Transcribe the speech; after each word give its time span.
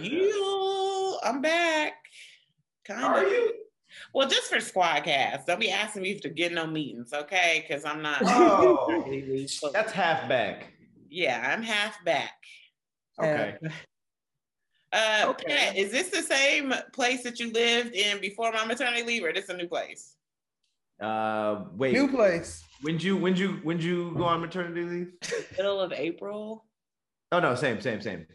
You, 0.00 1.18
I'm 1.24 1.40
back. 1.40 1.94
Kind 2.86 3.04
Are 3.04 3.24
of. 3.24 3.30
you? 3.30 3.52
Well, 4.14 4.28
just 4.28 4.48
for 4.50 4.56
Squadcast. 4.56 5.46
Don't 5.46 5.60
be 5.60 5.70
asking 5.70 6.02
me 6.02 6.18
to 6.20 6.28
get 6.28 6.52
no 6.52 6.66
meetings, 6.66 7.12
okay? 7.12 7.64
Because 7.66 7.84
I'm 7.84 8.02
not. 8.02 8.18
Oh, 8.24 9.04
that's 9.72 9.92
half 9.92 10.28
back. 10.28 10.72
yeah, 11.08 11.52
I'm 11.54 11.62
half 11.62 12.02
back. 12.04 12.34
Okay. 13.18 13.56
Uh, 13.62 13.72
Okay. 15.26 15.44
Pat, 15.48 15.76
is 15.76 15.90
this 15.90 16.08
the 16.10 16.22
same 16.22 16.72
place 16.92 17.22
that 17.24 17.38
you 17.40 17.52
lived 17.52 17.94
in 17.94 18.20
before 18.20 18.52
my 18.52 18.64
maternity 18.64 19.02
leave, 19.02 19.24
or 19.24 19.32
this 19.32 19.48
a 19.48 19.56
new 19.56 19.66
place? 19.66 20.14
Uh, 21.00 21.64
wait. 21.74 21.92
New 21.92 22.08
place. 22.08 22.62
When'd 22.82 23.02
you 23.02 23.16
when'd 23.16 23.38
you 23.38 23.54
when'd 23.64 23.82
you 23.82 24.14
go 24.16 24.24
on 24.24 24.40
maternity 24.40 24.82
leave? 24.82 25.12
Middle 25.56 25.80
of 25.80 25.92
April. 25.92 26.64
Oh 27.32 27.40
no, 27.40 27.54
same, 27.54 27.80
same, 27.80 28.00
same. 28.00 28.26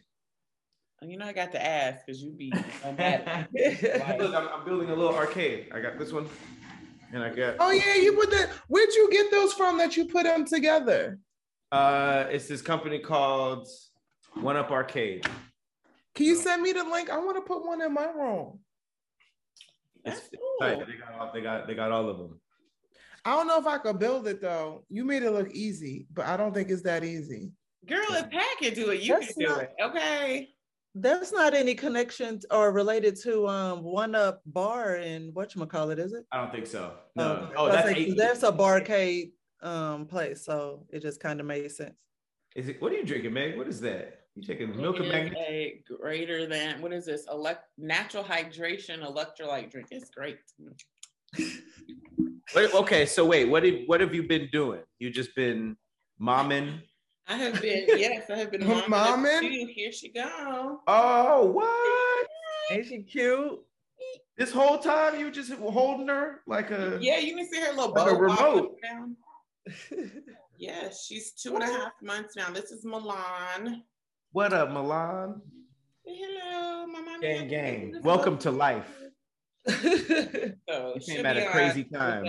You 1.03 1.17
know, 1.17 1.25
I 1.25 1.33
got 1.33 1.51
to 1.53 1.65
ask 1.65 2.05
because 2.05 2.21
you 2.21 2.31
be 2.31 2.51
so. 2.83 2.89
Look, 2.91 4.35
I'm, 4.35 4.47
I'm 4.49 4.65
building 4.65 4.89
a 4.89 4.95
little 4.95 5.15
arcade. 5.15 5.69
I 5.73 5.79
got 5.81 5.97
this 5.97 6.11
one, 6.11 6.29
and 7.11 7.23
I 7.23 7.29
got 7.33 7.55
Oh 7.59 7.71
yeah, 7.71 7.95
you 7.95 8.13
put 8.13 8.29
that. 8.29 8.49
Where'd 8.67 8.93
you 8.93 9.09
get 9.11 9.31
those 9.31 9.53
from 9.53 9.77
that 9.79 9.97
you 9.97 10.05
put 10.05 10.23
them 10.23 10.45
together? 10.45 11.17
uh, 11.71 12.25
it's 12.29 12.47
this 12.47 12.61
company 12.61 12.99
called 12.99 13.67
One 14.35 14.57
Up 14.57 14.69
Arcade. 14.71 15.25
Can 16.13 16.25
you 16.27 16.35
send 16.35 16.61
me 16.61 16.71
the 16.73 16.83
link? 16.83 17.09
I 17.09 17.17
want 17.17 17.37
to 17.37 17.41
put 17.41 17.65
one 17.65 17.81
in 17.81 17.93
my 17.93 18.05
room. 18.05 18.59
That's 20.05 20.19
cool. 20.29 20.39
Right, 20.67 20.77
they 20.85 20.93
got 20.93 21.19
all, 21.19 21.31
they 21.33 21.41
got 21.41 21.67
they 21.67 21.73
got 21.73 21.91
all 21.91 22.09
of 22.09 22.17
them. 22.19 22.39
I 23.25 23.35
don't 23.35 23.47
know 23.47 23.57
if 23.59 23.65
I 23.65 23.79
could 23.79 23.97
build 23.97 24.27
it 24.27 24.39
though. 24.39 24.83
You 24.89 25.03
made 25.03 25.23
it 25.23 25.31
look 25.31 25.49
easy, 25.51 26.05
but 26.13 26.27
I 26.27 26.37
don't 26.37 26.53
think 26.53 26.69
it's 26.69 26.83
that 26.83 27.03
easy. 27.03 27.51
Girl, 27.87 28.05
if 28.11 28.29
Pat 28.29 28.45
can 28.59 28.75
do 28.75 28.91
it, 28.91 29.01
you 29.01 29.13
That's 29.19 29.33
can 29.33 29.39
do 29.43 29.47
not- 29.49 29.61
it. 29.63 29.73
Okay. 29.81 30.49
There's 30.93 31.31
not 31.31 31.53
any 31.53 31.73
connection 31.73 32.41
or 32.51 32.73
related 32.73 33.15
to 33.23 33.47
um 33.47 33.81
one 33.83 34.13
up 34.13 34.41
bar 34.45 34.95
and 34.95 35.33
what 35.33 35.55
in 35.55 35.65
call 35.65 35.89
it, 35.89 35.99
is 35.99 36.13
it? 36.13 36.25
I 36.31 36.37
don't 36.37 36.51
think 36.51 36.67
so. 36.67 36.93
No. 37.15 37.31
Okay. 37.31 37.53
Oh, 37.55 37.71
that's 37.71 37.87
like, 37.87 37.97
eight. 37.97 38.17
there's 38.17 38.43
a 38.43 38.51
barcade 38.51 39.31
um 39.61 40.05
place, 40.05 40.43
so 40.43 40.85
it 40.89 41.01
just 41.01 41.19
kind 41.19 41.39
of 41.39 41.45
made 41.45 41.71
sense. 41.71 41.95
Is 42.55 42.67
it? 42.67 42.81
What 42.81 42.91
are 42.91 42.95
you 42.95 43.05
drinking, 43.05 43.33
Meg? 43.33 43.57
What 43.57 43.67
is 43.67 43.79
that? 43.81 44.17
You 44.35 44.43
taking 44.43 44.75
milk 44.75 44.97
It 44.97 45.11
and 45.11 45.27
is 45.27 45.37
a 45.37 45.83
greater 45.87 46.45
than 46.45 46.81
what 46.81 46.91
is 46.93 47.05
this? 47.05 47.25
Elect 47.31 47.65
natural 47.77 48.23
hydration 48.23 49.01
electrolyte 49.01 49.71
drink. 49.71 49.87
It's 49.91 50.09
great. 50.09 50.39
Wait, 52.53 52.73
okay, 52.73 53.05
so 53.05 53.25
wait, 53.25 53.45
what 53.45 53.63
have 53.63 53.75
what 53.85 54.01
have 54.01 54.13
you 54.13 54.23
been 54.23 54.49
doing? 54.51 54.81
You 54.99 55.09
just 55.09 55.33
been 55.35 55.77
momming? 56.21 56.81
I 57.31 57.35
have 57.37 57.61
been, 57.61 57.85
yes, 57.87 58.29
I 58.29 58.35
have 58.39 58.51
been 58.51 58.61
momming. 58.63 58.89
Momming? 58.89 59.69
Here 59.69 59.93
she 59.93 60.09
go. 60.09 60.81
Oh, 60.85 61.45
what? 61.45 62.27
Ain't 62.69 62.87
she 62.87 63.03
cute? 63.03 63.57
This 64.37 64.51
whole 64.51 64.79
time 64.79 65.17
you 65.17 65.31
just 65.31 65.53
holding 65.53 66.09
her 66.09 66.41
like 66.45 66.71
a 66.71 66.97
Yeah, 66.99 67.19
you 67.19 67.37
can 67.37 67.49
see 67.49 67.61
her 67.61 67.71
little 67.71 67.93
Like 67.93 68.11
a 68.11 68.15
bow 68.15 68.27
bob 68.27 68.39
remote. 68.43 68.75
Yes, 70.57 71.05
she's 71.07 71.31
two 71.31 71.55
and 71.55 71.63
a 71.63 71.67
half 71.67 71.93
months 72.03 72.35
now. 72.35 72.51
This 72.51 72.65
is 72.71 72.85
Milan. 72.85 73.83
what 74.31 74.53
up, 74.53 74.69
Milan? 74.69 75.41
Hello, 76.05 76.85
my 76.85 77.01
mom. 77.01 77.19
Gang, 77.21 77.47
gang. 77.47 77.95
Welcome 78.03 78.37
to 78.39 78.51
life. 78.51 78.93
So 79.67 79.73
oh, 80.69 80.93
You 80.95 81.01
came 81.01 81.25
at 81.25 81.37
a 81.37 81.47
crazy 81.47 81.85
time. 81.85 82.25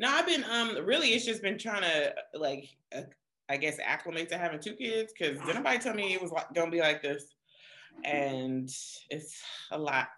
No, 0.00 0.08
I've 0.08 0.26
been 0.26 0.44
um 0.50 0.84
really 0.84 1.08
it's 1.08 1.26
just 1.26 1.42
been 1.42 1.58
trying 1.58 1.82
to 1.82 2.14
like 2.34 2.68
uh, 2.96 3.02
I 3.50 3.58
guess 3.58 3.76
acclimate 3.84 4.30
to 4.30 4.38
having 4.38 4.58
two 4.58 4.72
kids 4.72 5.12
because 5.12 5.38
did 5.40 5.54
nobody 5.54 5.78
tell 5.78 5.94
me 5.94 6.14
it 6.14 6.22
was 6.22 6.32
like, 6.32 6.52
gonna 6.54 6.70
be 6.70 6.80
like 6.80 7.02
this, 7.02 7.34
and 8.04 8.68
it's 9.10 9.42
a 9.70 9.78
lot. 9.78 10.08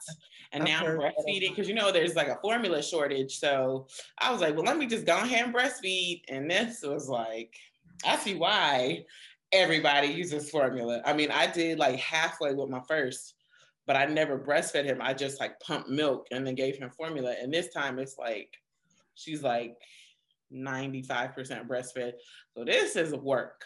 And 0.53 0.65
now 0.65 0.87
I'm 0.87 0.99
breastfeeding 0.99 1.49
because 1.49 1.69
you 1.69 1.75
know 1.75 1.91
there's 1.91 2.15
like 2.15 2.29
a 2.29 2.39
formula 2.41 2.81
shortage. 2.81 3.39
So 3.39 3.89
I 4.19 4.31
was 4.31 4.41
like, 4.41 4.55
well, 4.55 4.65
let 4.65 4.77
me 4.77 4.87
just 4.87 5.05
go 5.05 5.17
ahead 5.17 5.47
and 5.47 5.55
breastfeed. 5.55 6.23
And 6.29 6.49
this 6.49 6.83
was 6.85 7.09
like, 7.09 7.57
I 8.07 8.17
see 8.19 8.35
why 8.35 9.05
everybody 9.51 10.09
uses 10.09 10.49
formula. 10.49 11.03
I 11.05 11.13
mean, 11.13 11.33
I 11.33 11.49
did 11.49 11.79
like 11.79 11.99
halfway 11.99 12.55
with 12.55 12.69
my 12.69 12.83
first, 12.87 13.35
but 13.87 13.97
I 13.97 14.05
never 14.05 14.39
breastfed 14.39 14.85
him. 14.85 14.99
I 15.01 15.13
just 15.13 15.41
like 15.41 15.59
pumped 15.59 15.89
milk 15.89 16.29
and 16.31 16.47
then 16.47 16.55
gave 16.55 16.77
him 16.77 16.91
formula. 16.91 17.35
And 17.41 17.53
this 17.53 17.73
time 17.73 17.99
it's 17.99 18.17
like, 18.17 18.62
she's 19.15 19.43
like 19.43 19.77
95% 20.53 21.67
breastfed. 21.67 22.13
So 22.57 22.65
this 22.65 22.97
is 22.97 23.15
work. 23.15 23.65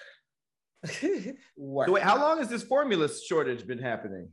Work. 1.57 1.89
So 1.89 1.95
wait, 1.95 2.03
how 2.03 2.21
long 2.21 2.39
has 2.39 2.49
this 2.49 2.63
formula 2.63 3.09
shortage 3.09 3.67
been 3.67 3.79
happening? 3.79 4.29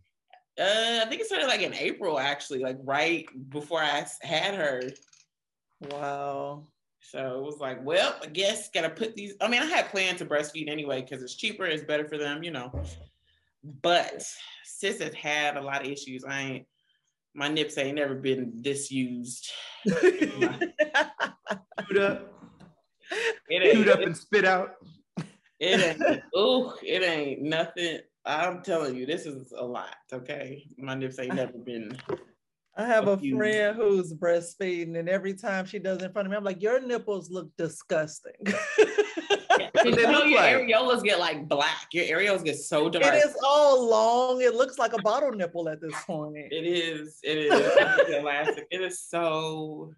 Uh, 0.59 0.99
I 1.01 1.05
think 1.09 1.21
it 1.21 1.25
started 1.25 1.47
like 1.47 1.61
in 1.61 1.73
April, 1.73 2.19
actually, 2.19 2.59
like 2.59 2.77
right 2.83 3.25
before 3.49 3.79
I 3.79 4.05
had 4.21 4.53
her. 4.53 4.81
wow. 5.89 6.67
So 6.99 7.39
it 7.39 7.43
was 7.43 7.57
like, 7.59 7.83
well, 7.83 8.15
I 8.21 8.27
guess 8.27 8.69
gotta 8.69 8.89
put 8.89 9.15
these. 9.15 9.33
I 9.41 9.47
mean, 9.47 9.61
I 9.61 9.65
had 9.65 9.89
planned 9.89 10.19
to 10.19 10.25
breastfeed 10.25 10.69
anyway 10.69 11.01
because 11.01 11.23
it's 11.23 11.35
cheaper, 11.35 11.65
it's 11.65 11.83
better 11.83 12.07
for 12.07 12.17
them, 12.17 12.43
you 12.43 12.51
know. 12.51 12.71
But 13.81 14.23
sis 14.63 15.01
has 15.01 15.13
had 15.13 15.57
a 15.57 15.61
lot 15.61 15.81
of 15.81 15.91
issues. 15.91 16.23
I 16.23 16.41
ain't 16.41 16.65
my 17.35 17.47
nips 17.47 17.77
ain't 17.77 17.95
never 17.95 18.15
been 18.15 18.61
disused. 18.61 19.49
Shoot 19.87 20.43
up, 21.99 22.33
It 23.49 23.75
shoot 23.75 23.87
up 23.89 23.99
ain't. 23.99 24.07
and 24.07 24.17
spit 24.17 24.45
out. 24.45 24.71
It 25.59 25.99
ain't. 26.01 26.21
Ooh, 26.37 26.71
it 26.83 27.03
ain't 27.03 27.41
nothing. 27.41 27.99
I'm 28.25 28.61
telling 28.61 28.95
you, 28.95 29.05
this 29.05 29.25
is 29.25 29.51
a 29.57 29.65
lot. 29.65 29.95
Okay, 30.11 30.65
my 30.77 30.95
nips 30.95 31.19
ain't 31.19 31.35
never 31.35 31.57
been. 31.57 31.97
I 32.77 32.85
have 32.85 33.07
a 33.07 33.11
Confused. 33.17 33.37
friend 33.37 33.75
who's 33.75 34.13
breastfeeding, 34.13 34.97
and 34.97 35.09
every 35.09 35.33
time 35.33 35.65
she 35.65 35.79
does 35.79 35.97
it 35.99 36.05
in 36.05 36.11
front 36.13 36.27
of 36.27 36.31
me, 36.31 36.37
I'm 36.37 36.43
like, 36.43 36.61
"Your 36.61 36.79
nipples 36.79 37.29
look 37.29 37.49
disgusting." 37.57 38.33
You 39.85 39.95
they 39.95 40.03
know, 40.03 40.11
look 40.19 40.27
your 40.27 40.39
like? 40.39 40.55
areolas 40.55 41.03
get 41.03 41.19
like 41.19 41.47
black. 41.47 41.87
Your 41.91 42.05
areolas 42.19 42.43
get 42.43 42.57
so 42.57 42.89
dark. 42.89 43.05
it 43.05 43.25
is 43.25 43.35
all 43.43 43.87
long. 43.89 44.41
It 44.41 44.55
looks 44.55 44.77
like 44.79 44.93
a 44.93 45.01
bottle 45.01 45.31
nipple 45.31 45.67
at 45.69 45.81
this 45.81 45.93
point. 46.05 46.35
It 46.37 46.65
is. 46.65 47.19
It 47.23 47.37
is. 47.37 47.51
It's 47.53 48.09
elastic. 48.19 48.67
It 48.71 48.81
is 48.81 49.01
so. 49.01 49.93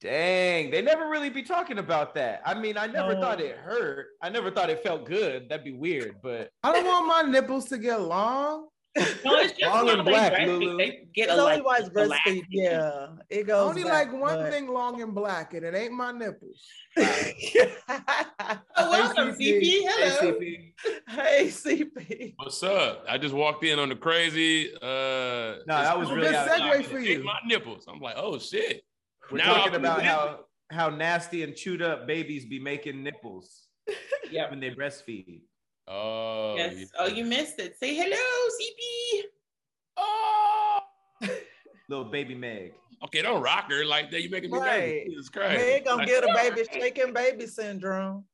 Dang, 0.00 0.70
they 0.70 0.80
never 0.80 1.08
really 1.08 1.28
be 1.30 1.42
talking 1.42 1.78
about 1.78 2.14
that. 2.14 2.40
I 2.46 2.54
mean, 2.54 2.76
I 2.76 2.86
never 2.86 3.14
No. 3.14 3.20
thought 3.20 3.40
it 3.40 3.56
hurt. 3.56 4.06
I 4.22 4.28
never 4.28 4.48
thought 4.50 4.70
it 4.70 4.80
felt 4.82 5.04
good. 5.06 5.48
That'd 5.48 5.64
be 5.64 5.72
weird, 5.72 6.16
but 6.22 6.50
I 6.62 6.72
don't 6.72 6.84
want 6.86 7.06
my 7.08 7.22
nipples 7.22 7.64
to 7.70 7.78
get 7.78 8.00
long. 8.00 8.68
No, 9.24 9.36
it's 9.38 9.52
just 9.58 9.62
Long 9.74 9.88
and 9.90 10.04
black, 10.04 10.32
breastfeed, 10.32 10.46
Lulu. 10.46 10.76
They 10.78 11.08
get 11.14 11.28
It's 11.28 11.32
a 11.32 11.40
only 11.40 11.56
like. 11.56 11.64
why 11.64 11.76
it's 11.78 11.88
breastfeed. 11.88 12.42
Yeah, 12.50 13.06
it 13.30 13.46
goes. 13.46 13.68
only 13.70 13.82
back, 13.84 14.12
like 14.12 14.20
one 14.20 14.36
but- 14.38 14.52
thing 14.52 14.68
long 14.68 15.00
and 15.02 15.14
black, 15.14 15.54
and 15.54 15.64
it 15.64 15.74
ain't 15.74 15.92
my 15.92 16.12
nipples. 16.12 16.62
Oh, 18.80 18.90
welcome, 18.90 19.34
CP. 19.34 19.62
CP. 19.62 19.80
Hello. 19.84 20.32
ACP. 20.32 20.72
hey, 21.08 21.46
CP. 21.48 22.34
What's 22.36 22.62
up? 22.62 23.04
I 23.08 23.18
just 23.18 23.34
walked 23.34 23.64
in 23.64 23.78
on 23.78 23.88
the 23.88 23.96
crazy. 23.96 24.72
Uh, 24.74 24.86
No, 24.86 25.62
that 25.66 25.98
was 25.98 26.08
Good 26.08 26.18
really 26.18 26.34
out 26.36 26.48
segue 26.48 26.58
pocket. 26.70 26.86
for 26.86 26.98
you. 27.00 27.24
my 27.24 27.38
nipples. 27.46 27.86
I'm 27.88 28.00
like, 28.00 28.14
oh 28.16 28.38
shit. 28.38 28.82
We're 29.30 29.38
Now 29.38 29.54
talking 29.54 29.74
I'm 29.74 29.80
about 29.80 30.02
how 30.02 30.40
how 30.70 30.88
nasty 30.90 31.42
and 31.42 31.54
chewed 31.56 31.82
up 31.82 32.06
babies 32.06 32.44
be 32.46 32.58
making 32.60 33.02
nipples 33.02 33.66
Yep. 34.30 34.50
when 34.50 34.60
they 34.60 34.70
breastfeed. 34.70 35.40
Oh, 35.90 36.54
Yes. 36.56 36.74
yeah. 36.76 36.84
Oh, 36.98 37.06
you 37.06 37.24
missed 37.24 37.58
it. 37.58 37.78
Say 37.78 37.94
hello, 37.94 38.16
CP. 38.60 39.22
Oh. 39.96 40.78
Little 41.88 42.04
baby 42.04 42.34
Meg. 42.34 42.74
Okay, 43.04 43.22
don't 43.22 43.42
rock 43.42 43.70
her 43.70 43.84
like 43.84 44.10
that. 44.10 44.22
You 44.22 44.28
making 44.30 44.50
me 44.50 44.58
Right. 44.58 44.80
nervous. 44.80 45.04
Jesus 45.08 45.28
Christ. 45.30 45.56
Meg 45.64 45.84
gonna 45.84 45.96
Like, 45.98 46.06
get 46.08 46.24
a 46.24 46.34
baby 46.34 46.64
shaking 46.72 47.12
baby 47.14 47.46
syndrome. 47.46 48.26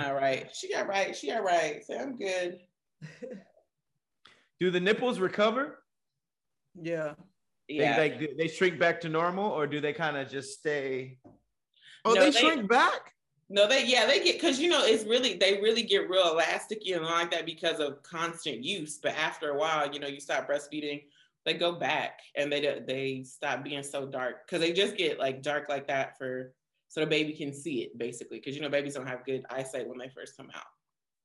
All 0.00 0.14
right. 0.14 0.48
She 0.54 0.72
got 0.72 0.86
right. 0.86 1.14
She 1.14 1.26
got 1.28 1.42
right. 1.42 1.84
Say 1.84 1.98
I'm 1.98 2.16
good. 2.16 2.58
Do 4.60 4.70
the 4.70 4.80
nipples 4.80 5.18
recover? 5.18 5.82
Yeah. 6.80 7.14
Yeah. 7.68 7.96
They, 7.96 8.10
like, 8.10 8.18
do 8.20 8.28
they 8.38 8.48
shrink 8.48 8.78
back 8.78 9.00
to 9.02 9.08
normal, 9.08 9.50
or 9.50 9.66
do 9.66 9.80
they 9.80 9.92
kind 9.92 10.16
of 10.16 10.30
just 10.30 10.58
stay? 10.58 11.18
Oh, 12.04 12.14
No, 12.14 12.20
they, 12.20 12.30
they- 12.30 12.38
shrink 12.40 12.68
back. 12.68 13.12
No, 13.48 13.68
they 13.68 13.84
yeah 13.86 14.06
they 14.06 14.22
get 14.24 14.40
because 14.40 14.58
you 14.58 14.68
know 14.68 14.84
it's 14.84 15.04
really 15.04 15.34
they 15.34 15.60
really 15.60 15.82
get 15.82 16.10
real 16.10 16.28
elastic 16.32 16.84
you 16.84 16.96
know 16.96 17.02
like 17.02 17.30
that 17.30 17.46
because 17.46 17.78
of 17.78 18.02
constant 18.02 18.64
use. 18.64 18.98
But 18.98 19.14
after 19.16 19.50
a 19.50 19.56
while, 19.58 19.92
you 19.92 20.00
know, 20.00 20.08
you 20.08 20.20
stop 20.20 20.48
breastfeeding, 20.48 21.04
they 21.44 21.54
go 21.54 21.72
back 21.78 22.20
and 22.34 22.50
they 22.52 22.60
don't- 22.60 22.86
they 22.86 23.22
stop 23.22 23.62
being 23.62 23.84
so 23.84 24.04
dark 24.06 24.46
because 24.46 24.60
they 24.60 24.72
just 24.72 24.96
get 24.96 25.18
like 25.20 25.42
dark 25.42 25.68
like 25.68 25.86
that 25.86 26.18
for 26.18 26.54
so 26.88 27.00
the 27.00 27.06
baby 27.06 27.32
can 27.34 27.52
see 27.52 27.82
it 27.82 27.96
basically 27.98 28.38
because 28.38 28.56
you 28.56 28.62
know 28.62 28.68
babies 28.68 28.94
don't 28.94 29.06
have 29.06 29.24
good 29.24 29.44
eyesight 29.50 29.86
when 29.88 29.98
they 29.98 30.08
first 30.08 30.36
come 30.36 30.50
out. 30.54 30.66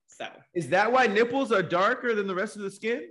So 0.07 0.27
Is 0.53 0.69
that 0.69 0.91
why 0.91 1.07
nipples 1.07 1.51
are 1.51 1.63
darker 1.63 2.13
than 2.13 2.27
the 2.27 2.35
rest 2.35 2.55
of 2.55 2.61
the 2.61 2.69
skin? 2.71 3.09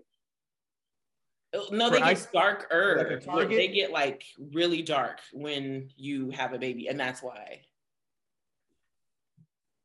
Uh, 1.52 1.62
no, 1.72 1.88
For 1.88 1.94
they 1.98 2.00
get 2.14 2.28
darker. 2.32 3.20
like? 3.26 3.48
They 3.48 3.68
get 3.68 3.90
like 3.90 4.22
really 4.52 4.82
dark 4.82 5.18
when 5.32 5.90
you 5.96 6.30
have 6.30 6.52
a 6.52 6.58
baby, 6.58 6.86
and 6.86 7.00
that's 7.00 7.22
why. 7.22 7.62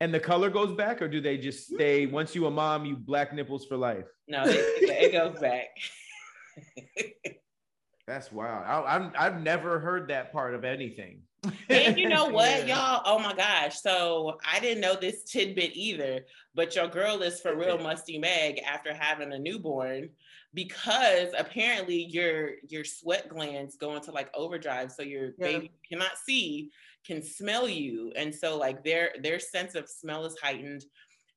And 0.05 0.13
the 0.13 0.19
color 0.19 0.51
goes 0.51 0.71
back, 0.71 1.01
or 1.01 1.07
do 1.07 1.19
they 1.19 1.35
just 1.35 1.65
stay? 1.73 2.05
Once 2.05 2.35
you 2.35 2.45
a 2.45 2.51
mom, 2.51 2.85
you 2.85 2.95
black 2.95 3.33
nipples 3.33 3.65
for 3.65 3.75
life. 3.75 4.05
No, 4.27 4.43
it, 4.45 4.53
it 4.53 5.11
goes 5.11 5.39
back. 5.39 5.65
That's 8.07 8.31
wild. 8.31 8.65
I, 8.67 8.95
I'm 8.97 9.11
I've 9.17 9.41
never 9.41 9.79
heard 9.79 10.09
that 10.09 10.31
part 10.31 10.53
of 10.53 10.63
anything. 10.63 11.21
and 11.69 11.97
you 11.97 12.07
know 12.07 12.25
what, 12.29 12.67
Yeah. 12.67 12.75
y'all? 12.75 13.01
Oh 13.03 13.17
my 13.17 13.33
gosh. 13.33 13.81
So 13.81 14.37
I 14.45 14.59
didn't 14.59 14.81
know 14.81 14.93
this 14.95 15.23
tidbit 15.23 15.75
either, 15.75 16.23
but 16.53 16.75
your 16.75 16.87
girl 16.87 17.23
is 17.23 17.41
for 17.41 17.55
real 17.55 17.79
musty 17.89 18.19
Meg 18.19 18.59
after 18.59 18.93
having 18.93 19.33
a 19.33 19.39
newborn 19.39 20.09
because 20.53 21.29
apparently 21.35 22.05
your 22.11 22.51
your 22.69 22.83
sweat 22.83 23.27
glands 23.27 23.75
go 23.75 23.95
into 23.95 24.11
like 24.11 24.29
overdrive. 24.35 24.91
So 24.91 25.01
your 25.01 25.29
Yeah. 25.39 25.47
baby 25.47 25.71
cannot 25.89 26.15
see, 26.23 26.69
can 27.05 27.21
smell 27.23 27.67
you. 27.69 28.11
And 28.15 28.33
so 28.33 28.57
like 28.57 28.83
their 28.83 29.11
their 29.21 29.39
sense 29.39 29.75
of 29.75 29.87
smell 29.89 30.25
is 30.25 30.37
heightened, 30.41 30.83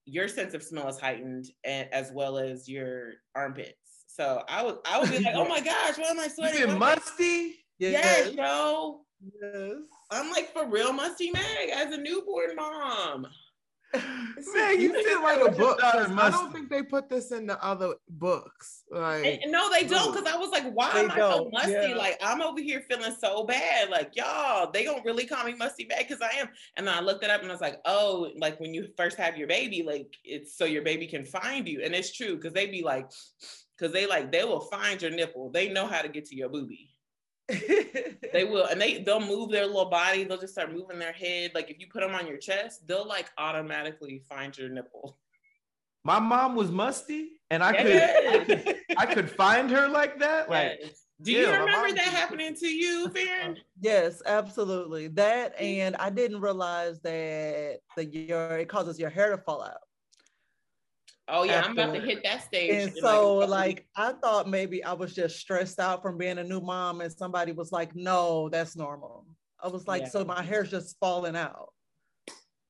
your 0.06 0.28
sense 0.28 0.54
of 0.54 0.62
smell 0.62 0.88
is 0.88 0.98
heightened, 0.98 1.46
as 1.64 2.10
well 2.12 2.38
as 2.38 2.68
your 2.68 3.12
armpits. 3.34 3.74
So 4.06 4.42
I 4.48 4.64
would 4.64 4.76
I 4.86 4.98
would 5.00 5.10
be 5.10 5.18
like, 5.20 5.34
oh 5.36 5.48
my 5.48 5.60
gosh, 5.60 5.96
why 5.98 6.08
am 6.10 6.18
I 6.20 6.24
You 6.26 6.30
sweating? 6.30 6.60
been 6.66 6.78
Why- 6.78 6.94
musty? 6.96 7.56
Yes, 7.78 8.32
yo. 8.34 9.02
Yes. 9.42 9.72
I'm 10.10 10.30
like 10.30 10.52
for 10.52 10.66
real 10.68 10.92
musty 10.92 11.30
Meg 11.30 11.70
as 11.74 11.92
a 11.92 11.98
newborn 11.98 12.56
mom. 12.56 13.26
Man, 13.94 14.80
you 14.80 14.88
you 14.88 14.94
should 14.94 15.06
said 15.06 15.14
write 15.22 15.40
a 15.46 15.50
book. 15.50 15.80
I 15.82 16.30
don't 16.30 16.52
think 16.52 16.68
they 16.68 16.82
put 16.82 17.08
this 17.08 17.32
in 17.32 17.46
the 17.46 17.62
other 17.64 17.94
books. 18.08 18.84
Like, 18.90 19.24
And, 19.24 19.52
no, 19.52 19.70
they 19.70 19.84
don't, 19.84 20.12
because 20.12 20.30
I 20.30 20.36
was 20.36 20.50
like, 20.50 20.70
why 20.72 20.90
am 20.90 21.10
I 21.10 21.14
so 21.14 21.30
don't, 21.30 21.52
musty? 21.52 21.72
yeah. 21.72 21.94
Like 21.96 22.18
I'm 22.22 22.42
over 22.42 22.60
here 22.60 22.82
feeling 22.88 23.14
so 23.18 23.44
bad. 23.44 23.88
Like, 23.90 24.14
y'all, 24.14 24.70
they 24.70 24.84
don't 24.84 25.04
really 25.04 25.26
call 25.26 25.44
me 25.44 25.54
musty 25.54 25.84
bad 25.84 26.06
because 26.06 26.20
I 26.22 26.38
am. 26.38 26.48
And 26.76 26.86
then 26.86 26.94
I 26.94 27.00
looked 27.00 27.24
it 27.24 27.30
up 27.30 27.40
and 27.42 27.50
I 27.50 27.54
was 27.54 27.60
like, 27.60 27.80
oh, 27.86 28.30
like 28.36 28.60
when 28.60 28.74
you 28.74 28.88
first 28.96 29.16
have 29.16 29.36
your 29.36 29.48
baby, 29.48 29.82
like 29.82 30.14
it's 30.24 30.56
so 30.56 30.64
your 30.64 30.82
baby 30.82 31.06
can 31.06 31.24
find 31.24 31.66
you. 31.66 31.82
And 31.82 31.94
it's 31.94 32.12
true, 32.12 32.36
because 32.36 32.52
they 32.52 32.66
be 32.66 32.82
like, 32.82 33.10
because 33.76 33.92
they 33.92 34.06
like 34.06 34.30
they 34.32 34.44
will 34.44 34.60
find 34.60 35.00
your 35.00 35.10
nipple. 35.10 35.50
They 35.50 35.70
know 35.70 35.86
how 35.86 36.02
to 36.02 36.08
get 36.08 36.26
to 36.26 36.36
your 36.36 36.48
booby. 36.48 36.90
They 38.32 38.44
will, 38.44 38.66
and 38.66 38.80
they 38.80 38.98
they'll 39.06 39.20
move 39.20 39.50
their 39.50 39.66
little 39.66 39.90
body. 39.90 40.24
They'll 40.24 40.38
just 40.38 40.52
start 40.52 40.72
moving 40.72 40.98
their 40.98 41.12
head. 41.12 41.52
Like 41.54 41.70
if 41.70 41.78
you 41.80 41.86
put 41.86 42.02
them 42.02 42.14
on 42.14 42.26
your 42.26 42.36
chest, 42.36 42.86
they'll 42.86 43.06
like 43.06 43.30
automatically 43.38 44.22
find 44.28 44.56
your 44.56 44.68
nipple. 44.68 45.18
My 46.04 46.18
mom 46.18 46.54
was 46.54 46.70
musty, 46.70 47.40
and 47.50 47.62
I 47.62 47.72
could, 47.72 47.86
I 47.86 47.94
Yes. 47.94 48.46
could 48.46 48.76
I 48.96 49.06
could 49.06 49.30
find 49.30 49.70
her 49.70 49.88
like 49.88 50.18
that. 50.20 50.50
Like 50.50 50.78
Yes. 50.80 51.04
Do 51.20 51.32
you 51.32 51.46
my 51.48 51.58
remember 51.58 51.96
that 51.96 52.04
happening 52.04 52.54
to 52.54 52.68
you, 52.68 53.08
Farron? 53.08 53.56
Yes, 53.80 54.22
absolutely. 54.24 55.08
That 55.08 55.58
mm. 55.58 55.78
and 55.78 55.96
I 55.96 56.10
didn't 56.10 56.40
realize 56.40 57.00
that 57.00 57.80
the 57.96 58.04
your 58.04 58.58
it 58.58 58.68
causes 58.68 58.98
your 59.00 59.10
hair 59.10 59.34
to 59.34 59.38
fall 59.42 59.62
out. 59.62 59.80
Oh 61.28 61.42
yeah, 61.44 61.62
I'm 61.64 61.72
about 61.72 61.94
to 61.94 62.00
hit 62.00 62.22
that 62.24 62.44
stage. 62.44 62.70
And 62.70 62.96
in 62.96 63.02
so 63.02 63.38
a 63.38 63.40
couple 63.42 63.48
like 63.48 63.86
I 63.96 64.12
thought 64.12 64.48
maybe 64.48 64.82
I 64.82 64.92
was 64.94 65.14
just 65.14 65.38
stressed 65.38 65.78
out 65.78 66.02
from 66.02 66.16
being 66.18 66.38
a 66.38 66.44
new 66.44 66.60
mom 66.60 67.00
and 67.00 67.12
somebody 67.12 67.52
was 67.52 67.70
like, 67.72 67.94
no, 67.94 68.48
that's 68.48 68.76
normal. 68.76 69.26
I 69.62 69.68
was 69.68 69.86
like, 69.86 70.02
Yeah. 70.02 70.08
so 70.08 70.24
my 70.24 70.42
hair's 70.42 70.70
just 70.70 70.96
falling 71.00 71.36
out. 71.36 71.72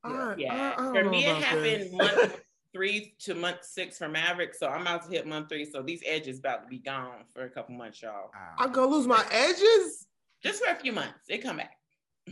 Uh, 0.04 0.08
uh, 0.08 0.10
I, 0.10 0.34
yeah. 0.38 0.74
I, 0.76 0.80
I 0.80 0.84
don't 0.84 0.94
For 0.94 1.02
know 1.04 1.10
me, 1.10 1.24
it 1.26 1.36
about 1.38 1.62
this. 1.62 1.92
happened 1.92 1.92
month 1.96 2.40
three 2.74 3.14
to 3.20 3.34
month 3.34 3.58
six 3.62 3.98
for 3.98 4.08
Maverick. 4.08 4.54
So 4.54 4.66
I'm 4.68 4.82
about 4.82 5.04
to 5.04 5.10
hit 5.10 5.26
month 5.26 5.48
three. 5.48 5.64
So 5.64 5.82
these 5.82 6.02
edges 6.04 6.38
about 6.38 6.62
to 6.62 6.68
be 6.68 6.78
gone 6.78 7.24
for 7.32 7.44
a 7.44 7.50
couple 7.50 7.74
months, 7.76 8.02
y'all. 8.02 8.30
I'm 8.58 8.72
gonna 8.72 8.90
lose 8.90 9.06
my 9.06 9.24
edges. 9.30 10.06
Just 10.42 10.62
for 10.64 10.70
a 10.70 10.76
few 10.76 10.92
months. 10.92 11.20
They 11.28 11.38
come 11.38 11.56
back. 11.58 11.77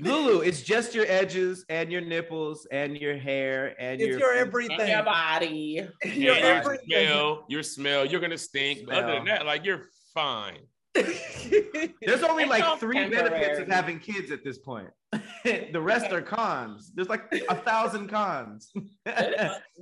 Lulu, 0.00 0.40
it's 0.40 0.62
just 0.62 0.94
your 0.94 1.06
edges 1.08 1.64
and 1.68 1.90
your 1.90 2.00
nipples 2.00 2.66
and 2.70 2.96
your 2.96 3.16
hair 3.16 3.74
and 3.78 4.00
It's 4.00 4.08
your 4.10 4.18
your 4.20 4.30
And 4.32 4.40
everything. 4.48 4.88
your 4.88 5.02
body. 5.04 5.86
Your 6.04 6.12
Yeah, 6.14 6.38
your 6.38 6.54
everything. 6.56 6.86
smell, 6.88 7.44
your 7.48 7.62
smell, 7.62 8.04
you're 8.06 8.20
gonna 8.20 8.38
stink. 8.38 8.86
But 8.86 8.96
Other 9.04 9.14
than 9.14 9.24
that, 9.26 9.46
like 9.46 9.64
you're 9.64 9.86
fine. 10.14 10.58
There's 10.94 12.22
only 12.22 12.44
It's 12.44 12.50
like 12.50 12.64
all 12.64 12.76
three 12.78 13.08
benefits 13.08 13.58
of 13.58 13.68
having 13.68 13.98
kids 13.98 14.30
at 14.30 14.42
this 14.44 14.58
point. 14.58 14.88
the 15.44 15.80
rest 15.80 16.10
are 16.12 16.22
cons. 16.22 16.90
There's 16.94 17.08
like 17.08 17.30
a 17.50 17.54
thousand 17.54 18.08
cons. 18.08 18.72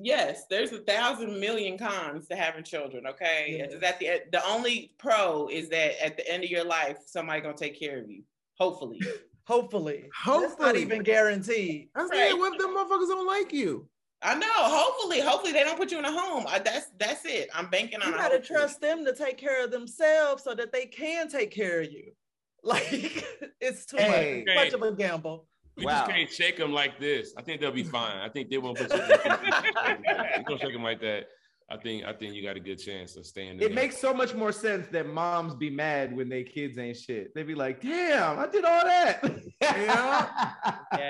yes, 0.01 0.43
there's 0.51 0.73
a 0.73 0.79
thousand 0.81 1.39
million 1.39 1.79
cons 1.79 2.27
to 2.29 2.37
having 2.37 2.65
children. 2.65 3.07
Okay, 3.07 3.57
Yes. 3.59 3.73
is 3.75 3.81
that 3.81 3.99
the 4.01 4.23
the 4.33 4.45
only 4.47 4.93
pro 4.99 5.49
is 5.49 5.69
that 5.69 6.05
at 6.05 6.17
the 6.17 6.29
end 6.31 6.43
of 6.45 6.51
your 6.51 6.65
life, 6.65 6.99
somebody 7.07 7.41
gonna 7.41 7.57
take 7.57 7.79
care 7.79 7.99
of 7.99 8.11
you. 8.11 8.23
Hopefully. 8.59 9.01
Hopefully. 9.47 10.03
That's 10.03 10.17
Hopefully. 10.25 10.67
not 10.67 10.77
even 10.77 11.03
guaranteed. 11.03 11.89
I'm 11.95 12.09
Right. 12.09 12.17
saying, 12.31 12.39
what 12.39 12.53
if 12.55 12.59
them 12.61 12.75
motherfuckers 12.77 13.09
don't 13.09 13.27
like 13.27 13.53
you? 13.53 13.89
I 14.23 14.35
know. 14.35 14.47
Hopefully, 14.51 15.21
hopefully 15.21 15.53
they 15.53 15.65
don't 15.65 15.77
put 15.77 15.93
you 15.93 15.99
in 15.99 16.05
a 16.07 16.11
home. 16.13 16.47
I, 16.49 16.59
that's 16.59 16.87
that's 16.99 17.27
it. 17.27 17.51
I'm 17.55 17.69
banking 17.69 18.01
on. 18.01 18.09
You 18.09 18.15
a 18.15 18.17
gotta 18.17 18.35
hopefully. 18.37 18.59
trust 18.59 18.81
them 18.81 19.05
to 19.05 19.15
take 19.15 19.37
care 19.37 19.63
of 19.63 19.71
themselves 19.71 20.43
so 20.43 20.55
that 20.55 20.73
they 20.73 20.87
can 20.87 21.29
take 21.29 21.51
care 21.51 21.81
of 21.81 21.93
you. 21.93 22.13
Like 22.67 23.23
it's 23.61 23.85
too 23.85 23.99
Hey. 23.99 24.43
much, 24.47 24.55
much 24.57 24.73
of 24.73 24.81
a 24.83 24.93
gamble. 24.93 25.47
We 25.77 25.85
Wow. 25.85 25.93
just 26.07 26.11
can't 26.11 26.31
shake 26.33 26.57
them 26.57 26.73
like 26.73 26.99
this. 26.99 27.35
I 27.37 27.43
think 27.43 27.61
they'll 27.61 27.71
be 27.73 27.83
fine. 27.85 28.17
I 28.17 28.31
think 28.31 28.49
they 28.49 28.57
won't 28.57 28.79
put 28.79 28.91
you. 28.91 28.99
you 29.01 30.45
don't 30.49 30.59
shake 30.59 30.73
them 30.73 30.83
like 30.83 31.01
that. 31.03 31.25
I 31.71 31.79
think 31.79 32.05
I 32.05 32.13
think 32.13 32.35
you 32.35 32.43
got 32.43 32.57
a 32.57 32.61
good 32.61 32.77
chance 32.77 33.17
of 33.17 33.25
staying. 33.25 33.61
It 33.61 33.75
makes 33.75 33.97
so 33.99 34.13
much 34.13 34.35
more 34.35 34.53
sense 34.53 34.87
that 34.89 35.09
moms 35.09 35.55
be 35.55 35.71
mad 35.71 36.15
when 36.15 36.29
their 36.29 36.45
kids 36.45 36.77
ain't 36.77 36.97
shit. 36.97 37.35
They 37.35 37.43
be 37.43 37.55
like, 37.55 37.81
damn, 37.81 38.39
I 38.39 38.47
did 38.47 38.65
all 38.65 38.85
that. 38.85 39.23
Yeah. 39.61 40.51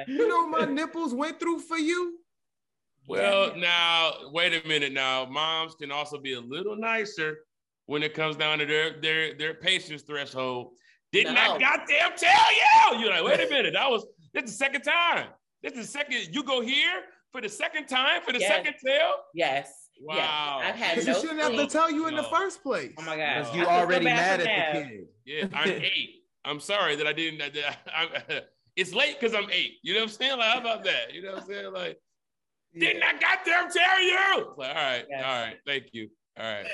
You 0.09 0.29
know 0.29 0.47
what 0.47 0.67
my 0.67 0.73
nipples 0.73 1.13
went 1.15 1.39
through 1.39 1.61
for 1.61 1.77
you? 1.77 2.19
Well, 3.07 3.55
now 3.57 4.13
wait 4.33 4.55
a 4.55 4.67
minute. 4.67 4.93
Now, 4.93 5.27
moms 5.27 5.75
can 5.75 5.91
also 5.93 6.19
be 6.19 6.35
a 6.35 6.41
little 6.41 6.77
nicer 6.77 7.39
when 7.87 8.03
it 8.03 8.15
comes 8.15 8.37
down 8.37 8.59
to 8.61 8.67
their 8.67 8.99
their 9.01 9.35
their 9.35 9.55
patience 9.55 10.03
threshold. 10.03 10.73
Didn't 11.13 11.37
I 11.37 11.59
goddamn 11.59 12.13
tell 12.17 12.95
you? 12.95 13.01
You're 13.01 13.11
like, 13.11 13.25
wait 13.25 13.47
a 13.47 13.51
minute. 13.51 13.75
That 13.75 13.91
was 13.91 14.07
this 14.33 14.45
is 14.45 14.51
the 14.53 14.57
second 14.57 14.83
time. 14.83 15.27
This 15.63 15.73
is 15.75 15.87
the 15.87 15.93
second. 15.93 16.29
You 16.35 16.43
go 16.43 16.61
here 16.61 17.03
for 17.33 17.41
the 17.41 17.49
second 17.49 17.87
time 17.87 18.23
for 18.23 18.33
the 18.33 18.39
Yes. 18.41 18.49
second 18.49 18.75
tale. 18.85 19.15
Yes. 19.35 19.84
Wow. 20.01 20.15
Yes. 20.17 20.69
I've 20.69 20.75
had 20.81 20.91
Because 20.97 21.07
no 21.07 21.13
you 21.15 21.21
shouldn't 21.21 21.41
have 21.41 21.53
to 21.57 21.67
tell 21.67 21.91
you 21.91 22.07
in 22.09 22.17
the 22.17 22.23
first 22.25 22.63
place. 22.63 22.93
Oh 22.99 23.03
my 23.03 23.17
god. 23.17 23.41
Because 23.45 23.57
you 23.57 23.65
I 23.65 23.81
already 23.81 24.05
bad 24.05 24.41
mad 24.41 24.43
for 24.43 24.49
at 24.49 24.75
the 24.75 24.91
kid. 24.91 25.07
Yeah, 25.25 25.47
I'm 25.53 25.69
eight. 25.83 26.23
I'm 26.45 26.61
sorry 26.61 26.97
that 26.97 27.07
I 27.07 27.13
didn't. 27.13 27.39
That 27.39 27.79
I, 27.87 28.43
it's 28.77 28.93
late 28.93 29.19
because 29.19 29.35
I'm 29.35 29.49
eight. 29.51 29.79
You 29.83 29.95
know 29.95 30.01
what 30.01 30.05
I'm 30.05 30.11
saying? 30.11 30.39
Like, 30.39 30.49
how 30.53 30.61
about 30.61 30.85
that? 30.85 31.13
You 31.15 31.23
know 31.23 31.33
what 31.33 31.43
I'm 31.43 31.49
saying? 31.49 31.73
Like, 31.73 31.99
didn't 32.79 33.03
I 33.03 33.13
goddamn 33.13 33.71
tell 33.73 34.03
you? 34.03 34.55
Like, 34.57 34.69
all 34.69 34.75
right, 34.75 35.05
Yes. 35.09 35.25
all 35.25 35.43
right, 35.43 35.57
thank 35.67 35.85
you. 35.93 36.09
All 36.39 36.45
right. 36.45 36.67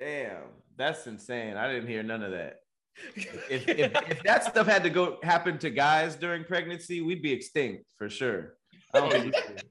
Damn, 0.00 0.42
that's 0.76 1.06
insane. 1.06 1.56
I 1.56 1.72
didn't 1.72 1.88
hear 1.88 2.02
none 2.02 2.22
of 2.22 2.32
that. 2.32 2.56
If, 3.48 3.68
if, 3.68 3.92
if 4.10 4.22
that 4.24 4.44
stuff 4.44 4.66
had 4.66 4.82
to 4.82 4.90
go 4.90 5.18
happen 5.22 5.56
to 5.58 5.70
guys 5.70 6.16
during 6.16 6.44
pregnancy, 6.44 7.00
we'd 7.00 7.22
be 7.22 7.32
extinct 7.32 7.84
for 7.96 8.10
sure. 8.10 8.54
I 8.92 9.00
don't 9.00 9.10
think 9.12 9.24
we 9.26 9.30
could. 9.30 9.62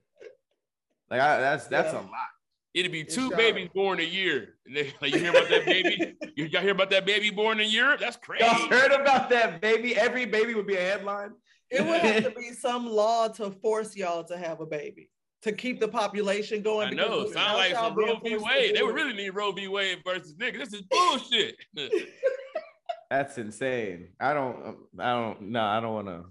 Like 1.12 1.22
I, 1.22 1.40
that's 1.40 1.68
that's 1.68 1.94
Yeah. 1.94 2.00
a 2.00 2.02
lot. 2.02 2.30
It'd 2.74 2.92
be 2.92 3.04
two 3.04 3.32
babies 3.32 3.70
born 3.74 4.00
a 4.00 4.04
year. 4.04 4.56
They, 4.72 4.94
like, 5.02 5.14
you 5.14 5.20
hear 5.20 5.32
about 5.32 5.50
that 5.50 5.66
baby? 5.66 6.16
You 6.36 6.46
y'all 6.46 6.62
hear 6.62 6.72
about 6.72 6.90
that 6.92 7.06
baby 7.06 7.32
born 7.32 7.60
in 7.60 7.70
Europe? 7.70 8.00
That's 8.00 8.16
crazy. 8.16 8.46
Y'all 8.46 8.70
heard 8.70 8.92
about 8.92 9.30
that 9.32 9.60
baby? 9.60 9.98
Every 9.98 10.26
baby 10.26 10.54
would 10.54 10.68
be 10.68 10.76
a 10.76 10.82
headline. 10.82 11.32
It 11.70 11.86
would 11.86 12.00
have 12.00 12.24
to 12.24 12.32
be 12.40 12.54
some 12.54 12.88
law 12.88 13.28
to 13.30 13.52
force 13.52 13.96
y'all 13.96 14.24
to 14.26 14.38
have 14.38 14.62
a 14.62 14.66
baby 14.66 15.10
to 15.42 15.52
keep 15.52 15.80
the 15.80 15.88
population 15.88 16.62
going. 16.62 16.88
I 16.88 16.92
because 16.92 17.10
know. 17.10 17.32
Sound 17.32 17.58
like 17.58 17.74
some 17.74 17.96
Roe 17.96 18.20
v. 18.24 18.38
Wade. 18.38 18.76
They 18.76 18.84
would 18.84 18.96
really 18.96 19.14
need 19.14 19.32
Roe 19.32 19.52
v. 19.52 19.68
Wade 19.68 20.00
versus 20.06 20.34
nigga. 20.36 20.60
This 20.60 20.74
is 20.74 20.82
bullshit. 20.84 21.56
That's 23.10 23.38
insane. 23.38 24.10
I 24.20 24.34
don't. 24.34 24.78
I 25.00 25.12
don't. 25.14 25.42
No, 25.42 25.64
I 25.64 25.80
don't 25.80 25.94
want 25.94 26.08
to. 26.08 26.24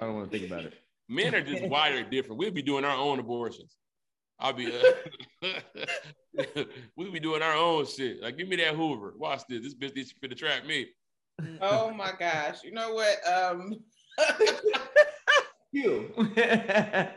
I 0.00 0.04
don't 0.04 0.14
want 0.14 0.30
to 0.30 0.38
think 0.38 0.50
about 0.50 0.64
it. 0.64 0.74
Men 1.08 1.34
are 1.34 1.42
just 1.42 1.64
wired 1.64 2.10
different. 2.10 2.38
We'll 2.38 2.50
be 2.50 2.62
doing 2.62 2.84
our 2.84 2.96
own 2.96 3.18
abortions. 3.18 3.76
I'll 4.42 4.52
be. 4.52 4.72
Uh, 5.44 5.48
we'll 6.96 7.12
be 7.12 7.20
doing 7.20 7.42
our 7.42 7.54
own 7.54 7.86
shit. 7.86 8.20
Like, 8.20 8.36
give 8.36 8.48
me 8.48 8.56
that 8.56 8.74
Hoover. 8.74 9.14
Watch 9.16 9.42
this. 9.48 9.62
This 9.62 9.74
bitch 9.74 9.96
is 9.96 10.12
finna 10.20 10.36
trap 10.36 10.66
me. 10.66 10.88
Oh 11.60 11.94
my 11.94 12.10
gosh. 12.18 12.64
You 12.64 12.72
know 12.72 12.92
what? 12.92 13.16
Um 13.26 13.74
You. 15.72 16.12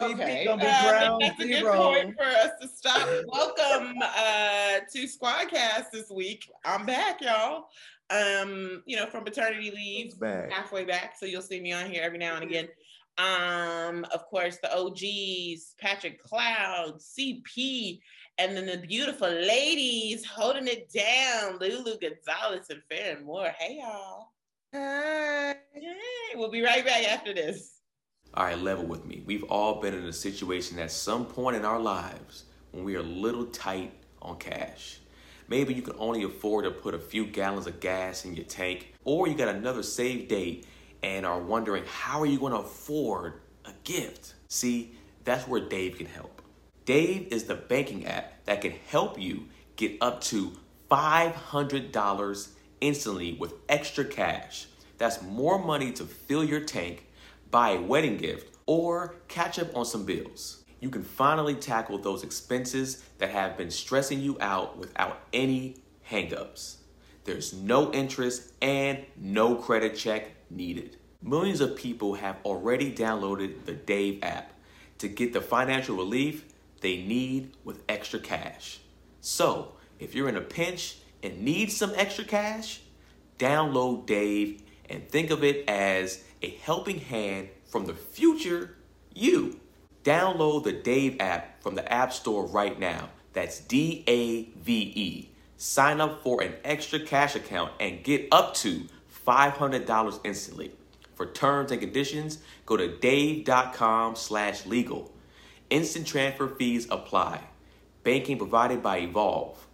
Okay. 0.00 0.48
uh, 0.48 0.56
ground 0.56 1.22
that's 1.22 1.40
a 1.40 1.46
good 1.46 1.64
point 1.64 2.16
for 2.16 2.24
us 2.24 2.50
to 2.60 2.66
stop. 2.66 3.08
Welcome 3.28 3.94
uh 4.02 4.80
to 4.92 5.06
Squadcast 5.06 5.92
this 5.92 6.10
week. 6.10 6.50
I'm 6.64 6.84
back, 6.84 7.20
y'all. 7.20 7.68
Um, 8.10 8.82
you 8.86 8.96
know, 8.96 9.06
from 9.06 9.22
maternity 9.22 9.70
leave. 9.70 10.06
It's 10.06 10.16
bad. 10.16 10.52
halfway 10.52 10.84
back, 10.84 11.14
so 11.16 11.26
you'll 11.26 11.42
see 11.42 11.60
me 11.60 11.72
on 11.72 11.88
here 11.88 12.02
every 12.02 12.18
now 12.18 12.34
and 12.34 12.42
again. 12.42 12.66
Um, 13.16 14.04
of 14.12 14.26
course, 14.26 14.58
the 14.58 14.76
OGs, 14.76 15.74
Patrick 15.78 16.22
Cloud, 16.22 16.98
CP, 16.98 18.00
and 18.38 18.56
then 18.56 18.66
the 18.66 18.78
beautiful 18.78 19.30
ladies 19.30 20.24
holding 20.24 20.66
it 20.66 20.92
down, 20.92 21.58
Lulu 21.58 21.96
Gonzalez 21.98 22.70
and 22.70 22.82
Farron 22.90 23.24
Moore. 23.24 23.52
Hey 23.56 23.78
y'all. 23.80 24.30
Hey. 24.72 25.54
Hey, 25.72 26.36
we'll 26.36 26.50
be 26.50 26.62
right 26.62 26.84
back 26.84 27.04
after 27.04 27.32
this. 27.32 27.74
All 28.34 28.46
right, 28.46 28.58
level 28.58 28.84
with 28.84 29.04
me. 29.04 29.22
We've 29.24 29.44
all 29.44 29.80
been 29.80 29.94
in 29.94 30.04
a 30.06 30.12
situation 30.12 30.80
at 30.80 30.90
some 30.90 31.24
point 31.24 31.56
in 31.56 31.64
our 31.64 31.78
lives 31.78 32.44
when 32.72 32.82
we 32.82 32.96
are 32.96 33.00
a 33.00 33.04
little 33.04 33.46
tight 33.46 33.92
on 34.20 34.38
cash. 34.38 34.98
Maybe 35.46 35.74
you 35.74 35.82
can 35.82 35.94
only 35.98 36.24
afford 36.24 36.64
to 36.64 36.72
put 36.72 36.94
a 36.94 36.98
few 36.98 37.26
gallons 37.26 37.68
of 37.68 37.78
gas 37.78 38.24
in 38.24 38.34
your 38.34 38.46
tank, 38.46 38.94
or 39.04 39.28
you 39.28 39.34
got 39.34 39.54
another 39.54 39.84
save 39.84 40.26
date 40.26 40.66
and 41.04 41.26
are 41.26 41.38
wondering 41.38 41.84
how 41.86 42.18
are 42.22 42.26
you 42.26 42.38
going 42.38 42.54
to 42.54 42.60
afford 42.60 43.34
a 43.66 43.72
gift? 43.84 44.32
See, 44.48 44.96
that's 45.24 45.46
where 45.46 45.60
Dave 45.60 45.98
can 45.98 46.06
help. 46.06 46.40
Dave 46.86 47.28
is 47.30 47.44
the 47.44 47.54
banking 47.54 48.06
app 48.06 48.42
that 48.46 48.62
can 48.62 48.72
help 48.88 49.20
you 49.20 49.44
get 49.76 49.98
up 50.00 50.22
to 50.22 50.52
$500 50.90 52.48
instantly 52.80 53.34
with 53.34 53.52
extra 53.68 54.04
cash. 54.04 54.66
That's 54.96 55.20
more 55.22 55.62
money 55.62 55.92
to 55.92 56.04
fill 56.04 56.42
your 56.42 56.60
tank, 56.60 57.06
buy 57.50 57.70
a 57.70 57.80
wedding 57.80 58.16
gift, 58.16 58.56
or 58.64 59.16
catch 59.28 59.58
up 59.58 59.76
on 59.76 59.84
some 59.84 60.06
bills. 60.06 60.64
You 60.80 60.88
can 60.88 61.02
finally 61.02 61.54
tackle 61.54 61.98
those 61.98 62.24
expenses 62.24 63.04
that 63.18 63.28
have 63.28 63.58
been 63.58 63.70
stressing 63.70 64.20
you 64.20 64.38
out 64.40 64.78
without 64.78 65.20
any 65.34 65.76
hangups. 66.10 66.76
There's 67.24 67.52
no 67.52 67.92
interest 67.92 68.52
and 68.62 69.04
no 69.16 69.54
credit 69.54 69.96
check 69.96 70.30
needed. 70.50 70.96
Millions 71.22 71.60
of 71.60 71.76
people 71.76 72.14
have 72.14 72.36
already 72.44 72.92
downloaded 72.92 73.64
the 73.64 73.72
Dave 73.72 74.22
app 74.22 74.52
to 74.98 75.08
get 75.08 75.32
the 75.32 75.40
financial 75.40 75.96
relief 75.96 76.44
they 76.80 76.98
need 76.98 77.52
with 77.64 77.82
extra 77.88 78.20
cash. 78.20 78.80
So, 79.20 79.72
if 79.98 80.14
you're 80.14 80.28
in 80.28 80.36
a 80.36 80.42
pinch 80.42 80.98
and 81.22 81.40
need 81.40 81.72
some 81.72 81.92
extra 81.96 82.24
cash, 82.24 82.80
download 83.38 84.06
Dave 84.06 84.62
and 84.90 85.08
think 85.08 85.30
of 85.30 85.42
it 85.42 85.68
as 85.68 86.22
a 86.42 86.50
helping 86.50 87.00
hand 87.00 87.48
from 87.64 87.86
the 87.86 87.94
future 87.94 88.76
you. 89.14 89.60
Download 90.04 90.62
the 90.62 90.72
Dave 90.72 91.16
app 91.20 91.62
from 91.62 91.74
the 91.74 91.90
App 91.90 92.12
Store 92.12 92.46
right 92.46 92.78
now. 92.78 93.08
That's 93.32 93.60
D 93.60 94.04
A 94.06 94.44
V 94.58 94.92
E. 94.94 95.30
Sign 95.56 96.00
up 96.00 96.22
for 96.22 96.42
an 96.42 96.54
extra 96.62 97.00
cash 97.00 97.34
account 97.34 97.72
and 97.80 98.04
get 98.04 98.28
up 98.30 98.54
to 98.56 98.82
$500 99.26 100.20
instantly. 100.24 100.72
For 101.14 101.26
terms 101.26 101.70
and 101.70 101.80
conditions, 101.80 102.38
go 102.66 102.76
to 102.76 102.96
dave.com 102.98 104.16
slash 104.16 104.66
legal. 104.66 105.12
Instant 105.70 106.06
transfer 106.06 106.48
fees 106.48 106.86
apply. 106.90 107.40
Banking 108.02 108.36
provided 108.36 108.82
by 108.82 108.98
Evolve. 108.98 109.66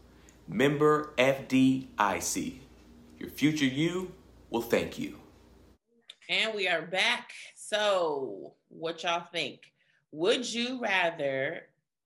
Member 0.47 1.13
FDIC. 1.19 2.59
Your 3.19 3.31
future 3.31 3.65
you 3.65 4.13
will 4.51 4.63
thank 4.63 4.99
you. 4.99 5.19
And 6.29 6.55
we 6.55 6.69
are 6.69 6.83
back. 6.83 7.33
So, 7.57 8.55
what 8.69 9.03
y'all 9.03 9.27
think? 9.33 9.61
Would 10.13 10.53
you 10.53 10.81
rather 10.81 11.63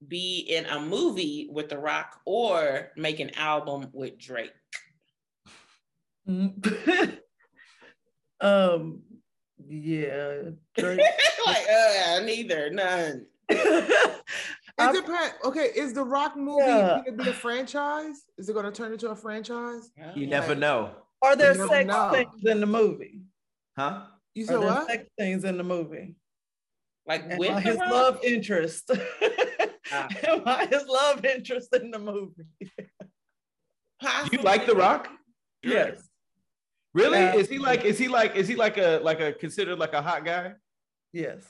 be 0.07 0.41
in 0.41 0.67
a 0.67 0.81
movie 0.81 1.49
with 1.51 1.69
The 1.69 1.79
Rock 1.79 2.21
or 2.25 2.91
make 2.97 3.21
an 3.21 3.31
album 3.37 3.89
with 3.93 4.19
Drake? 4.19 4.53
um, 8.45 9.03
yeah, 9.69 10.43
like, 10.79 11.67
uh, 11.69 12.21
neither, 12.25 12.71
none. 12.71 13.27
It 14.77 14.93
depends. 14.93 15.35
Okay, 15.45 15.69
is 15.77 15.93
the 15.93 16.03
Rock 16.03 16.37
movie 16.37 16.65
Yeah. 16.67 17.01
going 17.05 17.17
to 17.19 17.25
be 17.25 17.31
a 17.31 17.33
franchise? 17.33 18.23
Is 18.39 18.49
it 18.49 18.55
going 18.55 18.65
to 18.65 18.73
turn 18.73 18.93
into 18.93 19.09
a 19.09 19.15
franchise? 19.15 19.89
You 20.17 20.27
never 20.27 20.57
know, 20.57 20.91
Are 21.23 21.37
there 21.37 21.53
You 21.53 21.59
never 21.59 21.69
sex 21.75 21.87
know. 21.87 22.13
scenes 22.13 22.45
in 22.45 22.61
the 22.61 22.67
movie? 22.67 23.21
huh? 23.79 24.07
You 24.35 24.43
Are 24.43 24.47
said 24.49 24.61
there 24.61 24.67
what? 24.67 24.87
sex 24.89 25.05
scenes 25.19 25.45
in 25.45 25.59
the 25.59 25.63
movie? 25.63 26.17
Like 27.07 27.39
with 27.39 27.51
I 27.53 27.55
The 27.55 27.61
his 27.61 27.77
Rock? 27.79 27.91
love 27.93 28.19
interest? 28.25 28.91
Ah. 29.93 30.09
Am 30.27 30.43
I 30.47 30.65
his 30.67 30.87
love 30.89 31.25
interest 31.27 31.69
in 31.77 31.91
the 31.93 31.99
movie? 31.99 32.47
You 34.33 34.39
like 34.43 34.65
The 34.67 34.75
Rock? 34.75 35.09
Yes. 35.63 36.09
Really? 36.95 37.19
Yeah. 37.19 37.35
Is 37.35 37.49
he 37.49 37.59
like? 37.59 37.85
Is 37.85 37.99
he 37.99 38.09
like? 38.09 38.37
Is 38.37 38.47
he 38.49 38.55
like 38.55 38.79
a 38.79 39.01
like 39.03 39.21
a 39.21 39.33
considered 39.33 39.79
like 39.79 39.93
a 39.93 40.01
hot 40.03 40.25
guy? 40.25 40.53
Yes. 41.13 41.43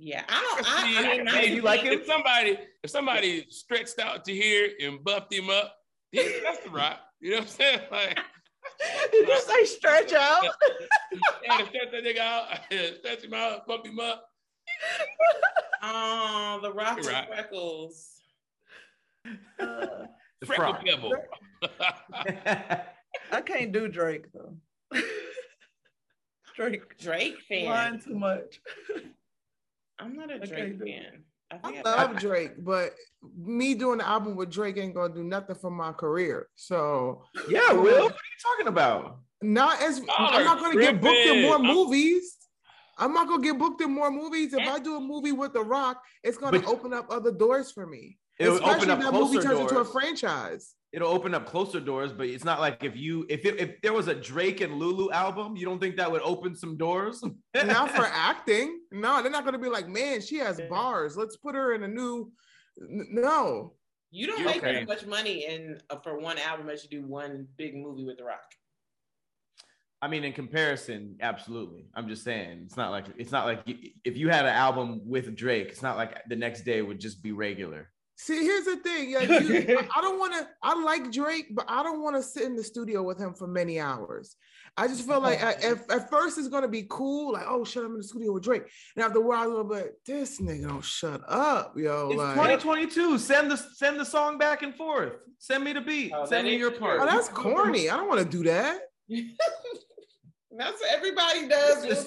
Yeah, 0.00 0.22
I 0.28 0.40
don't. 0.42 0.64
See, 0.64 0.96
I, 0.96 1.00
I 1.12 1.16
mean, 1.18 1.26
hey, 1.26 1.50
I, 1.50 1.54
you 1.54 1.62
like 1.62 1.80
him? 1.80 1.94
If 1.94 2.06
somebody, 2.06 2.58
if 2.84 2.90
somebody 2.90 3.46
stretched 3.48 3.98
out 3.98 4.24
to 4.26 4.32
here 4.32 4.68
and 4.80 5.02
buffed 5.02 5.32
him 5.32 5.50
up, 5.50 5.74
he, 6.12 6.40
that's 6.44 6.60
the 6.62 6.70
rock. 6.70 7.00
You 7.20 7.30
know 7.32 7.36
what 7.38 7.42
I'm 7.44 7.48
saying? 7.48 7.80
Like, 7.90 8.18
Did 9.12 9.26
you 9.28 9.40
say 9.40 9.64
stretch 9.64 10.12
out? 10.12 10.44
yeah, 11.42 11.56
stretch 11.66 11.90
that 11.90 12.04
nigga 12.04 12.18
out, 12.18 12.46
stretch 13.00 13.24
him 13.24 13.34
out, 13.34 13.66
bump 13.66 13.86
him 13.86 13.98
up. 13.98 14.24
oh, 15.82 16.58
the 16.62 16.72
Rock 16.72 16.98
with 16.98 17.06
Right. 17.08 17.26
freckles. 17.26 18.20
Uh, 19.26 20.06
The 20.40 20.46
Freckle 20.46 20.74
Frog. 20.74 20.84
pebble. 20.84 21.12
I 23.32 23.40
can't 23.40 23.72
do 23.72 23.88
Drake 23.88 24.26
though. 24.32 24.54
Drake 26.56 26.98
Drake 26.98 27.36
fan. 27.48 27.66
lying 27.66 28.00
too 28.00 28.14
much. 28.14 28.60
I'm 29.98 30.14
not 30.14 30.30
a 30.30 30.38
Drake 30.38 30.78
do- 30.78 30.84
fan. 30.84 31.24
I 31.50 31.56
I 31.56 31.58
think 31.72 31.86
I, 31.86 32.02
love 32.04 32.16
Drake, 32.18 32.52
but 32.58 32.94
me 33.36 33.74
doing 33.74 33.98
the 33.98 34.06
album 34.08 34.36
with 34.36 34.50
Drake 34.50 34.76
ain't 34.76 34.94
gonna 34.94 35.14
do 35.14 35.24
nothing 35.24 35.56
for 35.56 35.70
my 35.70 35.92
career. 35.92 36.48
So 36.56 37.24
yeah, 37.48 37.72
Will. 37.72 37.82
What 38.04 38.12
are 38.12 38.16
you 38.16 38.56
talking 38.56 38.68
about? 38.68 39.18
not 39.40 39.80
as 39.80 39.98
Y'all 40.00 40.06
I'm 40.18 40.44
not 40.44 40.58
gonna 40.60 40.80
get 40.80 41.00
booked 41.00 41.14
in 41.16 41.42
more 41.42 41.56
tripping. 41.56 41.66
I'm- 41.66 41.74
movies. 41.76 42.34
I'm 43.00 43.12
not 43.14 43.28
gonna 43.28 43.42
get 43.42 43.56
booked 43.56 43.80
in 43.80 43.92
more 43.92 44.10
movies. 44.10 44.52
If 44.52 44.66
I 44.68 44.80
do 44.80 44.96
a 44.96 45.00
movie 45.00 45.30
with 45.30 45.52
The 45.52 45.62
Rock, 45.62 46.02
it's 46.24 46.36
gonna 46.36 46.58
But- 46.58 46.68
open 46.68 46.92
up 46.92 47.06
other 47.10 47.30
doors 47.30 47.70
for 47.70 47.86
me. 47.86 48.18
It'll 48.38 48.54
Especially 48.54 48.76
open 48.76 48.90
up 48.90 48.98
if 48.98 49.04
that 49.04 49.12
movie 49.14 49.32
closer 49.34 49.48
turns 49.48 49.60
into 49.60 49.74
a 49.74 49.84
doors. 49.84 49.90
franchise. 49.92 50.74
It'll 50.92 51.08
open 51.08 51.34
up 51.34 51.44
closer 51.44 51.80
doors, 51.80 52.12
but 52.12 52.26
it's 52.28 52.44
not 52.44 52.60
like 52.60 52.82
if 52.84 52.96
you 52.96 53.26
if 53.28 53.44
it, 53.44 53.60
if 53.60 53.80
there 53.82 53.92
was 53.92 54.08
a 54.08 54.14
Drake 54.14 54.60
and 54.60 54.78
Lulu 54.78 55.10
album, 55.10 55.56
you 55.56 55.66
don't 55.66 55.80
think 55.80 55.96
that 55.96 56.10
would 56.10 56.22
open 56.22 56.54
some 56.54 56.76
doors? 56.76 57.22
not 57.54 57.90
for 57.90 58.06
acting. 58.06 58.80
No, 58.92 59.20
they're 59.20 59.30
not 59.30 59.44
gonna 59.44 59.58
be 59.58 59.68
like, 59.68 59.88
man, 59.88 60.20
she 60.20 60.36
has 60.36 60.60
bars. 60.70 61.16
Let's 61.16 61.36
put 61.36 61.54
her 61.54 61.74
in 61.74 61.82
a 61.82 61.88
new. 61.88 62.32
No, 62.78 63.74
you 64.10 64.26
don't 64.28 64.38
You 64.38 64.46
make 64.46 64.58
okay. 64.58 64.80
as 64.80 64.86
much 64.86 65.04
money 65.04 65.44
in 65.46 65.78
uh, 65.90 65.96
for 65.96 66.18
one 66.18 66.38
album 66.38 66.70
as 66.70 66.84
you 66.84 66.88
do 66.90 67.06
one 67.06 67.46
big 67.56 67.74
movie 67.74 68.04
with 68.04 68.16
The 68.18 68.24
Rock. 68.24 68.38
I 70.00 70.06
mean, 70.06 70.22
in 70.24 70.32
comparison, 70.32 71.16
absolutely. 71.20 71.88
I'm 71.94 72.08
just 72.08 72.22
saying, 72.22 72.62
it's 72.64 72.76
not 72.76 72.92
like 72.92 73.06
it's 73.18 73.32
not 73.32 73.46
like 73.46 73.66
y- 73.66 73.92
if 74.04 74.16
you 74.16 74.28
had 74.28 74.46
an 74.46 74.54
album 74.54 75.02
with 75.04 75.34
Drake, 75.36 75.68
it's 75.70 75.82
not 75.82 75.96
like 75.96 76.22
the 76.28 76.36
next 76.36 76.62
day 76.62 76.80
would 76.82 77.00
just 77.00 77.20
be 77.22 77.32
regular. 77.32 77.90
See, 78.20 78.42
here's 78.44 78.64
the 78.64 78.76
thing. 78.78 79.10
Yeah, 79.10 79.22
you, 79.22 79.78
I- 79.78 79.88
I 79.96 80.00
don't 80.00 80.18
want 80.18 80.32
to. 80.34 80.48
I 80.60 80.74
like 80.82 81.12
Drake, 81.12 81.46
but 81.54 81.64
I 81.68 81.84
don't 81.84 82.02
want 82.02 82.16
to 82.16 82.22
sit 82.22 82.42
in 82.42 82.56
the 82.56 82.64
studio 82.64 83.04
with 83.04 83.16
him 83.16 83.32
for 83.32 83.46
many 83.46 83.78
hours. 83.78 84.34
I 84.76 84.88
just 84.88 85.06
feel 85.06 85.20
like 85.20 85.40
at, 85.42 85.62
at, 85.64 85.88
at 85.90 86.10
first 86.10 86.36
it's 86.36 86.48
gonna 86.48 86.66
be 86.68 86.84
cool, 86.90 87.32
like 87.32 87.44
oh 87.48 87.64
shit, 87.64 87.84
I'm 87.84 87.92
in 87.92 87.98
the 87.98 88.02
studio 88.02 88.32
with 88.32 88.42
Drake, 88.42 88.62
and 88.96 89.04
after 89.04 89.18
a 89.18 89.22
while 89.22 89.44
I'm 89.44 89.52
gonna 89.52 89.68
be 89.68 89.74
like, 89.76 89.92
this 90.04 90.40
nigga 90.40 90.66
don't 90.68 90.84
shut 90.84 91.20
up, 91.28 91.74
yo. 91.76 92.08
It's 92.10 92.18
like, 92.18 92.34
2022. 92.34 93.18
Send 93.18 93.50
the 93.52 93.56
send 93.56 93.98
the 94.00 94.04
song 94.04 94.36
back 94.36 94.62
and 94.62 94.74
forth. 94.74 95.12
Send 95.38 95.62
me 95.62 95.72
the 95.72 95.80
beat. 95.80 96.10
Oh, 96.14 96.26
send 96.26 96.46
me 96.48 96.56
your 96.56 96.72
part. 96.72 97.00
oh, 97.00 97.06
that's 97.06 97.28
corny. 97.28 97.88
I 97.88 97.96
don't 97.96 98.08
want 98.08 98.20
to 98.20 98.28
do 98.28 98.42
that. 98.44 98.80
That's 100.56 100.80
what 100.80 100.90
everybody 100.92 101.46
does. 101.46 102.06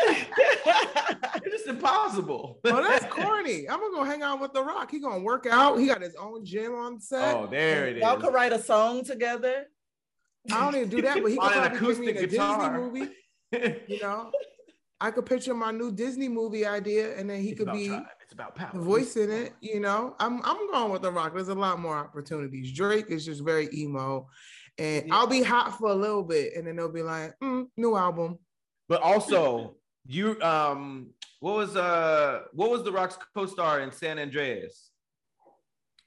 It's 0.00 0.18
just- 0.20 0.64
boo-boo. 0.64 1.40
It's 1.44 1.56
just 1.56 1.66
impossible. 1.66 2.60
Oh, 2.64 2.82
that's 2.82 3.04
corny. 3.06 3.68
I'm 3.68 3.80
gonna 3.80 3.92
go 3.94 4.04
hang 4.04 4.22
out 4.22 4.40
with 4.40 4.52
The 4.52 4.62
Rock. 4.62 4.90
He 4.90 5.00
gonna 5.00 5.20
work 5.22 5.46
out. 5.50 5.76
He 5.78 5.86
got 5.86 6.02
his 6.02 6.14
own 6.16 6.44
gym 6.44 6.74
on 6.74 7.00
set. 7.00 7.34
oh, 7.36 7.46
there 7.50 7.86
it 7.88 7.96
is. 7.96 8.02
Y'all 8.02 8.18
could 8.20 8.32
write 8.34 8.52
a 8.52 8.58
song 8.62 9.04
together. 9.04 9.66
I 10.52 10.64
don't 10.64 10.76
even 10.76 10.88
do 10.88 11.02
that, 11.02 11.20
but 11.22 11.30
he 11.30 11.38
On 11.38 11.48
could 11.52 11.62
an 11.62 11.70
probably 11.78 11.88
give 11.88 11.98
me 12.00 12.08
acoustic 12.10 12.16
a 12.16 12.26
Disney 12.26 12.70
movie. 12.78 13.12
You 13.88 14.00
know, 14.02 14.30
I 15.00 15.10
could 15.10 15.24
picture 15.24 15.54
my 15.54 15.70
new 15.70 15.90
Disney 15.90 16.28
movie 16.28 16.66
idea, 16.66 17.16
and 17.16 17.28
then 17.30 17.40
he 17.40 17.50
It's 17.50 17.58
could 17.60 17.72
be 17.72 17.88
tribe. 17.88 18.02
It's 18.22 18.32
about 18.34 18.54
power. 18.54 18.70
voicing 18.74 19.30
it. 19.30 19.54
You 19.62 19.80
know, 19.80 20.14
I'm 20.20 20.42
I'm 20.44 20.70
going 20.70 20.92
with 20.92 21.00
The 21.02 21.10
Rock. 21.10 21.32
There's 21.34 21.48
a 21.48 21.54
lot 21.54 21.78
more 21.80 21.96
opportunities. 21.96 22.72
Drake 22.72 23.06
is 23.08 23.24
just 23.24 23.42
very 23.42 23.68
emo, 23.72 24.28
and 24.76 25.10
I'll 25.10 25.26
be 25.26 25.42
hot 25.42 25.78
for 25.78 25.88
a 25.88 25.94
little 25.94 26.22
bit, 26.22 26.54
and 26.56 26.66
then 26.66 26.76
they'll 26.76 26.92
be 26.92 27.02
like, 27.02 27.32
mm, 27.42 27.66
new 27.78 27.96
album. 27.96 28.38
But 28.86 29.00
also, 29.00 29.76
you 30.08 30.40
um, 30.40 31.10
what 31.40 31.54
was 31.54 31.76
uh, 31.76 32.40
what 32.52 32.70
was 32.70 32.82
the 32.82 32.90
Rock's 32.90 33.16
co-star 33.34 33.80
in 33.80 33.92
San 33.92 34.18
Andreas? 34.18 34.90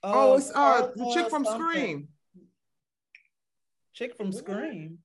Oh, 0.03 0.36
it's 0.36 0.50
uh 0.50 0.53
Carla 0.53 0.91
the 0.96 1.12
chick 1.13 1.29
from 1.29 1.46
something. 1.46 1.67
Scream. 1.70 2.08
Chick 3.93 4.17
from 4.17 4.31
Scream. 4.31 4.98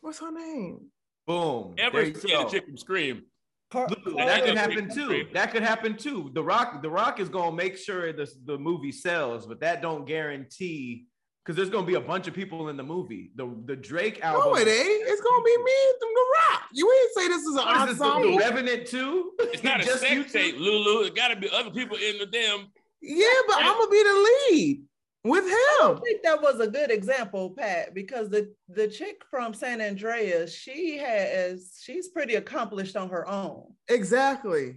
What's 0.00 0.20
her 0.20 0.32
name? 0.32 0.86
Boom. 1.26 1.74
Ever 1.76 1.98
There 1.98 2.08
you 2.08 2.14
see 2.14 2.34
the 2.34 2.44
chick 2.44 2.64
from 2.64 2.78
Scream? 2.78 3.24
Car- 3.70 3.88
Look, 3.88 4.02
Carla- 4.04 4.24
that 4.24 4.44
could 4.44 4.56
happen 4.56 4.88
too. 4.88 5.26
That 5.34 5.52
could 5.52 5.62
happen 5.62 5.96
too. 5.96 6.30
The 6.32 6.42
Rock, 6.42 6.80
The 6.80 6.88
Rock 6.88 7.20
is 7.20 7.28
gonna 7.28 7.54
make 7.54 7.76
sure 7.76 8.12
the 8.14 8.26
the 8.46 8.56
movie 8.58 8.92
sells, 8.92 9.46
but 9.46 9.60
that 9.60 9.82
don't 9.82 10.06
guarantee 10.06 11.06
because 11.44 11.56
there's 11.56 11.70
gonna 11.70 11.86
be 11.86 11.94
a 11.94 12.00
bunch 12.00 12.28
of 12.28 12.34
people 12.34 12.68
in 12.68 12.76
the 12.76 12.82
movie. 12.82 13.30
The 13.36 13.46
the 13.66 13.76
Drake 13.76 14.20
album. 14.22 14.42
No, 14.52 14.56
it 14.56 14.68
ain't. 14.68 15.08
It's 15.08 15.20
gonna 15.22 15.44
be 15.44 15.56
me 15.56 15.72
and 15.90 16.00
The 16.00 16.24
Rock. 16.38 16.62
You 16.72 16.92
ain't 16.92 17.10
say 17.14 17.28
this 17.28 17.42
is 17.42 17.56
an 17.56 17.64
What 17.64 17.88
is 17.88 17.98
this, 17.98 18.06
the, 18.06 18.20
the. 18.30 18.36
Revenant 18.38 18.86
too? 18.86 19.32
It's 19.40 19.62
not 19.64 19.80
a 19.82 19.84
Just 19.84 20.02
you 20.10 20.22
sex 20.22 20.32
two? 20.32 20.38
tape, 20.38 20.56
Lulu. 20.58 21.06
It 21.06 21.14
got 21.16 21.28
to 21.28 21.36
be 21.36 21.48
other 21.52 21.70
people 21.70 21.96
in 21.96 22.18
the 22.18 22.26
damn. 22.26 22.66
Yeah, 23.00 23.26
but 23.46 23.56
I'm 23.58 23.78
gonna 23.78 23.90
be 23.90 24.02
the 24.02 24.28
lead 24.50 24.82
with 25.24 25.44
him. 25.44 25.52
I 25.52 25.88
him. 25.92 26.00
think 26.02 26.22
that 26.24 26.42
was 26.42 26.60
a 26.60 26.66
good 26.68 26.90
example, 26.90 27.54
Pat, 27.56 27.94
because 27.94 28.28
the 28.28 28.52
the 28.68 28.88
chick 28.88 29.22
from 29.30 29.54
San 29.54 29.80
Andreas, 29.80 30.52
she 30.54 30.98
has 30.98 31.78
she's 31.82 32.08
pretty 32.08 32.34
accomplished 32.34 32.96
on 32.96 33.08
her 33.10 33.26
own. 33.28 33.72
Exactly. 33.88 34.76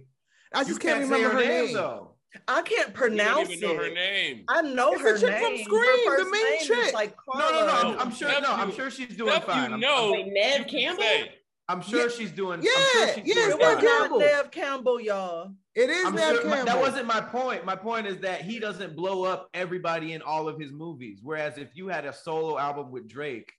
I 0.54 0.60
You 0.60 0.66
just 0.68 0.80
can't, 0.80 1.00
can't 1.00 1.10
say 1.10 1.16
remember 1.24 1.42
her 1.42 1.48
name 1.48 1.64
name. 1.66 1.74
though. 1.74 2.11
I 2.48 2.62
can't 2.62 2.68
You 2.70 2.84
don't 2.84 2.92
pronounce 2.94 3.50
even 3.50 3.60
know 3.76 3.76
her 3.82 3.90
name. 3.90 4.44
I 4.48 4.62
know 4.62 4.92
It's 4.92 5.02
the 5.02 5.08
her 5.08 5.18
chick 5.18 5.42
from. 5.42 5.58
Scream, 5.58 6.08
her 6.10 6.24
the 6.24 6.30
main 6.30 6.42
name 6.44 6.54
is 6.60 6.66
chick. 6.66 6.94
like 6.94 7.16
No, 7.34 7.40
no, 7.50 7.66
no. 7.66 7.72
I'm, 7.72 7.98
I'm 7.98 8.10
sure. 8.14 8.30
Stuff 8.30 8.42
No, 8.42 8.52
I'm 8.52 8.72
sure 8.72 8.90
she's 8.90 9.16
doing 9.16 9.32
Stuff 9.32 9.44
fine. 9.46 9.64
you 9.64 9.70
I'm- 9.72 9.80
know. 9.80 10.10
Like 10.12 10.26
Ned 10.26 10.58
you 10.60 10.64
can 10.64 10.96
Campbell? 10.96 11.32
I'm 11.68 11.80
sure 11.82 12.02
Yeah. 12.02 12.08
she's 12.16 12.30
doing. 12.32 12.60
I'm 12.60 12.64
Yeah, 12.64 12.70
sure 12.72 13.14
she's 13.14 13.24
yeah, 13.26 13.34
doing 13.34 13.50
It 13.50 13.58
was 13.58 13.64
fine. 13.74 13.74
not 13.74 13.98
Campbell. 14.00 14.18
Neve 14.18 14.50
Campbell, 14.50 15.00
y'all. 15.00 15.52
It 15.74 15.90
is 15.90 16.04
I'm 16.06 16.14
Neve 16.14 16.24
sure 16.24 16.32
Campbell. 16.42 16.50
my- 16.50 16.64
that 16.64 16.78
wasn't 16.80 17.06
my 17.06 17.20
point. 17.20 17.64
My 17.64 17.76
point 17.76 18.06
is 18.06 18.18
that 18.20 18.42
he 18.42 18.58
doesn't 18.58 18.96
blow 18.96 19.24
up 19.24 19.48
everybody 19.54 20.12
in 20.12 20.22
all 20.22 20.48
of 20.48 20.58
his 20.58 20.72
movies. 20.72 21.20
Whereas 21.22 21.58
if 21.58 21.68
you 21.76 21.88
had 21.88 22.04
a 22.04 22.12
solo 22.12 22.58
album 22.58 22.90
with 22.90 23.08
Drake, 23.08 23.52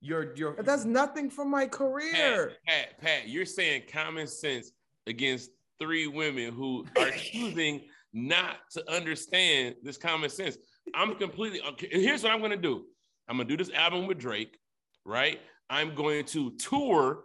you're 0.00 0.34
you're 0.36 0.52
But 0.52 0.66
that's 0.66 0.84
nothing 0.84 1.30
from 1.30 1.50
my 1.50 1.64
Pat, 1.64 1.72
career. 1.72 2.52
Pat, 2.66 2.98
Pat, 3.00 3.28
you're 3.28 3.46
saying 3.46 3.84
common 3.90 4.26
sense 4.26 4.72
against 5.06 5.50
three 5.78 6.06
women 6.06 6.52
who 6.52 6.86
are 6.98 7.10
choosing 7.16 7.82
not 8.14 8.56
to 8.70 8.90
understand 8.90 9.74
this 9.82 9.98
common 9.98 10.30
sense. 10.30 10.56
I'm 10.94 11.16
completely 11.16 11.60
okay. 11.62 11.88
Here's 11.90 12.22
what 12.22 12.32
I'm 12.32 12.40
gonna 12.40 12.56
do. 12.56 12.84
I'm 13.28 13.36
gonna 13.36 13.48
do 13.48 13.56
this 13.56 13.70
album 13.70 14.06
with 14.06 14.18
Drake, 14.18 14.56
right? 15.04 15.40
I'm 15.68 15.94
going 15.94 16.24
to 16.26 16.52
tour, 16.52 17.24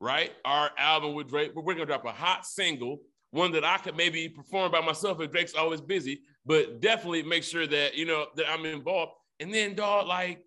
right? 0.00 0.30
Our 0.44 0.70
album 0.78 1.14
with 1.14 1.28
Drake. 1.28 1.52
We're 1.54 1.74
gonna 1.74 1.86
drop 1.86 2.04
a 2.04 2.12
hot 2.12 2.46
single, 2.46 3.00
one 3.32 3.50
that 3.52 3.64
I 3.64 3.78
could 3.78 3.96
maybe 3.96 4.28
perform 4.28 4.70
by 4.70 4.80
myself 4.80 5.20
if 5.20 5.32
Drake's 5.32 5.54
always 5.54 5.80
busy, 5.80 6.20
but 6.46 6.80
definitely 6.80 7.24
make 7.24 7.42
sure 7.42 7.66
that 7.66 7.96
you 7.96 8.06
know 8.06 8.26
that 8.36 8.48
I'm 8.48 8.64
involved. 8.64 9.12
And 9.40 9.52
then, 9.52 9.74
dog, 9.74 10.06
like 10.06 10.44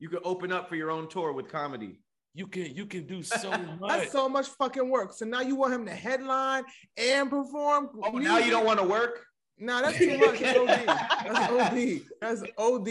you 0.00 0.08
could 0.08 0.22
open 0.24 0.50
up 0.50 0.68
for 0.68 0.74
your 0.74 0.90
own 0.90 1.08
tour 1.08 1.32
with 1.32 1.48
comedy. 1.48 2.00
You 2.34 2.46
can 2.46 2.74
you 2.74 2.86
can 2.86 3.06
do 3.06 3.22
so 3.22 3.50
much. 3.80 3.88
That's 3.88 4.12
so 4.12 4.28
much 4.28 4.48
fucking 4.48 4.88
work. 4.88 5.12
So 5.12 5.24
now 5.24 5.40
you 5.40 5.56
want 5.56 5.74
him 5.74 5.84
to 5.86 5.92
headline 5.92 6.64
and 6.96 7.28
perform. 7.30 7.90
Oh, 8.02 8.18
now 8.18 8.38
you 8.38 8.50
don't 8.50 8.64
want 8.66 8.80
to 8.80 8.86
work. 8.86 9.24
Nah, 9.58 9.82
that's 9.82 9.98
too 9.98 10.18
much. 10.18 10.40
That's 10.40 10.58
OD. 10.58 10.86
That's 10.86 11.50
OD. 11.52 12.00
That's 12.20 12.42
OD. 12.58 12.88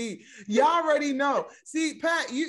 Y'all 0.47 0.67
already 0.85 1.11
know. 1.11 1.47
See, 1.65 1.95
Pat, 1.95 2.31
you 2.31 2.47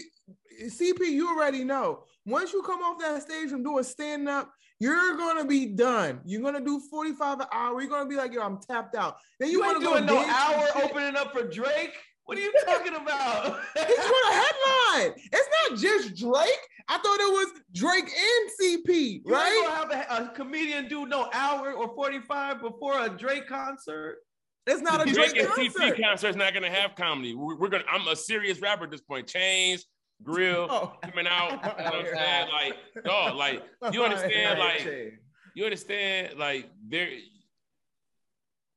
CP, 0.65 1.01
you 1.09 1.29
already 1.29 1.65
know. 1.65 2.05
Once 2.25 2.53
you 2.53 2.63
come 2.63 2.83
off 2.83 3.01
that 3.01 3.23
stage 3.23 3.51
from 3.51 3.65
doing 3.65 3.83
stand 3.83 4.29
up, 4.29 4.53
you're 4.79 5.17
gonna 5.17 5.45
be 5.45 5.67
done. 5.67 6.21
You're 6.25 6.43
gonna 6.43 6.61
do 6.61 6.79
45 6.79 7.41
an 7.41 7.47
hour. 7.53 7.81
You're 7.81 7.91
gonna 7.91 8.09
be 8.09 8.15
like, 8.17 8.33
yo, 8.33 8.43
I'm 8.43 8.59
tapped 8.61 8.95
out. 8.95 9.17
Then 9.41 9.51
you, 9.51 9.59
You 9.59 9.65
want 9.65 9.81
to 9.81 9.85
go 9.85 9.95
doing 9.95 10.07
no 10.07 10.19
hour 10.19 10.67
shit. 10.75 10.85
opening 10.85 11.17
up 11.17 11.33
for 11.33 11.43
Drake. 11.49 11.95
What 12.25 12.39
are 12.39 12.41
you 12.41 12.53
talking 12.65 12.95
about? 12.95 13.45
He's 13.77 13.97
gonna 13.97 14.33
headline. 14.33 15.13
It's 15.33 15.49
not 15.71 15.79
just 15.79 16.17
Drake. 16.17 16.61
I 16.89 16.99
thought 16.99 17.21
it 17.21 17.33
was 17.33 17.61
Drake 17.75 18.05
and 18.05 18.51
CP, 18.87 19.23
You 19.25 19.33
right? 19.35 19.53
ain't 19.53 19.67
gonna 19.91 19.97
have 20.05 20.21
a, 20.21 20.25
a 20.31 20.35
comedian 20.35 20.89
do 20.89 21.07
no 21.07 21.29
hour 21.33 21.73
or 21.73 21.95
45 21.95 22.61
before 22.61 23.05
a 23.05 23.09
Drake 23.09 23.47
concert. 23.49 24.19
It's 24.67 24.81
not 24.81 25.01
a 25.03 25.05
The 25.05 25.13
Drake, 25.13 25.31
Drake 25.33 25.43
and 25.45 25.49
CP 25.53 25.75
concert. 25.75 25.97
TP 25.97 26.03
concert's 26.03 26.37
not 26.37 26.55
gonna 26.55 26.71
have 26.71 26.95
comedy. 26.95 27.35
We're, 27.35 27.57
we're 27.57 27.69
gonna. 27.69 27.85
I'm 27.91 28.07
a 28.09 28.15
serious 28.17 28.61
rapper 28.61 28.85
at 28.85 28.91
this 28.93 29.01
point. 29.01 29.27
Chains, 29.27 29.85
grill, 30.23 30.67
Oh. 30.71 30.95
coming 31.03 31.27
out. 31.27 31.51
You 31.79 31.85
know 31.85 31.91
what 31.91 31.95
I'm 31.97 32.07
saying? 32.07 32.49
Like, 32.53 33.05
dog, 33.05 33.35
like 33.35 33.63
you 33.93 34.05
understand? 34.05 34.59
Like, 34.61 35.19
you 35.57 35.65
understand? 35.65 36.39
Like, 36.39 36.71
there. 36.89 37.09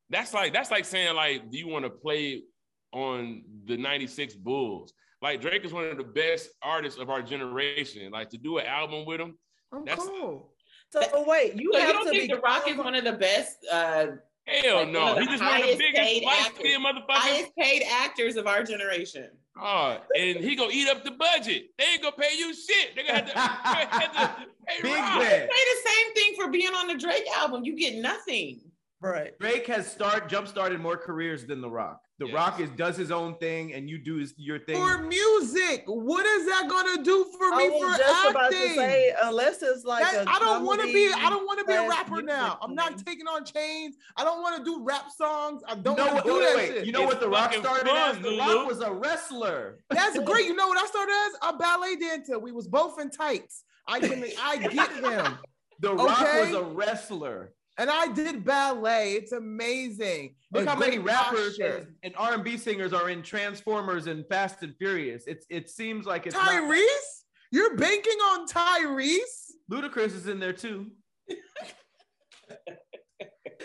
That's 0.09 0.33
like 0.33 0.53
that's 0.53 0.71
like 0.71 0.85
saying 0.85 1.15
like, 1.15 1.49
do 1.51 1.57
you 1.57 1.67
want 1.67 1.85
to 1.85 1.89
play 1.91 2.43
on 2.95 3.43
the 3.65 3.77
'96 3.77 4.35
Bulls? 4.35 4.93
Like 5.21 5.41
Drake 5.41 5.63
is 5.65 5.73
one 5.73 5.85
of 5.85 5.97
the 5.97 6.03
best 6.03 6.49
artists 6.63 6.99
of 6.99 7.09
our 7.09 7.21
generation. 7.21 8.11
Like 8.11 8.29
to 8.29 8.37
do 8.37 8.57
an 8.57 8.65
album 8.65 9.05
with 9.05 9.19
him, 9.21 9.37
I'm 9.71 9.85
That's- 9.85 10.07
cool. 10.07 10.51
So 10.91 11.01
wait, 11.27 11.55
you 11.55 11.71
So 11.73 11.79
you 11.79 11.85
have 11.85 11.93
don't 11.95 12.05
to 12.05 12.09
think 12.11 12.29
be 12.29 12.35
The 12.35 12.39
Rock 12.41 12.67
is 12.69 12.77
one 12.77 12.95
of 12.95 13.03
the 13.03 13.13
best, 13.13 13.57
uh, 13.71 14.05
hell 14.47 14.75
Like, 14.77 14.89
no. 14.89 15.15
he's 15.15 15.25
the 15.25 15.31
just 15.31 15.43
one 15.43 15.51
of 15.55 15.57
the 15.57 15.63
highest 15.63 15.79
biggest 15.79 16.01
paid 16.03 16.23
light 16.23 16.39
actors. 16.45 16.59
skinned 16.59 16.85
motherfuckers. 16.85 17.03
highest 17.09 17.55
paid 17.57 17.83
actors 17.91 18.35
of 18.37 18.47
our 18.47 18.63
generation? 18.63 19.29
Oh, 19.59 19.97
and 20.17 20.37
he 20.37 20.55
gonna 20.55 20.71
eat 20.71 20.87
up 20.87 21.03
the 21.03 21.11
budget. 21.11 21.63
They 21.77 21.85
ain't 21.85 22.01
gonna 22.01 22.15
pay 22.15 22.37
you 22.37 22.53
shit. 22.53 22.95
They 22.95 23.03
gonna 23.03 23.13
have 23.19 23.25
to, 23.25 23.33
they 23.33 23.85
gonna 23.91 24.19
have 24.19 24.37
to 24.37 24.45
pay 24.67 24.81
Big 24.83 24.93
Rock. 24.93 25.19
bet. 25.21 25.49
Say 25.49 25.83
the 25.83 25.89
same 25.89 26.13
thing 26.13 26.35
for 26.35 26.51
being 26.51 26.73
on 26.73 26.87
the 26.87 26.95
Drake 26.95 27.25
album. 27.37 27.65
You 27.65 27.75
get 27.75 27.95
nothing. 27.95 28.61
right. 29.01 29.37
Drake 29.39 29.65
has 29.67 29.91
start 29.91 30.29
jump 30.29 30.47
started 30.47 30.79
more 30.79 30.97
careers 30.97 31.45
than 31.45 31.59
The 31.61 31.69
Rock. 31.69 31.99
The 32.17 32.27
Yes. 32.27 32.33
Rock 32.33 32.59
is 32.61 32.69
does 32.71 32.95
his 32.95 33.11
own 33.11 33.35
thing, 33.39 33.73
and 33.73 33.89
you 33.89 33.97
do 33.97 34.15
his, 34.15 34.33
your 34.37 34.57
thing. 34.57 34.77
For 34.77 34.99
music, 35.03 35.83
what 35.85 36.25
is 36.25 36.45
that 36.45 36.65
gonna 36.69 37.03
do 37.03 37.25
for 37.37 37.53
I 37.53 37.57
me 37.57 37.69
was 37.71 37.81
for 37.91 37.97
just 37.97 38.15
acting? 38.15 38.31
about 38.31 38.51
to 38.51 38.73
say, 38.75 39.13
unless 39.23 39.61
it's 39.61 39.83
like 39.83 40.03
That- 40.09 40.25
a 40.25 40.29
I 40.29 40.39
don't 40.39 40.65
want 40.65 40.79
to 40.79 40.87
be. 40.93 41.11
I 41.13 41.29
don't 41.29 41.45
want 41.45 41.59
to 41.59 41.65
be 41.65 41.73
a 41.73 41.85
rapper 41.89 42.21
now. 42.21 42.57
I'm 42.61 42.73
not 42.73 42.97
taking 43.05 43.27
on 43.27 43.43
chains. 43.43 43.97
I 44.15 44.23
don't 44.23 44.41
want 44.41 44.57
to 44.57 44.63
do 44.63 44.81
rap 44.81 45.11
songs. 45.11 45.61
I 45.67 45.75
don't 45.75 45.97
no, 45.97 46.05
want 46.05 46.17
to 46.19 46.23
do 46.23 46.33
wait, 46.39 46.45
that 46.45 46.55
wait. 46.55 46.67
shit. 46.69 46.85
You 46.85 46.93
know 46.93 47.01
It's 47.03 47.07
what 47.15 47.19
The 47.19 47.27
Rock 47.27 47.53
started 47.53 47.85
fun, 47.85 48.15
as? 48.15 48.21
The 48.21 48.29
Lulu. 48.29 48.39
Rock 48.59 48.67
was 48.67 48.79
a 48.79 48.93
wrestler. 48.93 49.79
That's 49.89 50.17
great. 50.23 50.45
You 50.45 50.55
know 50.55 50.67
what 50.69 50.77
I 50.81 50.85
started 50.87 51.11
as? 51.27 51.49
A 51.53 51.57
ballet 51.57 51.97
dancer. 51.97 52.39
We 52.39 52.53
was 52.53 52.67
both 52.69 52.97
in 52.97 53.09
tights. 53.11 53.63
I 53.89 53.99
can. 53.99 54.23
I 54.41 54.55
get 54.57 54.89
him. 54.93 55.37
The 55.81 55.93
Rock 55.93 56.21
Okay. 56.21 56.45
was 56.45 56.53
a 56.53 56.63
wrestler. 56.63 57.51
And 57.77 57.89
I 57.89 58.07
did 58.13 58.45
ballet. 58.45 59.13
It's 59.13 59.33
amazing. 59.33 60.35
Look 60.53 60.65
how 60.67 60.75
many 60.77 60.97
rappers 60.97 61.57
posture. 61.57 61.77
and, 61.77 61.87
and 62.03 62.13
R&B 62.17 62.57
singers 62.57 62.93
are 62.93 63.09
in 63.09 63.21
Transformers 63.21 64.07
and 64.07 64.25
Fast 64.27 64.63
and 64.63 64.73
Furious. 64.77 65.25
It's 65.27 65.45
it 65.49 65.69
seems 65.69 66.05
like 66.05 66.25
it's 66.25 66.35
not- 66.35 66.47
Tyrese? 66.49 67.23
You're 67.51 67.75
banking 67.75 68.17
on 68.31 68.47
Tyrese? 68.47 69.19
Ludacris 69.71 70.15
is 70.15 70.27
in 70.27 70.39
there 70.39 70.53
too. 70.53 70.87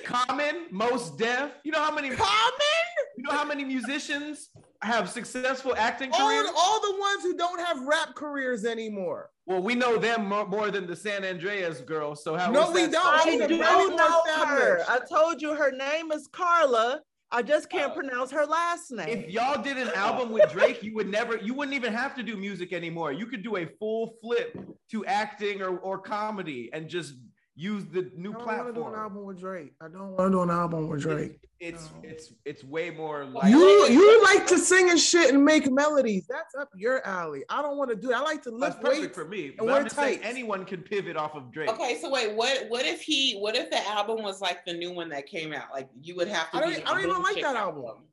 Common, 0.04 0.66
Mos 0.70 1.10
Def. 1.16 1.52
You 1.64 1.72
know 1.72 1.82
how 1.82 1.94
many 1.94 2.08
Common? 2.10 2.86
you 3.16 3.24
know 3.24 3.32
how 3.32 3.44
many 3.44 3.64
musicians 3.64 4.48
have 4.82 5.10
successful 5.10 5.74
acting 5.76 6.10
All, 6.12 6.28
careers? 6.28 6.48
all 6.56 6.80
the 6.80 6.98
ones 6.98 7.22
who 7.22 7.36
don't 7.36 7.60
have 7.60 7.82
rap 7.86 8.14
careers 8.14 8.64
anymore. 8.64 9.30
Well, 9.46 9.62
we 9.62 9.74
know 9.74 9.96
them 9.98 10.26
more, 10.28 10.46
more 10.46 10.70
than 10.70 10.86
the 10.86 10.96
San 10.96 11.24
Andreas 11.24 11.80
girl. 11.80 12.14
So 12.14 12.36
how 12.36 12.50
No, 12.50 12.70
we 12.70 12.86
don't. 12.86 13.04
I 13.06 13.22
She's 13.24 13.40
a 13.40 13.48
do 13.48 13.58
very 13.58 13.88
know 13.88 13.96
more 13.96 14.46
her. 14.46 14.82
I 14.88 15.00
told 15.08 15.42
you 15.42 15.54
her 15.54 15.70
name 15.72 16.12
is 16.12 16.28
Carla. 16.32 17.00
I 17.32 17.42
just 17.42 17.70
can't 17.70 17.92
Oh. 17.92 17.94
pronounce 17.94 18.30
her 18.32 18.44
last 18.46 18.90
name. 18.90 19.08
If 19.08 19.30
y'all 19.30 19.62
did 19.62 19.76
an 19.76 19.90
album 19.94 20.32
with 20.32 20.50
Drake, 20.50 20.82
you 20.82 20.94
would 20.96 21.08
never, 21.08 21.36
you 21.36 21.54
wouldn't 21.54 21.74
even 21.76 21.92
have 21.92 22.14
to 22.16 22.22
do 22.22 22.36
music 22.36 22.72
anymore. 22.72 23.12
You 23.12 23.26
could 23.26 23.42
do 23.44 23.56
a 23.56 23.66
full 23.78 24.14
flip 24.20 24.56
to 24.90 25.04
acting 25.06 25.62
or, 25.62 25.78
or 25.78 25.98
comedy 25.98 26.70
and 26.72 26.88
just 26.88 27.14
use 27.60 27.84
the 27.92 28.10
new 28.16 28.32
platform. 28.32 28.48
I 28.48 28.72
don't 28.72 28.74
want 28.74 28.74
to 28.74 28.80
do 28.80 28.86
an 28.88 28.94
album 28.94 29.24
with 29.26 29.38
Drake. 29.38 29.72
I 29.82 29.88
don't 29.88 30.16
want 30.16 30.18
to 30.18 30.30
do 30.30 30.42
an 30.42 30.50
album 30.50 30.88
with 30.88 31.02
Drake. 31.02 31.38
It's 31.60 31.90
No. 31.90 32.08
it's 32.08 32.32
it's 32.46 32.64
way 32.64 32.88
more 32.88 33.26
like 33.26 33.50
You 33.50 33.60
you 33.88 34.22
like 34.24 34.46
to 34.46 34.58
sing 34.58 34.88
and 34.88 34.98
shit 34.98 35.34
and 35.34 35.44
make 35.44 35.70
melodies. 35.70 36.24
That's 36.26 36.54
up 36.54 36.70
your 36.74 37.06
alley. 37.06 37.44
I 37.50 37.60
don't 37.60 37.76
want 37.76 37.90
to 37.90 37.96
do 37.96 38.10
It. 38.10 38.14
I 38.16 38.20
like 38.22 38.42
to 38.44 38.50
lift 38.50 38.80
that's 38.80 38.96
perfect 38.96 39.14
for 39.14 39.26
me. 39.26 39.48
and 39.48 39.56
But 39.58 39.66
wear 39.66 39.76
I'm 39.76 39.84
just 39.84 39.96
saying 39.96 40.20
anyone 40.22 40.64
can 40.64 40.80
pivot 40.80 41.16
off 41.18 41.34
of 41.34 41.52
Drake. 41.52 41.68
Okay, 41.68 41.98
so 42.00 42.10
wait, 42.10 42.34
what 42.34 42.64
what 42.70 42.86
if 42.86 43.02
he 43.02 43.34
what 43.38 43.56
if 43.56 43.68
the 43.70 43.86
album 43.88 44.22
was 44.22 44.40
like 44.40 44.64
the 44.64 44.72
new 44.72 44.92
one 44.92 45.10
that 45.10 45.26
came 45.26 45.52
out? 45.52 45.66
Like 45.70 45.90
you 46.00 46.16
would 46.16 46.28
have 46.28 46.50
to 46.52 46.56
I 46.56 46.60
don't- 46.60 46.74
be 46.76 46.82
I 46.82 46.94
don't 46.94 47.00
even 47.10 47.22
like 47.22 47.42
that 47.42 47.56
album. 47.56 48.04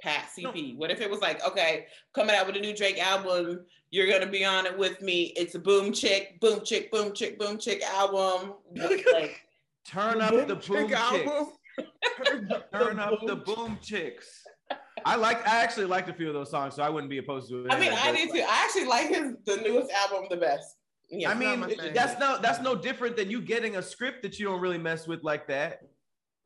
Pat 0.00 0.24
CP. 0.36 0.76
What 0.76 0.90
if 0.90 1.00
it 1.00 1.08
was 1.08 1.20
like, 1.20 1.46
okay, 1.46 1.86
coming 2.12 2.34
out 2.34 2.48
with 2.48 2.56
a 2.56 2.60
new 2.60 2.74
Drake 2.74 2.98
album, 2.98 3.64
you're 3.92 4.08
gonna 4.08 4.30
be 4.30 4.44
on 4.44 4.66
it 4.66 4.76
with 4.76 5.00
me. 5.00 5.32
It's 5.36 5.54
a 5.54 5.58
boom 5.60 5.92
chick, 5.92 6.40
boom 6.40 6.64
chick, 6.64 6.90
boom 6.90 7.12
chick, 7.14 7.38
boom 7.38 7.58
chick 7.58 7.82
album. 7.84 8.54
Like, 8.74 9.40
Turn 9.86 10.20
up 10.20 10.32
the 10.48 10.56
boom 10.56 10.60
Chick 10.60 10.88
chicks. 10.88 11.00
album. 11.00 11.48
Turn 12.72 12.98
up 12.98 13.20
the 13.26 13.36
boom 13.36 13.78
chicks. 13.82 14.42
I 15.04 15.16
like. 15.16 15.46
I 15.46 15.62
actually 15.62 15.86
liked 15.86 16.08
a 16.08 16.14
few 16.14 16.28
of 16.28 16.34
those 16.34 16.50
songs, 16.50 16.74
so 16.74 16.82
I 16.82 16.88
wouldn't 16.88 17.10
be 17.10 17.18
opposed 17.18 17.48
to 17.50 17.64
it. 17.66 17.72
I 17.72 17.78
mean, 17.78 17.92
I 17.92 18.10
But- 18.12 18.16
did 18.16 18.30
too. 18.30 18.40
I 18.48 18.64
actually 18.64 18.84
like 18.86 19.08
his 19.08 19.34
the 19.44 19.56
newest 19.56 19.90
album 19.92 20.26
the 20.30 20.36
best. 20.36 20.76
Yeah. 21.10 21.30
I 21.30 21.34
mean, 21.34 21.60
my 21.60 21.90
that's 21.92 22.18
no 22.18 22.38
that's 22.40 22.60
no 22.60 22.74
different 22.74 23.16
than 23.16 23.30
you 23.30 23.42
getting 23.42 23.76
a 23.76 23.82
script 23.82 24.22
that 24.22 24.38
you 24.38 24.46
don't 24.46 24.60
really 24.60 24.78
mess 24.78 25.06
with 25.06 25.22
like 25.22 25.46
that. 25.48 25.80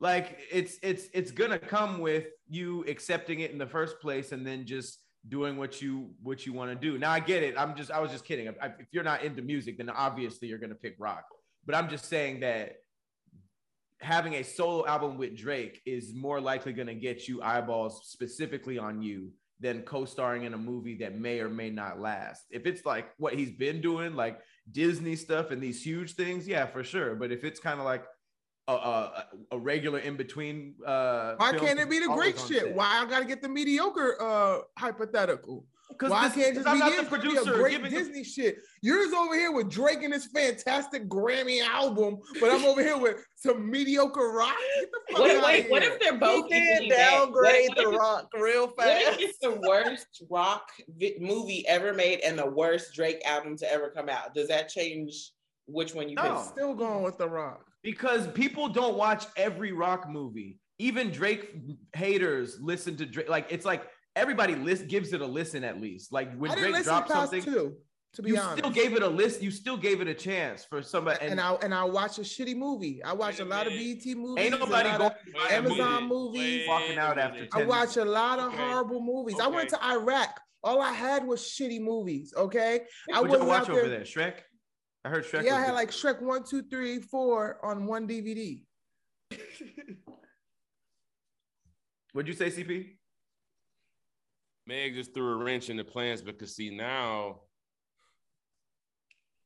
Like 0.01 0.39
it's 0.51 0.77
it's 0.83 1.07
it's 1.13 1.31
gonna 1.31 1.59
come 1.59 1.99
with 1.99 2.25
you 2.49 2.83
accepting 2.87 3.39
it 3.39 3.51
in 3.51 3.57
the 3.57 3.67
first 3.67 3.99
place 4.01 4.31
and 4.33 4.45
then 4.45 4.65
just 4.65 4.99
doing 5.27 5.57
what 5.57 5.81
you 5.81 6.09
what 6.21 6.45
you 6.45 6.53
want 6.53 6.71
to 6.71 6.75
do. 6.75 6.97
Now 6.97 7.11
I 7.11 7.19
get 7.19 7.43
it. 7.43 7.55
I'm 7.57 7.75
just 7.75 7.91
I 7.91 7.99
was 7.99 8.11
just 8.11 8.25
kidding. 8.25 8.47
I- 8.47 8.73
if 8.79 8.87
you're 8.91 9.03
not 9.03 9.23
into 9.23 9.41
music, 9.41 9.77
then 9.77 9.89
obviously 9.89 10.47
you're 10.47 10.59
gonna 10.59 10.75
pick 10.75 10.95
rock. 10.99 11.25
But 11.65 11.75
I'm 11.75 11.89
just 11.89 12.05
saying 12.05 12.41
that 12.41 12.77
having 13.99 14.35
a 14.35 14.43
solo 14.43 14.85
album 14.85 15.17
with 15.17 15.35
Drake 15.35 15.81
is 15.85 16.13
more 16.13 16.39
likely 16.39 16.73
gonna 16.73 16.93
get 16.93 17.27
you 17.27 17.41
eyeballs 17.41 18.07
specifically 18.07 18.77
on 18.77 19.01
you 19.01 19.31
than 19.59 19.81
co-starring 19.81 20.43
in 20.43 20.53
a 20.53 20.57
movie 20.57 20.97
that 20.99 21.17
may 21.17 21.39
or 21.39 21.49
may 21.49 21.69
not 21.69 21.99
last. 21.99 22.43
If 22.51 22.67
it's 22.67 22.85
like 22.85 23.09
what 23.17 23.33
he's 23.33 23.51
been 23.51 23.81
doing, 23.81 24.13
like 24.13 24.39
Disney 24.71 25.15
stuff 25.15 25.49
and 25.49 25.61
these 25.61 25.83
huge 25.83 26.13
things, 26.13 26.47
yeah, 26.47 26.67
for 26.67 26.83
sure. 26.83 27.15
But 27.15 27.31
if 27.31 27.43
it's 27.43 27.59
kind 27.59 27.79
of 27.79 27.85
like 27.85 28.05
a, 28.67 28.71
a, 28.73 29.25
a 29.53 29.57
regular 29.57 29.99
in 29.99 30.17
between, 30.17 30.75
uh, 30.85 31.35
Why 31.37 31.53
can't 31.53 31.79
it 31.79 31.89
be 31.89 31.99
the 31.99 32.09
always 32.09 32.33
great 32.33 32.47
shit? 32.47 32.63
set. 32.67 32.75
Why 32.75 33.01
I 33.01 33.05
gotta 33.09 33.25
get 33.25 33.41
the 33.41 33.49
mediocre 33.49 34.21
uh 34.21 34.59
hypothetical? 34.77 35.65
Because 35.89 36.11
Why 36.11 36.27
this- 36.27 36.35
can't 36.35 36.47
it 36.47 36.53
'cause 36.55 36.63
just 36.65 36.67
I'm 36.67 36.73
be 36.91 36.95
not 36.97 37.09
the 37.09 37.17
could 37.17 37.21
be 37.21 37.37
a 37.37 37.43
great 37.55 37.71
giving 37.81 37.93
a- 37.93 37.97
Disney 37.97 38.23
shit? 38.25 38.57
Yours 38.81 39.13
over 39.13 39.33
here 39.35 39.53
with 39.53 39.69
Drake 39.69 40.03
and 40.03 40.13
his 40.13 40.25
fantastic 40.27 41.07
Grammy 41.07 41.65
album, 41.65 42.17
but 42.41 42.51
I'm 42.51 42.65
over 42.65 42.83
here 42.83 42.97
with 42.97 43.25
some 43.35 43.71
mediocre 43.71 44.31
rock. 44.33 44.55
Get 44.81 44.91
the 44.91 44.99
fuck 45.13 45.19
What, 45.21 45.31
outta 45.31 45.45
wait, 45.45 45.71
what 45.71 45.83
if 45.83 45.97
they're 45.99 46.11
He 46.13 46.19
both 46.19 46.49
did 46.49 46.83
equally 46.83 46.89
downgrade 46.89 47.69
What- 47.69 47.77
The 47.77 47.83
what 47.85 47.93
if- 47.93 47.99
Rock 47.99 48.29
real 48.35 48.67
What 48.67 48.87
if 48.89 49.07
fast. 49.07 49.21
it's 49.21 49.37
the 49.39 49.51
worst 49.65 50.23
rock 50.29 50.69
vi- 50.97 51.15
movie 51.21 51.65
ever 51.69 51.93
made 51.93 52.19
and 52.19 52.37
the 52.37 52.45
worst 52.49 52.93
Drake 52.93 53.21
album 53.25 53.55
to 53.57 53.71
ever 53.71 53.89
come 53.89 54.09
out? 54.09 54.33
Does 54.35 54.49
that 54.49 54.67
change 54.67 55.31
which 55.67 55.95
one 55.95 56.09
you 56.09 56.15
No. 56.15 56.35
pick? 56.43 56.51
Still 56.51 56.73
going 56.75 57.01
with 57.03 57.17
the 57.17 57.29
rock. 57.29 57.63
Because 57.91 58.27
people 58.27 58.67
don't 58.67 58.97
watch 58.97 59.23
every 59.37 59.71
rock 59.71 60.09
movie. 60.09 60.59
Even 60.77 61.09
Drake 61.09 61.55
haters 61.95 62.57
listen 62.61 62.97
to 62.97 63.05
Drake. 63.05 63.29
Like 63.29 63.47
it's 63.49 63.65
like 63.65 63.83
everybody 64.15 64.55
list 64.55 64.89
gives 64.89 65.13
it 65.13 65.21
a 65.21 65.25
listen 65.25 65.63
at 65.63 65.79
least. 65.79 66.11
Like 66.11 66.35
when 66.37 66.51
Drake 66.51 66.71
listen 66.71 66.83
dropped 66.83 67.09
something, 67.09 67.41
two, 67.41 67.77
to 68.15 68.21
be 68.21 68.31
you 68.31 68.37
honest. 68.37 68.57
still 68.57 68.71
gave 68.71 68.93
it 68.93 69.01
a 69.03 69.07
list. 69.07 69.41
You 69.41 69.49
still 69.51 69.77
gave 69.77 70.01
it 70.01 70.09
a 70.09 70.13
chance 70.13 70.65
for 70.65 70.81
somebody. 70.81 71.19
and, 71.21 71.31
And, 71.31 71.39
I 71.41 71.53
and 71.63 71.73
I 71.73 71.85
watch 71.85 72.17
a 72.17 72.23
shitty 72.23 72.57
movie. 72.57 73.01
I 73.03 73.13
watch 73.13 73.39
a 73.39 73.43
a 73.43 73.45
lot 73.45 73.67
of 73.67 73.73
minute. 73.73 74.03
BET 74.03 74.17
movies. 74.17 74.43
ain't 74.45 74.59
nobody 74.59 74.89
going 74.97 75.01
of- 75.11 75.51
Amazon 75.51 75.77
minute. 75.93 76.07
movies. 76.09 76.41
Wait 76.41 76.67
Walking 76.67 76.97
out 76.97 77.17
after 77.17 77.33
minute. 77.35 77.49
I 77.53 77.59
10 77.59 77.67
watch 77.69 77.95
a 77.97 78.03
lot 78.05 78.39
of 78.39 78.53
Okay. 78.53 78.57
horrible 78.57 79.01
movies. 79.01 79.39
I 79.41 79.47
went 79.47 79.69
to 79.69 79.81
Iraq. 79.83 80.41
All 80.63 80.81
I 80.81 80.91
had 80.91 81.25
was 81.25 81.41
shitty 81.41 81.79
movies. 81.79 82.33
Okay, 82.35 82.81
I 83.13 83.21
What 83.21 83.29
y'all 83.31 83.47
wasn't 83.47 83.47
watch 83.47 83.61
out 83.61 83.69
over 83.69 83.87
there. 83.87 83.89
there? 83.89 84.01
Shrek. 84.01 84.33
I 85.07 85.09
heard 85.09 85.25
Shrek. 85.25 85.45
yeah, 85.45 85.55
I 85.55 85.59
had 85.61 85.67
good. 85.67 85.75
like 85.75 85.91
Shrek 85.91 86.21
one, 86.21 86.43
two, 86.43 86.63
three, 86.63 86.99
four 86.99 87.63
on 87.63 87.85
one 87.85 88.05
DVD. 88.05 88.61
What'd 92.11 92.27
you 92.27 92.33
say, 92.33 92.49
CP? 92.49 92.97
Meg 94.65 94.95
just 94.95 95.13
threw 95.13 95.31
a 95.31 95.35
wrench 95.37 95.69
in 95.69 95.77
the 95.77 95.85
plans 95.85 96.21
because 96.21 96.57
see 96.57 96.75
now 96.75 97.39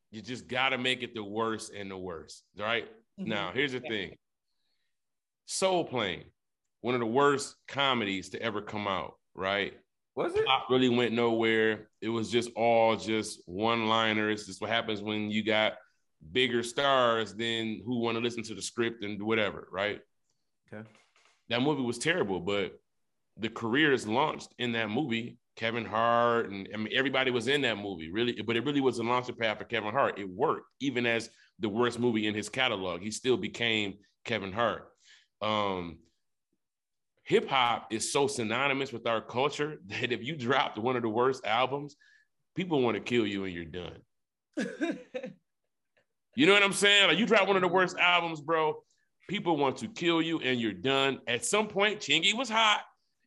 you 0.09 0.23
just 0.23 0.47
gotta 0.47 0.79
make 0.79 1.03
it 1.03 1.13
the 1.13 1.23
worst 1.23 1.71
and 1.71 1.91
the 1.91 1.97
worst, 1.97 2.43
right? 2.57 2.87
Mhm. 3.19 3.27
Now 3.27 3.51
here's 3.53 3.73
the 3.73 3.81
thing: 3.81 4.17
Soul 5.45 5.85
Plane, 5.85 6.23
one 6.79 6.95
of 6.95 7.01
the 7.01 7.05
worst 7.05 7.55
comedies 7.67 8.29
to 8.29 8.41
ever 8.41 8.63
come 8.63 8.87
out, 8.87 9.13
right? 9.35 9.73
Was 10.15 10.35
it? 10.35 10.45
Plot 10.45 10.63
really 10.69 10.89
went 10.89 11.13
nowhere. 11.13 11.87
It 12.01 12.09
was 12.09 12.29
just 12.29 12.51
all 12.55 12.95
just 12.95 13.41
one-liners. 13.45 14.41
This 14.41 14.55
is 14.55 14.61
what 14.61 14.69
happens 14.69 15.01
when 15.01 15.31
you 15.31 15.43
got 15.43 15.73
bigger 16.31 16.63
stars 16.63 17.33
than 17.33 17.81
who 17.85 17.99
want 17.99 18.17
to 18.17 18.23
listen 18.23 18.43
to 18.43 18.55
the 18.55 18.61
script 18.61 19.03
and 19.03 19.21
whatever, 19.21 19.67
right? 19.71 20.01
Okay. 20.73 20.87
that 21.49 21.61
movie 21.61 21.81
was 21.81 21.97
terrible, 21.97 22.39
but 22.39 22.79
the 23.37 23.49
careers 23.49 24.07
launched 24.07 24.53
in 24.59 24.71
that 24.73 24.89
movie. 24.89 25.37
Kevin 25.57 25.83
Hart 25.85 26.49
and 26.49 26.67
I 26.73 26.77
mean 26.77 26.93
everybody 26.95 27.29
was 27.29 27.47
in 27.47 27.61
that 27.61 27.77
movie, 27.77 28.09
really, 28.09 28.41
but 28.41 28.55
it 28.55 28.65
really 28.65 28.79
was 28.81 28.99
a 28.99 29.03
launching 29.03 29.35
pad 29.35 29.57
for 29.57 29.65
Kevin 29.65 29.91
Hart. 29.91 30.17
It 30.17 30.29
worked, 30.29 30.67
even 30.79 31.05
as 31.05 31.29
the 31.59 31.69
worst 31.69 31.99
movie 31.99 32.27
in 32.27 32.33
his 32.33 32.49
catalog. 32.49 33.01
He 33.01 33.11
still 33.11 33.37
became 33.37 33.95
Kevin 34.23 34.53
Hart. 34.53 34.87
Um, 35.41 35.99
Hip 37.23 37.47
hop 37.47 37.87
is 37.91 38.11
so 38.11 38.27
synonymous 38.27 38.91
with 38.91 39.07
our 39.07 39.21
culture 39.21 39.77
that 39.87 40.11
if 40.11 40.23
you 40.23 40.35
dropped 40.35 40.77
one 40.77 40.95
of 40.95 41.01
the 41.01 41.09
worst 41.09 41.45
albums, 41.45 41.95
people 42.55 42.81
want 42.81 42.95
to 42.95 43.01
kill 43.01 43.25
you 43.25 43.45
and 43.45 43.53
you're 43.53 43.65
done. 43.65 43.97
You 46.35 46.45
know 46.45 46.53
what 46.53 46.63
I'm 46.63 46.73
saying? 46.73 47.07
Like 47.07 47.17
you 47.17 47.25
drop 47.25 47.47
one 47.47 47.57
of 47.57 47.61
the 47.61 47.67
worst 47.67 47.97
albums, 47.97 48.41
bro. 48.41 48.81
People 49.29 49.57
want 49.57 49.77
to 49.77 49.87
kill 49.87 50.21
you 50.21 50.39
and 50.39 50.59
you're 50.59 50.73
done. 50.73 51.19
At 51.27 51.45
some 51.45 51.67
point, 51.67 51.99
Chingy 51.99 52.33
was 52.33 52.49
hot, 52.49 52.81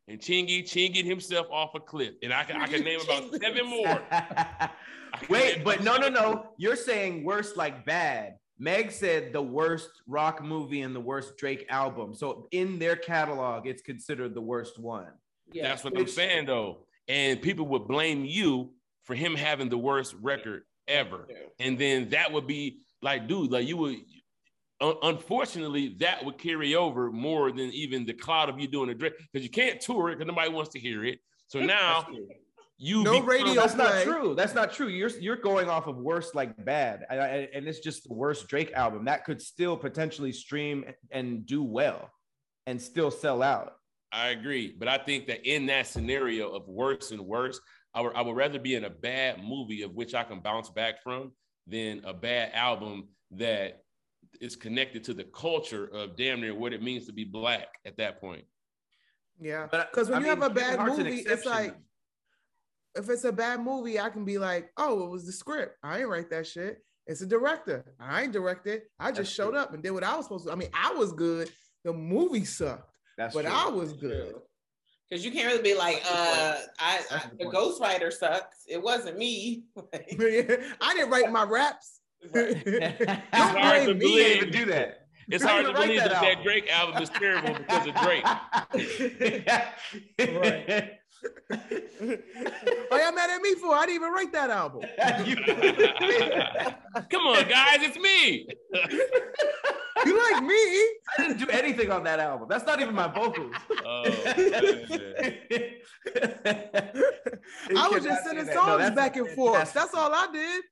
and 0.07 0.19
Chingy 0.19 0.63
Chingied 0.63 1.05
himself 1.05 1.47
off 1.51 1.75
a 1.75 1.79
cliff. 1.79 2.13
And 2.23 2.33
I 2.33 2.43
can 2.43 2.57
I 2.61 2.67
can 2.67 2.83
name 2.83 2.99
about 3.01 3.31
seven 3.41 3.67
more. 3.67 4.01
Wait, 5.29 5.63
but 5.63 5.83
no, 5.83 5.97
no, 5.97 6.09
no. 6.09 6.49
You're 6.57 6.75
saying 6.75 7.23
worst 7.23 7.57
like 7.57 7.85
bad. 7.85 8.37
Meg 8.57 8.91
said 8.91 9.33
the 9.33 9.41
worst 9.41 9.89
rock 10.07 10.41
movie 10.43 10.81
and 10.81 10.95
the 10.95 10.99
worst 10.99 11.37
Drake 11.37 11.65
album. 11.69 12.13
So 12.13 12.47
in 12.51 12.79
their 12.79 12.95
catalog, 12.95 13.67
it's 13.67 13.81
considered 13.81 14.33
the 14.33 14.41
worst 14.41 14.79
one. 14.79 15.07
Yeah. 15.51 15.69
That's 15.69 15.83
what 15.83 15.97
I'm 15.97 16.07
saying 16.07 16.45
though. 16.45 16.85
And 17.07 17.41
people 17.41 17.67
would 17.67 17.87
blame 17.87 18.25
you 18.25 18.71
for 19.03 19.13
him 19.13 19.35
having 19.35 19.69
the 19.69 19.77
worst 19.77 20.15
record 20.21 20.63
ever. 20.87 21.27
And 21.59 21.77
then 21.77 22.09
that 22.09 22.31
would 22.31 22.47
be 22.47 22.79
like, 23.01 23.27
dude, 23.27 23.51
like 23.51 23.67
you 23.67 23.77
would 23.77 23.97
un- 24.81 24.97
unfortunately 25.03 25.95
that 25.99 26.23
would 26.23 26.37
carry 26.37 26.75
over 26.75 27.11
more 27.11 27.51
than 27.51 27.71
even 27.71 28.05
the 28.05 28.13
cloud 28.13 28.49
of 28.49 28.59
you 28.59 28.67
doing 28.67 28.89
a 28.89 28.93
Drake 28.93 29.13
because 29.31 29.43
you 29.43 29.51
can't 29.51 29.79
tour 29.79 30.09
it 30.09 30.17
because 30.17 30.27
nobody 30.27 30.49
wants 30.49 30.71
to 30.71 30.79
hear 30.79 31.03
it. 31.03 31.19
So 31.47 31.59
now 31.61 32.07
you 32.77 33.03
No 33.03 33.13
become- 33.13 33.29
radio 33.29 33.53
That's 33.55 33.75
not 33.75 34.03
true. 34.03 34.35
That's 34.35 34.53
not 34.53 34.73
true. 34.73 34.87
You're 34.87 35.09
you're 35.09 35.37
going 35.37 35.69
off 35.69 35.87
of 35.87 35.97
worst 35.97 36.35
like 36.35 36.63
bad, 36.65 37.05
I- 37.09 37.15
I- 37.17 37.49
and 37.53 37.67
it's 37.67 37.79
just 37.79 38.07
the 38.07 38.13
worst 38.13 38.47
Drake 38.47 38.71
album 38.73 39.05
that 39.05 39.23
could 39.25 39.41
still 39.41 39.77
potentially 39.77 40.31
stream 40.31 40.85
and 41.11 41.45
do 41.45 41.63
well, 41.63 42.11
and 42.67 42.81
still 42.81 43.11
sell 43.11 43.41
out. 43.41 43.73
I 44.11 44.29
agree, 44.29 44.73
but 44.77 44.87
I 44.87 44.97
think 44.97 45.27
that 45.27 45.45
in 45.49 45.65
that 45.67 45.87
scenario 45.87 46.49
of 46.51 46.67
worse 46.67 47.11
and 47.11 47.21
worse, 47.21 47.59
I 47.93 48.01
would, 48.01 48.13
I 48.15 48.21
would 48.21 48.35
rather 48.35 48.59
be 48.59 48.75
in 48.75 48.85
a 48.85 48.89
bad 48.89 49.43
movie 49.43 49.81
of 49.81 49.93
which 49.93 50.13
I 50.13 50.23
can 50.23 50.39
bounce 50.41 50.69
back 50.69 51.01
from 51.03 51.31
than 51.67 52.01
a 52.05 52.13
bad 52.13 52.51
album 52.53 53.07
that 53.31 53.81
is 54.41 54.55
connected 54.55 55.03
to 55.05 55.13
the 55.13 55.23
culture 55.23 55.87
of 55.87 56.15
damn 56.17 56.41
near 56.41 56.53
what 56.53 56.73
it 56.73 56.81
means 56.83 57.05
to 57.07 57.13
be 57.13 57.23
black 57.23 57.67
at 57.85 57.97
that 57.97 58.19
point. 58.21 58.43
Yeah, 59.39 59.67
because 59.71 60.07
when 60.09 60.17
I 60.17 60.21
you 60.21 60.27
mean, 60.35 60.41
have 60.41 60.51
a 60.51 60.53
bad 60.53 60.79
movie, 60.79 61.09
it's 61.19 61.31
exception. 61.31 61.51
like 61.51 61.75
if 62.95 63.09
it's 63.09 63.23
a 63.23 63.31
bad 63.31 63.61
movie, 63.61 63.99
I 63.99 64.09
can 64.09 64.25
be 64.25 64.37
like, 64.37 64.69
oh, 64.77 65.05
it 65.05 65.09
was 65.09 65.25
the 65.25 65.31
script. 65.31 65.77
I 65.83 65.99
ain't 65.99 66.09
write 66.09 66.29
that 66.29 66.47
shit. 66.47 66.79
It's 67.07 67.21
a 67.21 67.25
director. 67.25 67.85
I 67.99 68.23
ain't 68.23 68.33
directed. 68.33 68.83
I 68.99 69.09
just 69.09 69.17
That's 69.19 69.29
showed 69.29 69.51
true. 69.51 69.59
up 69.59 69.73
and 69.73 69.83
did 69.83 69.91
what 69.91 70.03
I 70.03 70.15
was 70.15 70.25
supposed 70.25 70.47
to. 70.47 70.51
I 70.51 70.55
mean, 70.55 70.69
I 70.73 70.93
was 70.93 71.13
good. 71.13 71.51
The 71.83 71.93
movie 71.93 72.45
sucked, 72.45 72.89
that's 73.17 73.35
but 73.35 73.43
true. 73.45 73.53
I 73.53 73.69
was 73.69 73.93
good. 73.93 74.35
Because 75.07 75.23
you 75.23 75.31
can't 75.31 75.45
really 75.51 75.61
be 75.61 75.75
like, 75.77 76.01
the 76.03 76.09
uh. 76.09 76.57
I, 76.79 76.99
I 77.11 77.21
the 77.37 77.45
the 77.45 77.51
ghostwriter 77.51 78.11
sucks. 78.11 78.63
It 78.67 78.81
wasn't 78.81 79.19
me. 79.19 79.65
I 79.93 79.99
didn't 80.95 81.09
write 81.11 81.31
my 81.31 81.43
raps. 81.43 81.99
Right. 82.33 82.63
Don't 82.65 83.21
hard 83.33 83.85
to 83.87 83.93
blame 83.93 83.99
me. 83.99 84.23
can't 84.23 84.37
even 84.37 84.51
do 84.51 84.65
that. 84.65 85.01
It's 85.29 85.43
You 85.43 85.49
hard 85.49 85.65
to 85.65 85.73
believe 85.73 85.99
that 85.99 86.09
that 86.09 86.21
that 86.21 86.43
Drake 86.43 86.69
album 86.71 87.01
is 87.03 87.09
terrible 87.09 87.53
because 87.53 87.87
of 87.87 87.95
Drake. 87.95 88.23
right. 90.19 90.94
Why 91.49 93.01
y'all 93.01 93.13
mad 93.13 93.29
at 93.29 93.41
me 93.41 93.55
for? 93.55 93.73
I 93.73 93.85
didn't 93.85 93.95
even 93.95 94.11
write 94.11 94.33
that 94.33 94.49
album. 94.49 94.81
Come 97.09 97.27
on, 97.27 97.47
guys, 97.47 97.77
it's 97.81 97.97
me. 97.97 98.47
You 100.05 100.19
like 100.31 100.43
me? 100.43 100.55
I 101.17 101.19
didn't 101.19 101.37
do 101.37 101.47
anything 101.49 101.91
on 101.91 102.03
that 102.03 102.19
album. 102.19 102.47
That's 102.49 102.65
not 102.65 102.81
even 102.81 102.93
my 102.93 103.07
vocals. 103.07 103.53
Oh. 103.85 104.03
I 107.75 107.89
was 107.89 108.03
just 108.03 108.23
sending 108.25 108.51
songs 108.51 108.91
back 108.91 109.15
and 109.15 109.29
forth. 109.29 109.73
That's 109.73 109.93
all 109.93 110.13
I 110.13 110.27
did. 110.31 110.63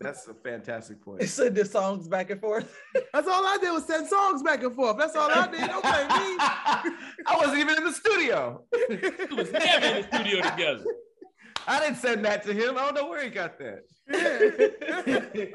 That's 0.00 0.26
a 0.26 0.34
fantastic 0.34 1.02
point. 1.04 1.20
They 1.20 1.26
send 1.26 1.54
the 1.54 1.64
songs 1.64 2.08
back 2.08 2.30
and 2.30 2.40
forth. 2.40 2.76
That's 3.12 3.28
all 3.28 3.46
I 3.46 3.58
did 3.60 3.70
was 3.70 3.84
send 3.84 4.08
songs 4.08 4.42
back 4.42 4.62
and 4.62 4.74
forth. 4.74 4.96
That's 4.98 5.14
all 5.14 5.30
I 5.30 5.46
did. 5.46 5.60
Don't 5.60 5.82
blame 5.82 6.08
me. 6.08 6.36
I 7.26 7.36
wasn't 7.36 7.58
even 7.58 7.78
in 7.78 7.84
the 7.84 7.92
studio. 7.92 8.64
We 8.88 8.96
was 9.36 9.52
never 9.52 9.86
in 9.86 10.02
the 10.02 10.08
studio 10.12 10.42
together. 10.42 10.84
I 11.68 11.80
didn't 11.80 11.96
send 11.96 12.24
that 12.24 12.42
to 12.44 12.54
him. 12.54 12.76
I 12.78 12.86
don't 12.86 12.94
know 12.94 13.08
where 13.08 13.22
he 13.22 13.30
got 13.30 13.58
that. 13.58 13.84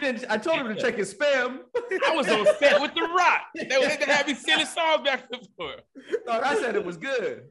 He 0.00 0.08
I 0.28 0.38
told 0.38 0.58
him 0.58 0.74
to 0.74 0.80
check 0.80 0.96
his 0.96 1.14
spam. 1.14 1.60
I 2.06 2.14
was 2.14 2.28
on 2.28 2.44
set 2.58 2.80
with 2.80 2.94
The 2.94 3.02
Rock. 3.02 3.42
They 3.54 3.78
were 3.78 3.86
they 3.86 4.12
had 4.12 4.26
me 4.26 4.34
sending 4.34 4.66
songs 4.66 5.02
back 5.04 5.24
and 5.32 5.46
forth. 5.56 5.80
Thought 6.26 6.44
I 6.44 6.56
said 6.56 6.74
it 6.74 6.84
was 6.84 6.96
good. 6.96 7.44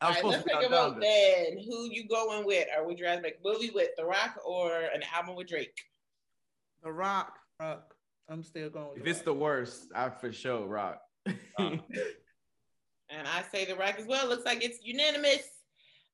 I 0.00 0.04
All 0.06 0.10
was 0.10 0.14
right, 0.14 0.16
supposed 0.18 0.32
let's 0.32 0.44
to 0.44 0.50
take 0.50 0.60
be 0.60 0.66
a 0.66 0.68
vote 0.68 0.94
on 0.94 1.00
then. 1.00 1.58
Who 1.66 1.90
you 1.90 2.06
going 2.08 2.46
with? 2.46 2.68
Are 2.76 2.86
we 2.86 2.94
trying 2.94 3.16
to 3.18 3.22
make 3.22 3.38
a 3.44 3.48
movie 3.48 3.70
with 3.74 3.88
The 3.96 4.04
Rock 4.04 4.38
or 4.46 4.70
an 4.94 5.02
album 5.14 5.34
with 5.36 5.48
Drake? 5.48 5.76
the 6.84 6.92
Rock. 6.92 7.36
Rock. 7.60 7.94
I'm 8.28 8.42
still 8.44 8.70
going. 8.70 8.90
With 8.90 9.00
If 9.00 9.06
it's 9.08 9.22
the 9.22 9.34
worst, 9.34 9.90
I 9.94 10.10
for 10.10 10.32
sure 10.32 10.64
rock. 10.66 11.00
And 13.10 13.26
I 13.26 13.42
say 13.50 13.64
The 13.64 13.74
Rock 13.74 13.94
as 13.98 14.04
well. 14.06 14.28
Looks 14.28 14.44
like 14.44 14.62
it's 14.62 14.80
unanimous. 14.82 15.42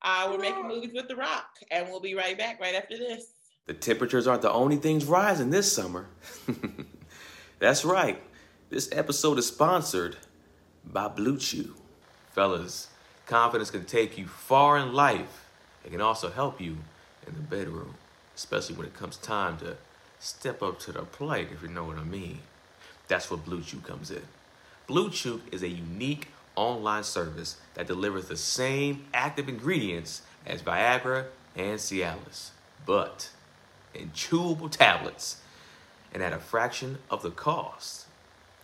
Uh, 0.03 0.29
we're 0.31 0.39
making 0.39 0.69
movies 0.69 0.93
with 0.95 1.09
The 1.09 1.17
Rock, 1.17 1.49
and 1.73 1.89
we'll 1.89 1.99
be 2.01 2.15
right 2.15 2.39
back 2.39 2.61
right 2.61 2.75
after 2.77 2.97
this. 2.97 3.33
The 3.67 3.75
temperatures 3.75 4.29
aren't 4.29 4.43
the 4.43 4.53
only 4.53 4.77
things 4.77 5.05
rising 5.05 5.51
this 5.51 5.73
summer. 5.73 6.07
That's 7.59 7.85
right. 7.85 8.23
This 8.71 8.89
episode 8.93 9.39
is 9.39 9.47
sponsored 9.49 10.17
by 10.85 11.09
Blue 11.09 11.37
Chew. 11.37 11.75
Fellas, 12.31 12.89
confidence 13.27 13.71
can 13.71 13.85
take 13.85 14.19
you 14.19 14.27
far 14.27 14.79
in 14.79 14.93
life. 14.93 15.47
It 15.85 15.91
can 15.91 16.01
also 16.01 16.31
help 16.31 16.61
you 16.61 16.79
in 17.27 17.35
the 17.35 17.41
bedroom, 17.41 17.95
especially 18.37 18.77
when 18.77 18.87
it 18.87 18.95
comes 18.95 19.17
time 19.17 19.59
to 19.59 19.77
step 20.19 20.63
up 20.63 20.79
to 20.81 20.93
the 20.93 21.03
plate, 21.03 21.49
if 21.53 21.63
you 21.63 21.69
know 21.69 21.85
what 21.85 21.99
I 21.99 22.05
mean. 22.05 22.41
That's 23.09 23.31
where 23.31 23.39
Blue 23.39 23.63
Chew 23.63 23.81
comes 23.81 24.11
in. 24.11 24.23
Blue 24.87 25.11
Chew 25.11 25.43
is 25.53 25.63
a 25.63 25.69
unique 25.69 26.29
online 26.57 27.05
service 27.05 27.57
that 27.75 27.87
delivers 27.87 28.29
the 28.29 28.37
same 28.37 29.05
active 29.13 29.49
ingredients 29.49 30.23
as 30.47 30.63
Viagra 30.63 31.27
and 31.57 31.79
Cialis, 31.79 32.51
but 32.87 33.31
in 33.95 34.11
chewable 34.11 34.71
tablets 34.71 35.41
and 36.13 36.23
at 36.23 36.33
a 36.33 36.39
fraction 36.39 36.99
of 37.11 37.23
the 37.23 37.31
cost. 37.31 38.07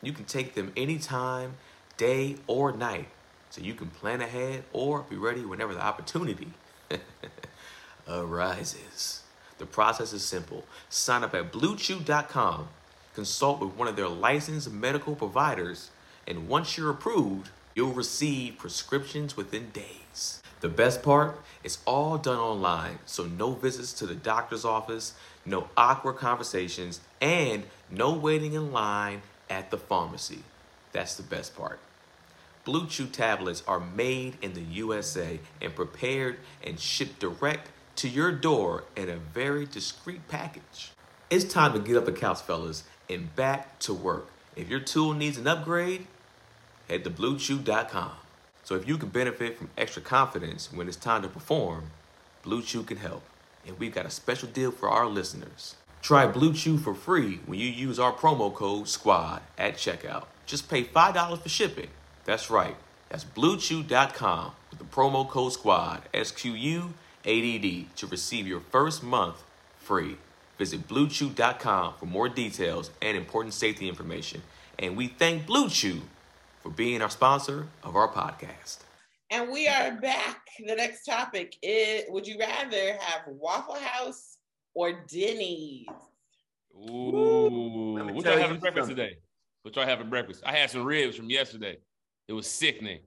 You 0.02 0.12
can 0.12 0.24
take 0.24 0.54
them 0.54 0.72
anytime, 0.76 1.54
day 1.96 2.36
or 2.46 2.72
night, 2.72 3.08
so 3.50 3.60
you 3.60 3.74
can 3.74 3.88
plan 3.88 4.20
ahead 4.20 4.64
or 4.72 5.02
be 5.02 5.16
ready 5.16 5.44
whenever 5.44 5.74
the 5.74 5.82
opportunity 5.82 6.52
arises. 8.08 9.22
The 9.58 9.66
process 9.66 10.12
is 10.12 10.24
simple. 10.24 10.64
Sign 10.88 11.22
up 11.22 11.34
at 11.34 11.52
bluechew.com, 11.52 12.68
consult 13.14 13.60
with 13.60 13.74
one 13.74 13.88
of 13.88 13.96
their 13.96 14.08
licensed 14.08 14.72
medical 14.72 15.14
providers, 15.14 15.90
and 16.26 16.48
once 16.48 16.78
you're 16.78 16.90
approved, 16.90 17.50
you'll 17.74 17.92
receive 17.92 18.56
prescriptions 18.56 19.36
within 19.36 19.70
days. 19.70 20.42
The 20.60 20.68
best 20.68 21.02
part, 21.02 21.40
it's 21.64 21.78
all 21.86 22.18
done 22.18 22.38
online, 22.38 22.98
so 23.06 23.24
no 23.24 23.52
visits 23.52 23.92
to 23.94 24.06
the 24.06 24.14
doctor's 24.14 24.64
office, 24.64 25.14
no 25.44 25.68
awkward 25.76 26.16
conversations, 26.16 27.00
and 27.20 27.64
no 27.90 28.12
waiting 28.12 28.52
in 28.52 28.72
line 28.72 29.22
at 29.48 29.70
the 29.70 29.78
pharmacy. 29.78 30.40
That's 30.92 31.16
the 31.16 31.22
best 31.22 31.56
part. 31.56 31.80
Blue 32.70 32.86
Chew 32.86 33.08
tablets 33.08 33.64
are 33.66 33.80
made 33.80 34.36
in 34.42 34.52
the 34.52 34.60
USA 34.60 35.40
and 35.60 35.74
prepared 35.74 36.36
and 36.62 36.78
shipped 36.78 37.18
direct 37.18 37.68
to 37.96 38.08
your 38.08 38.30
door 38.30 38.84
in 38.94 39.08
a 39.08 39.16
very 39.16 39.66
discreet 39.66 40.28
package. 40.28 40.92
It's 41.30 41.52
time 41.52 41.72
to 41.72 41.80
get 41.80 41.96
up 41.96 42.04
the 42.04 42.12
couch, 42.12 42.40
fellas, 42.42 42.84
and 43.08 43.34
back 43.34 43.80
to 43.80 43.92
work. 43.92 44.30
If 44.54 44.68
your 44.68 44.78
tool 44.78 45.14
needs 45.14 45.36
an 45.36 45.48
upgrade, 45.48 46.06
head 46.88 47.02
to 47.02 47.10
bluechew.com. 47.10 48.12
So 48.62 48.76
if 48.76 48.86
you 48.86 48.96
can 48.98 49.08
benefit 49.08 49.58
from 49.58 49.70
extra 49.76 50.00
confidence 50.00 50.72
when 50.72 50.86
it's 50.86 50.96
time 50.96 51.22
to 51.22 51.28
perform, 51.28 51.90
Blue 52.44 52.62
Chew 52.62 52.84
can 52.84 52.98
help. 52.98 53.24
And 53.66 53.80
we've 53.80 53.92
got 53.92 54.06
a 54.06 54.10
special 54.10 54.48
deal 54.48 54.70
for 54.70 54.88
our 54.88 55.06
listeners. 55.06 55.74
Try 56.02 56.28
Blue 56.28 56.54
Chew 56.54 56.78
for 56.78 56.94
free 56.94 57.40
when 57.46 57.58
you 57.58 57.66
use 57.66 57.98
our 57.98 58.12
promo 58.12 58.54
code 58.54 58.86
SQUAD 58.86 59.42
at 59.58 59.74
checkout. 59.74 60.26
Just 60.46 60.68
pay 60.68 60.84
$5 60.84 61.42
for 61.42 61.48
shipping. 61.48 61.88
That's 62.30 62.48
right. 62.48 62.76
That's 63.08 63.24
bluechew.com 63.24 64.52
with 64.70 64.78
the 64.78 64.84
promo 64.84 65.28
code 65.28 65.52
SQUAD, 65.52 66.02
S 66.14 66.30
Q 66.30 66.52
U 66.52 66.94
A 67.24 67.40
D 67.40 67.58
D, 67.58 67.88
to 67.96 68.06
receive 68.06 68.46
your 68.46 68.60
first 68.60 69.02
month 69.02 69.42
free. 69.80 70.16
Visit 70.56 70.86
bluechew.com 70.86 71.94
for 71.98 72.06
more 72.06 72.28
details 72.28 72.92
and 73.02 73.16
important 73.16 73.52
safety 73.52 73.88
information. 73.88 74.42
And 74.78 74.96
we 74.96 75.08
thank 75.08 75.44
Blue 75.44 75.68
Chew 75.68 76.02
for 76.62 76.70
being 76.70 77.02
our 77.02 77.10
sponsor 77.10 77.66
of 77.82 77.96
our 77.96 78.06
podcast. 78.06 78.78
And 79.30 79.50
we 79.50 79.66
are 79.66 79.90
back. 80.00 80.46
The 80.64 80.76
next 80.76 81.06
topic 81.06 81.56
is 81.64 82.04
Would 82.10 82.28
you 82.28 82.38
rather 82.38 82.92
have 83.00 83.22
Waffle 83.26 83.74
House 83.74 84.36
or 84.72 84.92
Denny's? 84.92 85.88
Ooh, 86.76 87.96
Let 87.96 88.14
what 88.14 88.24
y'all 88.24 88.38
having 88.38 88.60
breakfast 88.60 88.86
something. 88.86 89.04
today? 89.04 89.18
What 89.62 89.74
y'all 89.74 89.84
having 89.84 90.08
breakfast? 90.08 90.44
I 90.46 90.52
had 90.52 90.70
some 90.70 90.84
ribs 90.84 91.16
from 91.16 91.28
yesterday. 91.28 91.78
It 92.30 92.34
was 92.34 92.46
sickening. 92.48 93.00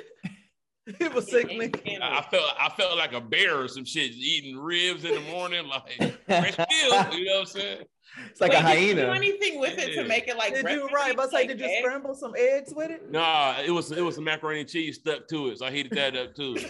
it 0.86 1.12
was 1.12 1.30
sickening. 1.30 1.74
I 2.00 2.20
I 2.20 2.22
felt 2.30 2.52
I 2.58 2.70
felt 2.70 2.96
like 2.96 3.12
a 3.12 3.20
bear 3.20 3.60
or 3.60 3.68
some 3.68 3.84
shit 3.84 4.12
eating 4.12 4.56
ribs 4.56 5.04
in 5.04 5.12
the 5.14 5.20
morning, 5.30 5.66
like 5.68 5.92
fresh 6.26 6.56
meal. 6.56 7.12
You 7.12 7.26
know 7.26 7.32
what 7.34 7.40
I'm 7.40 7.44
saying? 7.46 7.82
It's 8.30 8.40
like 8.40 8.52
Wait, 8.52 8.64
a 8.64 8.74
Did 8.74 8.88
you 8.88 8.94
do 8.94 9.10
anything 9.10 9.60
with 9.60 9.78
it 9.78 9.92
to 9.94 10.04
make 10.08 10.26
it 10.26 10.38
like 10.38 10.54
Did 10.54 10.66
you 10.70 10.88
right? 10.88 11.14
But 11.14 11.26
meat, 11.26 11.32
like 11.34 11.48
did 11.48 11.60
you 11.60 11.66
eggs? 11.66 11.78
scramble 11.82 12.14
some 12.14 12.32
eggs 12.34 12.72
with 12.74 12.90
it? 12.90 13.12
Nah, 13.12 13.56
it 13.62 13.70
was 13.70 13.92
it 13.92 14.00
was 14.00 14.14
some 14.14 14.24
macaroni 14.24 14.60
and 14.60 14.68
cheese 14.70 14.96
stuck 14.96 15.28
to 15.28 15.48
it, 15.48 15.58
so 15.58 15.66
I 15.66 15.70
heated 15.70 15.92
that 15.92 16.16
up 16.16 16.34
too. 16.34 16.56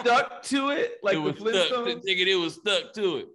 Stuck 0.00 0.42
to 0.44 0.68
it 0.70 0.98
like 1.02 1.16
it 1.16 1.16
the 1.16 1.22
was 1.22 1.36
stuck. 1.36 1.70
Flintstones. 1.70 2.02
Thinking 2.02 2.28
it 2.28 2.34
was 2.34 2.54
stuck 2.56 2.92
to 2.94 3.16
it. 3.16 3.28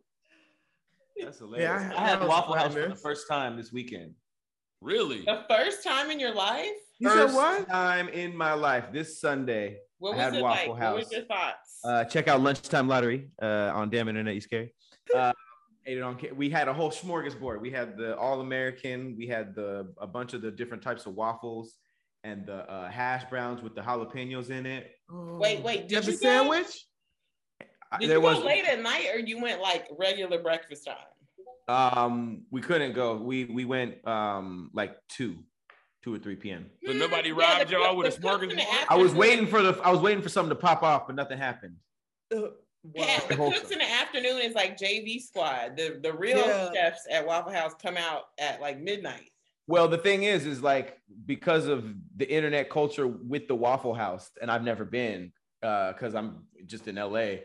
That's 1.20 1.40
hilarious. 1.40 1.64
Yeah, 1.68 1.92
I- 1.96 2.04
I, 2.04 2.08
had 2.08 2.18
I 2.18 2.20
was 2.22 2.30
Waffle 2.30 2.54
House 2.56 2.74
for 2.74 2.88
the 2.90 2.96
first 2.96 3.28
time 3.28 3.58
this 3.58 3.72
weekend. 3.72 4.14
Really? 4.86 5.22
The 5.26 5.44
first 5.50 5.84
time 5.84 6.12
in 6.12 6.20
your 6.20 6.34
life? 6.36 6.68
You 7.00 7.10
first 7.10 7.34
said 7.34 7.36
what? 7.36 7.68
time 7.68 8.08
in 8.10 8.38
my 8.38 8.54
life 8.54 8.86
this 8.94 9.20
Sunday. 9.20 9.80
What 9.98 10.12
I 10.14 10.16
was 10.16 10.24
had 10.26 10.34
it 10.36 10.44
Waffle 10.44 10.74
like? 10.74 10.82
What 10.82 10.96
was 10.98 11.12
your 11.12 11.24
thoughts? 11.26 11.80
Uh, 11.84 12.04
check 12.04 12.28
out 12.28 12.40
Lunchtime 12.42 12.88
Lottery 12.88 13.32
uh, 13.42 13.72
on 13.74 13.90
Damn 13.90 14.08
Internet, 14.10 14.36
you 14.36 14.42
scary. 14.42 14.74
Uh, 15.14 15.34
ate 15.88 15.98
it 15.98 16.02
on. 16.02 16.20
We 16.36 16.52
had 16.52 16.68
a 16.68 16.74
whole 16.74 16.92
smorgasbord. 16.92 17.62
We 17.62 17.72
had 17.72 17.98
the 17.98 18.16
All 18.18 18.42
American. 18.42 19.16
We 19.18 19.26
had 19.26 19.56
the 19.56 19.92
a 20.00 20.06
bunch 20.06 20.36
of 20.36 20.44
the 20.44 20.52
different 20.52 20.84
types 20.84 21.08
of 21.08 21.16
waffles 21.16 21.80
and 22.24 22.46
the 22.46 22.70
uh, 22.72 22.88
hash 22.90 23.24
browns 23.28 23.64
with 23.64 23.74
the 23.74 23.82
jalapenos 23.82 24.52
in 24.52 24.68
it. 24.68 24.92
Wait, 25.10 25.64
wait, 25.64 25.90
You 25.90 25.96
have 25.96 26.06
did 26.06 26.10
a 26.10 26.12
you 26.12 26.18
go- 26.20 26.28
sandwich? 26.28 26.86
I- 27.92 27.98
Did 27.98 28.10
there 28.12 28.18
you 28.18 28.22
go 28.22 28.36
was 28.36 28.44
late 28.44 28.66
at 28.66 28.82
night 28.82 29.08
or 29.14 29.20
you 29.20 29.42
went 29.42 29.62
like 29.62 29.88
regular 29.98 30.42
breakfast 30.44 30.86
time? 30.86 30.96
Um 31.68 32.44
we 32.52 32.62
couldn't 32.62 32.94
go. 32.94 33.16
We 33.16 33.46
we 33.46 33.66
went 33.66 34.06
um 34.08 34.70
like 34.74 34.96
two, 35.10 35.38
two 36.04 36.14
or 36.14 36.20
three 36.20 36.36
p.m. 36.36 36.68
So 36.86 36.94
nobody 36.94 37.30
Yeah, 37.30 37.36
robbed 37.58 37.68
the 37.70 37.74
y'all 37.74 37.88
cook- 37.90 37.98
with 37.98 38.18
a 38.18 38.20
the 38.22 38.28
cooks 38.30 38.46
smorgasbord? 38.46 38.86
I 38.90 38.96
was 38.98 39.14
waiting 39.14 39.48
for 39.48 39.62
the 39.62 39.80
I 39.84 39.92
was 39.92 40.02
waiting 40.02 40.22
for 40.22 40.30
something 40.30 40.50
to 40.50 40.56
pop 40.56 40.84
off, 40.84 41.08
but 41.08 41.16
nothing 41.16 41.38
happened. 41.38 41.76
Uh, 42.36 42.42
Pat, 42.96 43.22
wow. 43.24 43.28
the 43.30 43.36
Wholesome. 43.36 43.60
cooks 43.62 43.72
in 43.72 43.80
the 43.80 43.92
afternoon 43.92 44.42
is 44.42 44.54
like 44.54 44.78
JV 44.78 45.20
squad. 45.20 45.76
The 45.76 46.00
the 46.04 46.14
real 46.14 46.38
Yeah. 46.38 46.72
chefs 46.74 47.08
at 47.10 47.26
Waffle 47.26 47.52
House 47.52 47.74
come 47.82 47.98
out 47.98 48.24
at 48.40 48.62
like 48.62 48.80
midnight. 48.80 49.32
Well, 49.68 49.88
the 49.88 49.98
thing 49.98 50.22
is, 50.22 50.46
is 50.46 50.62
like 50.62 51.00
because 51.26 51.66
of 51.66 51.92
the 52.16 52.30
internet 52.30 52.70
culture 52.70 53.08
with 53.08 53.48
the 53.48 53.56
Waffle 53.56 53.96
House, 53.96 54.30
and 54.40 54.52
I've 54.52 54.62
never 54.64 54.86
been 54.86 55.32
uh 55.64 55.94
because 55.94 56.14
I'm 56.14 56.44
just 56.68 56.88
in 56.88 56.96
LA. 56.98 57.38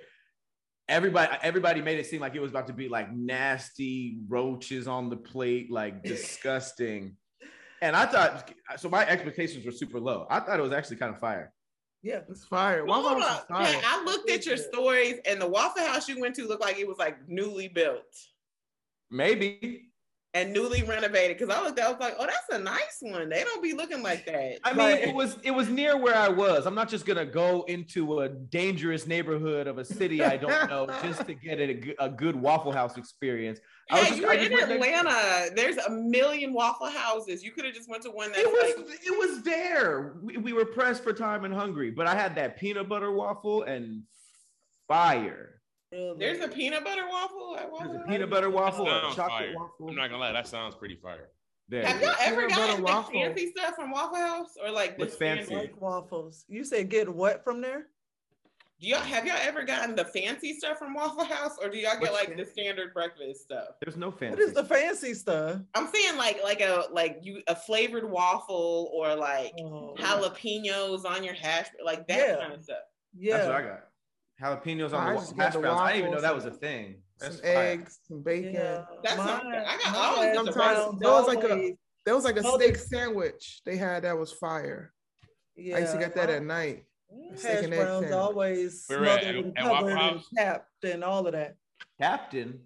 Everybody, 0.90 1.38
everybody 1.42 1.81
made 1.81 1.98
it 1.98 2.07
seem 2.07 2.20
like 2.20 2.35
it 2.35 2.40
was 2.40 2.50
about 2.50 2.66
to 2.66 2.72
be 2.72 2.88
like 2.88 3.12
nasty 3.12 4.18
roaches 4.29 4.87
on 4.88 5.09
the 5.09 5.16
plate, 5.16 5.70
like 5.70 6.03
disgusting. 6.05 7.16
And 7.81 7.96
I 7.96 8.05
thought, 8.05 8.53
so 8.76 8.90
my 8.90 9.07
expectations 9.07 9.64
were 9.64 9.72
super 9.72 9.98
low. 9.98 10.26
I 10.29 10.40
thought 10.40 10.59
it 10.59 10.62
was 10.62 10.72
actually 10.72 10.96
kind 10.96 11.14
of 11.14 11.20
fire. 11.20 11.53
Yeah. 12.03 12.20
It's 12.29 12.44
fire. 12.44 12.85
Hold 12.85 13.05
Waffle 13.05 13.20
House 13.22 13.31
up, 13.31 13.42
is 13.42 13.46
fire. 13.48 13.81
Pat, 13.81 13.85
I 13.87 14.05
looked 14.05 14.31
at 14.31 14.44
your 14.44 14.57
stories 14.57 15.16
and 15.24 15.40
the 15.40 15.46
Waffle 15.46 15.87
House 15.87 16.09
you 16.09 16.20
went 16.20 16.35
to 16.37 16.46
looked 16.46 16.62
like 16.62 16.79
it 16.79 16.88
was 16.88 16.98
like 16.98 17.16
newly 17.29 17.68
built 17.68 18.05
Maybe. 19.11 19.89
And 20.33 20.53
newly 20.53 20.83
renovated. 20.83 21.37
Because 21.38 21.55
I 21.55 21.62
looked, 21.62 21.79
at, 21.79 21.87
I 21.87 21.90
was 21.90 22.01
like, 22.01 22.14
oh, 22.19 22.27
that's 22.27 22.61
a 22.61 22.62
nice 22.62 22.99
one. 23.01 23.29
They 23.29 23.43
don't 23.43 23.62
be 23.62 23.73
looking 23.73 24.03
like 24.03 24.25
that. 24.27 24.59
I 24.64 24.73
mean, 24.73 24.97
it 24.97 25.14
was 25.14 25.37
it 25.43 25.51
was 25.51 25.69
near 25.69 25.97
where 25.97 26.16
I 26.16 26.29
was. 26.29 26.66
I'm 26.66 26.75
not 26.75 26.88
just 26.88 27.05
gonna 27.07 27.27
go 27.27 27.62
into 27.62 28.21
a 28.21 28.29
dangerous 28.29 29.07
neighborhood 29.07 29.66
of 29.66 29.79
a 29.79 29.85
city 29.85 30.23
I 30.23 30.37
don't 30.37 30.71
know 30.71 30.87
just 31.03 31.27
to 31.27 31.35
get 31.35 31.59
a 31.99 32.09
good 32.09 32.37
Waffle 32.37 32.73
House 32.73 32.97
experience. 32.97 33.61
I 33.90 34.01
was 34.01 34.03
Hey, 34.05 34.09
just- 34.11 34.21
you 34.21 34.27
were 34.29 34.33
in 34.35 34.71
Atlanta. 34.71 35.51
There's 35.55 35.79
a 35.79 35.90
million 35.90 36.53
Waffle 36.53 36.90
Houses. 36.90 37.43
You 37.43 37.51
could 37.51 37.64
have 37.64 37.75
just 37.75 37.88
went 37.88 38.03
to 38.05 38.11
one 38.11 38.29
that's 38.31 38.43
It 38.43 38.47
was 38.47 38.87
like 38.88 39.01
it 39.05 39.19
was 39.19 39.43
there. 39.43 40.14
We, 40.23 40.37
we 40.37 40.53
were 40.53 40.64
pressed 40.66 41.03
for 41.03 41.12
time 41.12 41.45
and 41.45 41.53
hungry, 41.53 41.90
but 41.90 42.07
I 42.07 42.14
had 42.14 42.37
that 42.37 42.57
peanut 42.59 42.88
butter 42.88 43.11
waffle 43.11 43.62
and 43.64 44.03
fire. 44.87 45.60
There's 45.90 46.40
a 46.40 46.48
peanut 46.48 46.85
butter 46.85 47.07
waffle 47.09 47.57
at 47.57 47.62
There's 47.62 47.72
Waffle 47.72 47.94
a 47.94 47.98
House. 47.98 48.07
peanut 48.09 48.31
butter 48.31 48.50
waffle, 48.50 48.87
a 48.88 49.00
chocolate 49.14 49.29
fire. 49.29 49.55
waffle. 49.57 49.88
I'm 49.88 49.94
not 49.96 50.09
gonna 50.09 50.18
lie, 50.20 50.33
that 50.33 50.46
sounds 50.46 50.74
pretty 50.74 50.96
fire. 50.96 51.29
There. 51.68 51.85
Have 51.87 52.00
y'all 52.03 52.14
ever 52.20 52.42
Peanut 52.42 52.50
butter 52.50 52.66
gotten 52.66 52.76
the 52.79 52.83
waffle. 52.85 53.12
fancy 53.12 53.53
stuff 53.57 53.76
from 53.76 53.90
Waffle 53.92 54.16
House 54.18 54.50
or 54.62 54.70
like 54.72 54.96
the 54.98 55.05
What's 55.05 55.16
fancy? 55.16 55.44
standard- 55.46 55.70
Like 55.72 55.81
waffles. 55.81 56.44
You 56.48 56.64
said 56.64 56.88
get 56.90 57.09
what 57.09 57.44
from 57.44 57.61
there? 57.61 57.87
Do 58.81 58.87
y'all 58.88 58.98
have 59.00 59.26
y'all 59.26 59.37
ever 59.42 59.62
gotten 59.62 59.94
the 59.94 60.05
fancy 60.07 60.55
stuff 60.55 60.79
from 60.79 60.94
Waffle 60.94 61.22
House 61.24 61.57
or 61.62 61.68
do 61.68 61.76
y'all 61.76 61.92
get 61.92 62.00
What's 62.00 62.12
like 62.14 62.29
fancy? 62.29 62.42
the 62.44 62.50
standard 62.50 62.94
breakfast 62.94 63.42
stuff? 63.42 63.68
There's 63.81 63.96
no 63.96 64.11
fancy. 64.11 64.31
What 64.37 64.48
is 64.48 64.55
the 64.55 64.64
fancy 64.64 65.12
stuff? 65.14 65.61
I'm 65.74 65.87
saying 65.92 66.16
like 66.16 66.40
like 66.42 66.61
a 66.61 66.87
like 66.90 67.18
you 67.22 67.42
a 67.46 67.55
flavored 67.55 68.09
waffle 68.11 68.90
or 68.94 69.14
like 69.14 69.53
Oh, 69.61 69.94
jalapenos 69.98 71.05
on 71.05 71.22
your 71.22 71.35
hash 71.35 71.66
like 71.85 72.09
that 72.09 72.18
Yeah. 72.18 72.37
kind 72.40 72.53
of 72.55 72.62
stuff. 72.64 72.79
That's 73.14 73.46
what 73.46 73.55
I 73.55 73.61
yeah. 73.61 73.66
got. 73.68 73.81
Jalapenos 74.42 74.92
I 74.92 74.96
on 74.96 75.14
the 75.14 75.20
just 75.20 75.33
wa- 75.33 75.37
got 75.37 75.44
hash 75.44 75.53
the 75.55 75.59
browns. 75.61 75.81
I 75.81 75.87
didn't 75.92 75.98
even 76.00 76.12
know 76.14 76.20
that 76.22 76.35
was 76.35 76.44
a 76.46 76.50
thing. 76.50 77.03
That's 77.18 77.37
Some 77.37 77.44
fire. 77.44 77.57
eggs, 77.66 77.98
some 78.09 78.22
bacon. 78.22 78.55
Yeah. 78.55 78.85
That's 79.03 79.16
Mine- 79.18 79.26
something. 79.29 79.50
I 79.53 79.62
got- 79.76 79.87
I 79.87 79.90
mine 79.92 80.03
always 80.03 80.16
has 80.29 80.37
get 80.37 80.44
the 80.46 80.53
Sometimes 80.53 80.55
browns 80.79 81.00
there 81.00 81.11
was 81.11 81.26
like 81.26 81.44
a- 81.44 81.50
always- 81.53 81.76
There 82.07 82.14
was 82.14 82.24
like 82.24 82.37
a 82.38 82.42
Oh, 82.46 82.57
steak 82.59 82.76
sandwich 82.76 83.61
they 83.66 83.76
had 83.76 84.05
that 84.05 84.16
was 84.18 84.33
fire. 84.33 84.92
Yeah. 85.55 85.76
I 85.76 85.81
used 85.81 85.92
to 85.92 85.98
get 85.98 86.14
that 86.14 86.31
at 86.31 86.42
night. 86.42 86.85
steak 87.35 87.50
Hash 87.57 87.64
and 87.64 87.74
egg 87.74 87.81
browns 87.81 88.05
sandwich. 88.07 88.12
always 88.12 88.85
smothered 88.87 89.07
At- 89.09 89.35
and 89.35 89.59
at 89.59 89.64
Waffle 89.70 89.88
covered 89.88 89.98
and 89.98 90.22
capped 90.38 90.85
and 90.85 91.05
all 91.05 91.26
of 91.26 91.33
that. 91.35 91.57
Captain. 92.00 92.61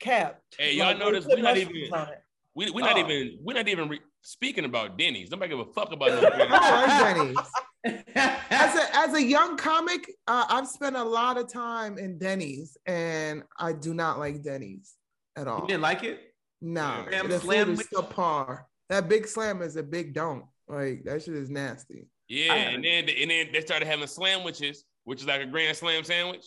Capped. 0.00 0.56
Hey, 0.58 0.72
y'all 0.74 0.86
Like, 0.86 0.98
notice 0.98 1.24
put 1.26 1.36
we 1.36 1.42
not 1.42 1.54
mushrooms 1.56 1.76
even- 1.76 1.94
on 1.94 2.08
it. 2.08 2.22
We 2.54 2.70
we're 2.70 2.80
not 2.80 2.96
Oh. 2.96 3.00
even 3.00 3.38
we're 3.42 3.54
not 3.54 3.68
even 3.68 3.88
re- 3.90 4.00
speaking 4.22 4.64
about 4.64 4.96
Denny's. 4.96 5.30
Nobody 5.30 5.50
give 5.50 5.60
a 5.60 5.72
fuck 5.72 5.92
about 5.92 6.08
no 6.22 7.14
Denny's. 7.14 7.36
I 7.84 7.88
like 7.88 8.06
Denny's. 8.14 8.42
As 8.50 8.74
a 8.76 8.96
as 8.96 9.14
a 9.14 9.22
young 9.22 9.56
comic, 9.56 10.10
uh, 10.26 10.46
I've 10.48 10.68
spent 10.68 10.96
a 10.96 11.04
lot 11.04 11.38
of 11.38 11.52
time 11.52 11.98
in 11.98 12.18
Denny's, 12.18 12.76
and 12.86 13.42
I 13.58 13.72
do 13.72 13.94
not 13.94 14.18
like 14.18 14.42
Denny's 14.42 14.94
at 15.36 15.48
all. 15.48 15.62
You 15.62 15.68
didn't 15.68 15.82
like 15.82 16.04
it? 16.04 16.20
Nah, 16.60 17.04
Slam 17.08 17.28
the 17.28 17.38
slam 17.38 17.66
food 17.66 17.80
is 17.80 17.86
subpar. 17.94 18.62
That 18.88 19.08
big 19.08 19.26
slam 19.26 19.62
is 19.62 19.76
a 19.76 19.82
big 19.82 20.14
don't. 20.14 20.44
Like 20.66 21.04
that 21.04 21.22
shit 21.22 21.34
is 21.34 21.50
nasty. 21.50 22.08
Yeah, 22.28 22.54
and 22.54 22.84
then 22.84 23.08
and 23.08 23.30
then 23.30 23.48
they 23.52 23.60
started 23.60 23.86
having 23.86 24.06
sandwiches, 24.06 24.84
which 25.04 25.20
is 25.20 25.26
like 25.26 25.40
a 25.40 25.46
grand 25.46 25.76
slam 25.76 26.04
sandwich. 26.04 26.44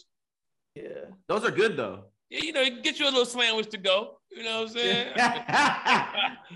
Yeah. 0.76 1.06
Those 1.28 1.44
are 1.44 1.52
good 1.52 1.78
though. 1.78 2.06
Yeah, 2.30 2.44
you 2.44 2.54
know, 2.54 2.62
it 2.62 2.84
get 2.84 3.00
you 3.00 3.06
a 3.06 3.10
little 3.10 3.26
sandwich 3.26 3.70
to 3.70 3.78
go. 3.78 4.20
You 4.32 4.44
know 4.44 4.62
what 4.62 4.70
I'm 4.70 4.74
saying? 4.78 5.14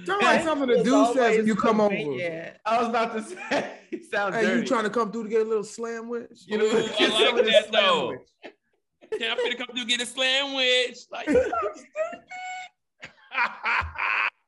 Sound 0.05 0.21
like 0.23 0.43
something 0.43 0.67
to 0.69 0.73
It's 0.75 0.83
do 0.83 0.91
says 1.07 1.17
always 1.17 1.37
when 1.37 1.47
you 1.47 1.55
come 1.55 1.81
over. 1.81 1.89
convenient. 1.95 2.57
I 2.65 2.77
was 2.79 2.87
about 2.89 3.13
to 3.13 3.21
say, 3.49 3.79
it 3.91 4.05
sounds 4.05 4.35
Hey, 4.35 4.43
dirty. 4.43 4.61
you 4.61 4.65
trying 4.67 4.83
to 4.85 4.89
come 4.89 5.11
through 5.11 5.23
to 5.23 5.29
get 5.29 5.41
a 5.41 5.45
little 5.49 5.63
sandwich? 5.63 6.43
You 6.45 6.57
know, 6.59 6.65
Ooh, 6.65 6.87
get 6.97 7.11
I 7.11 7.31
like 7.31 7.45
that, 7.45 7.71
though. 7.71 8.09
sandwich. 8.09 8.27
Can 9.19 9.31
I 9.31 9.35
finna 9.35 9.57
come 9.57 9.67
through 9.75 9.85
get 9.85 10.01
a 10.01 10.05
sandwich? 10.05 10.97
Like, 11.11 11.27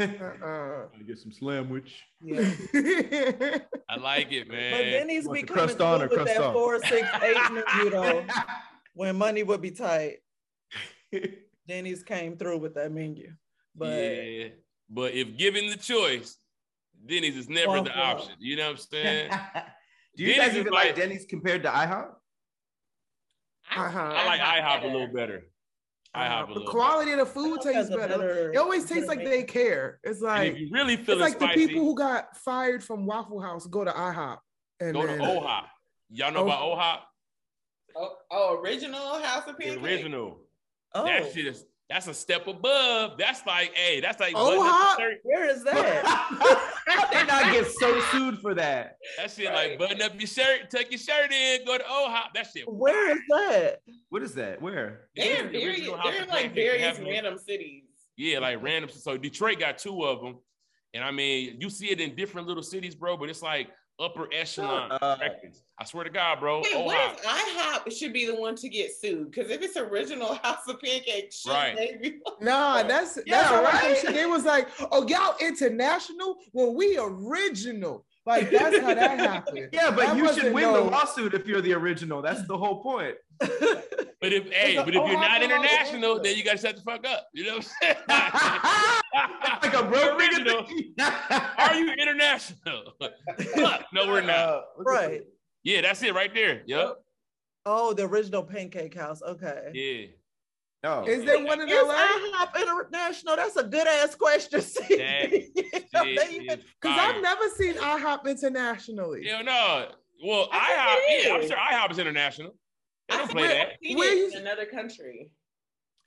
Uh-uh. 0.00 0.86
get 1.06 1.18
some 1.18 1.30
sandwich. 1.32 2.02
Yeah. 2.20 2.40
I 3.88 3.96
like 3.96 4.32
it, 4.32 4.48
man. 4.48 4.72
But 4.72 4.80
man. 4.84 4.90
Denny's 4.92 5.24
Want 5.26 5.36
be 5.40 5.46
crust 5.46 5.80
on 5.80 6.00
through 6.00 6.06
or 6.06 6.08
with 6.10 6.18
crust 6.18 6.34
that 6.34 6.42
off? 6.44 6.52
four, 6.54 6.78
six, 6.80 7.08
eight 7.22 7.36
menu 7.52 7.90
though, 7.90 8.24
when 8.96 9.14
money 9.16 9.42
would 9.42 9.60
be 9.60 9.70
tight. 9.70 10.16
Denny's 11.68 12.02
came 12.02 12.36
through 12.36 12.58
with 12.58 12.74
that 12.74 12.90
menu. 12.92 13.32
But 13.74 13.88
yeah, 14.02 14.48
but 14.88 15.12
if 15.12 15.36
given 15.36 15.68
the 15.68 15.76
choice, 15.76 16.36
Denny's 17.04 17.36
is 17.36 17.48
never 17.48 17.82
the 17.82 17.94
option. 17.96 18.32
You 18.38 18.56
know 18.56 18.64
what 18.70 18.70
I'm 18.72 18.76
saying? 18.78 19.30
Do 20.16 20.22
you 20.24 20.34
Denny's 20.34 20.40
guys 20.40 20.50
is 20.52 20.60
even 20.60 20.72
like 20.72 20.86
like- 20.86 20.96
Denny's 20.96 21.26
compared 21.28 21.62
to 21.64 21.68
IHOP? 21.68 22.08
Uh-huh. 23.76 23.98
I 24.00 24.26
like 24.26 24.40
IHOP 24.40 24.84
a 24.84 24.86
little 24.86 25.12
better. 25.12 25.42
IHOP 26.16 26.46
the 26.48 26.52
little 26.54 26.68
quality 26.70 27.10
of 27.12 27.18
the 27.18 27.26
food 27.26 27.60
tastes 27.60 27.90
better. 27.90 28.16
better- 28.18 28.52
It 28.52 28.56
always 28.56 28.84
tastes 28.86 29.06
better 29.06 29.20
like 29.20 29.28
they 29.28 29.42
care. 29.42 30.00
It's 30.04 30.20
better. 30.22 30.32
And 30.32 30.44
like 30.44 30.52
if 30.54 30.58
you 30.60 30.70
really 30.72 30.94
it's 30.94 31.02
feeling 31.04 31.20
like 31.20 31.34
spicy, 31.34 31.60
the 31.60 31.66
people 31.66 31.84
who 31.84 31.94
got 31.94 32.34
fired 32.38 32.82
from 32.82 33.04
Waffle 33.04 33.40
House 33.40 33.66
go 33.66 33.84
to 33.84 33.90
IHOP. 33.90 34.38
And 34.80 34.94
go 34.94 35.02
to 35.02 35.08
then, 35.08 35.20
OHOP. 35.20 35.64
Y'all 36.10 36.32
know 36.32 36.44
about 36.44 36.62
OHOP? 36.62 37.00
Oh, 37.98 38.10
oh, 38.30 38.60
original 38.60 39.18
House 39.20 39.46
of 39.48 39.56
The 39.56 39.64
Pancakes. 39.64 39.82
original. 39.82 40.38
oh, 40.94 41.04
That 41.04 41.32
shit 41.32 41.46
is 41.46 41.64
that's 41.88 42.08
a 42.08 42.14
step 42.14 42.48
above. 42.48 43.16
That's 43.16 43.46
like, 43.46 43.72
hey, 43.74 44.00
that's 44.00 44.18
like 44.18 44.34
OHOP? 44.34 44.56
button 44.56 44.66
up 44.66 44.98
your 44.98 45.08
shirt. 45.12 45.20
where 45.22 45.48
is 45.48 45.62
that? 45.62 46.04
How 46.04 47.10
they 47.12 47.24
not 47.26 47.52
get 47.52 47.70
so 47.70 48.00
sued 48.10 48.40
for 48.40 48.54
that? 48.54 48.96
That 49.16 49.30
shit 49.30 49.46
Right. 49.48 49.70
like 49.70 49.78
button 49.78 50.02
up 50.02 50.12
your 50.18 50.26
shirt, 50.26 50.68
tuck 50.68 50.90
your 50.90 50.98
shirt 50.98 51.32
in, 51.32 51.64
go 51.64 51.78
to 51.78 51.84
OHOP. 51.84 52.32
That 52.34 52.48
shit. 52.52 52.64
Where 52.68 53.12
is 53.12 53.20
that? 53.30 53.82
What 54.08 54.22
is 54.24 54.34
that? 54.34 54.60
Where? 54.60 55.02
They're, 55.14 55.44
The 55.44 55.48
very, 55.60 55.80
they're 55.82 56.22
in 56.24 56.28
like 56.28 56.54
various 56.56 56.98
random 56.98 57.38
cities. 57.38 57.84
Yeah, 58.16 58.40
like 58.40 58.60
random. 58.62 58.90
So 58.90 59.16
Detroit 59.16 59.60
got 59.60 59.78
two 59.78 60.02
of 60.04 60.20
them, 60.22 60.38
and 60.92 61.04
I 61.04 61.12
mean, 61.12 61.58
you 61.60 61.70
see 61.70 61.90
it 61.90 62.00
in 62.00 62.16
different 62.16 62.48
little 62.48 62.64
cities, 62.64 62.96
bro. 62.96 63.16
But 63.16 63.28
it's 63.30 63.42
like 63.42 63.68
upper 63.98 64.28
echelon 64.32 64.90
oh, 64.92 64.96
up. 65.06 65.18
breakfast. 65.18 65.62
I 65.78 65.84
swear 65.84 66.04
to 66.04 66.10
God, 66.10 66.40
bro. 66.40 66.62
Wait, 66.62 66.72
oh, 66.74 66.84
what 66.84 66.96
OHOP. 66.96 67.14
if 67.18 67.24
IHOP 67.24 67.98
should 67.98 68.12
be 68.12 68.24
the 68.26 68.34
one 68.34 68.54
to 68.56 68.68
get 68.68 68.92
sued? 68.98 69.30
Because 69.30 69.50
if 69.50 69.60
it's 69.62 69.76
original 69.76 70.34
House 70.42 70.66
of 70.68 70.80
Pancakes, 70.80 71.40
should 71.40 71.50
Right. 71.50 71.76
they? 71.76 72.14
Nah, 72.40 72.82
that's 72.82 73.14
that's 73.16 73.26
Yeah, 73.26 73.42
how 73.44 73.60
I 73.60 73.62
right? 73.64 73.98
shit. 73.98 74.14
They 74.14 74.26
was 74.26 74.44
like, 74.44 74.68
oh, 74.90 75.06
y'all 75.06 75.36
international? 75.40 76.38
Well, 76.52 76.74
we 76.74 76.98
original. 76.98 78.05
Like 78.26 78.50
that's 78.50 78.78
how 78.80 78.92
that 78.92 79.18
happened. 79.18 79.68
Yeah, 79.72 79.90
but 79.90 80.06
That 80.06 80.16
you 80.16 80.26
should 80.26 80.36
wasn't 80.36 80.54
win 80.54 80.72
the 80.72 80.80
lawsuit 80.80 81.32
if 81.32 81.46
you're 81.46 81.60
the 81.60 81.74
original. 81.74 82.20
That's 82.20 82.46
the 82.46 82.58
whole 82.58 82.82
point. 82.82 83.16
But 84.18 84.32
if 84.32 84.50
hey, 84.50 84.76
a 84.76 84.82
but 84.82 84.94
if 84.94 85.06
you're 85.06 85.20
not 85.20 85.42
international, 85.42 86.20
then 86.22 86.36
you 86.36 86.42
gotta 86.42 86.56
shut 86.56 86.74
the 86.76 86.82
fuck 86.82 87.06
up. 87.06 87.28
You 87.34 87.44
know 87.44 87.56
what 87.58 87.68
I'm 87.82 87.94
saying? 88.08 89.62
like 89.62 89.74
a 89.74 89.82
broke 89.84 90.18
original. 90.18 90.64
nigga. 90.64 91.58
Are 91.58 91.74
you 91.74 91.92
international? 91.92 92.94
Fuck, 93.54 93.84
no, 93.92 94.06
we're 94.06 94.22
not. 94.22 94.30
Uh, 94.30 94.60
right. 94.78 95.20
Yeah, 95.64 95.82
that's 95.82 96.02
it 96.02 96.14
right 96.14 96.32
there. 96.32 96.62
Yep. 96.66 96.96
Oh, 97.66 97.92
the 97.92 98.04
original 98.04 98.42
Pancake 98.42 98.94
House. 98.94 99.20
Okay. 99.22 99.70
Yeah. 99.74 100.06
Oh, 100.84 101.04
Is 101.04 101.24
there 101.24 101.44
one 101.44 101.60
in 101.60 101.68
Is 101.68 101.74
LA? 101.82 101.94
IHOP 101.94 102.62
international? 102.62 103.36
That's 103.36 103.56
a 103.56 103.64
good 103.64 103.86
ass 103.86 104.14
question. 104.14 104.60
See? 104.62 104.84
You 105.54 105.62
know, 105.94 106.04
they 106.04 106.14
Shit 106.16 106.32
even- 106.32 106.58
is 106.60 106.64
Because. 106.80 106.98
I've 107.00 107.22
never 107.22 107.48
seen 107.56 107.74
IHOP 107.74 108.26
internationally. 108.26 109.26
Hell 109.26 109.42
no. 109.44 109.88
Well, 110.24 110.48
I 110.52 110.58
think 110.68 110.78
IHOP, 110.78 110.96
it 111.08 111.26
yeah, 111.26 111.34
I'm 111.34 111.40
is. 111.40 111.48
sure 111.48 111.56
IHOP 111.56 111.90
is 111.92 111.98
international. 111.98 112.54
They 113.08 113.14
I 113.14 113.18
don't 113.18 113.26
think 113.28 113.38
play 113.38 113.48
I've 113.60 113.68
that. 113.68 113.76
seen 113.82 113.98
Where 113.98 114.14
you- 114.14 114.30
in 114.30 114.36
another 114.38 114.66
country. 114.66 115.30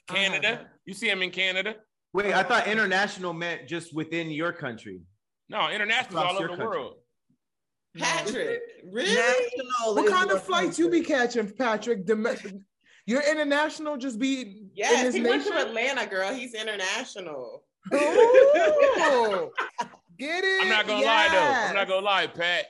Canada. 0.07 0.53
Uh-huh. 0.53 0.63
You 0.85 0.93
see 0.93 1.07
them 1.07 1.21
in 1.21 1.31
Canada? 1.31 1.75
Wait, 2.13 2.33
I 2.33 2.41
thought 2.43 2.67
international 2.67 3.33
meant 3.33 3.67
just 3.67 3.93
within 3.93 4.31
your 4.31 4.51
country. 4.51 5.01
No, 5.49 5.69
international 5.69 6.19
all 6.23 6.35
over 6.35 6.43
the 6.43 6.47
country. 6.49 6.65
world. 6.67 6.95
Patrick, 7.97 8.59
really? 8.91 9.13
National 9.15 9.95
What 9.95 10.05
is 10.05 10.11
kind 10.11 10.29
of 10.31 10.37
what 10.37 10.45
flights 10.45 10.79
you 10.79 10.89
be 10.89 11.01
catching, 11.01 11.51
Patrick? 11.51 12.05
Domestic. 12.05 12.53
You're 13.09 13.23
international, 13.23 13.97
just 13.97 14.19
be 14.19 14.41
in 14.41 14.69
Yes, 14.75 15.01
this 15.01 15.15
he 15.15 15.23
went 15.23 15.43
to 15.47 15.57
Atlanta, 15.57 16.05
girl. 16.05 16.31
He's 16.31 16.53
international. 16.53 17.63
Ooh. 17.91 17.97
Get 20.19 20.43
it? 20.43 20.61
I'm 20.61 20.69
not 20.69 20.85
gonna 20.85 21.03
lie 21.03 21.27
though. 21.31 21.69
I'm 21.69 21.73
not 21.73 21.87
gonna 21.87 22.05
lie, 22.05 22.27
Pat. 22.27 22.67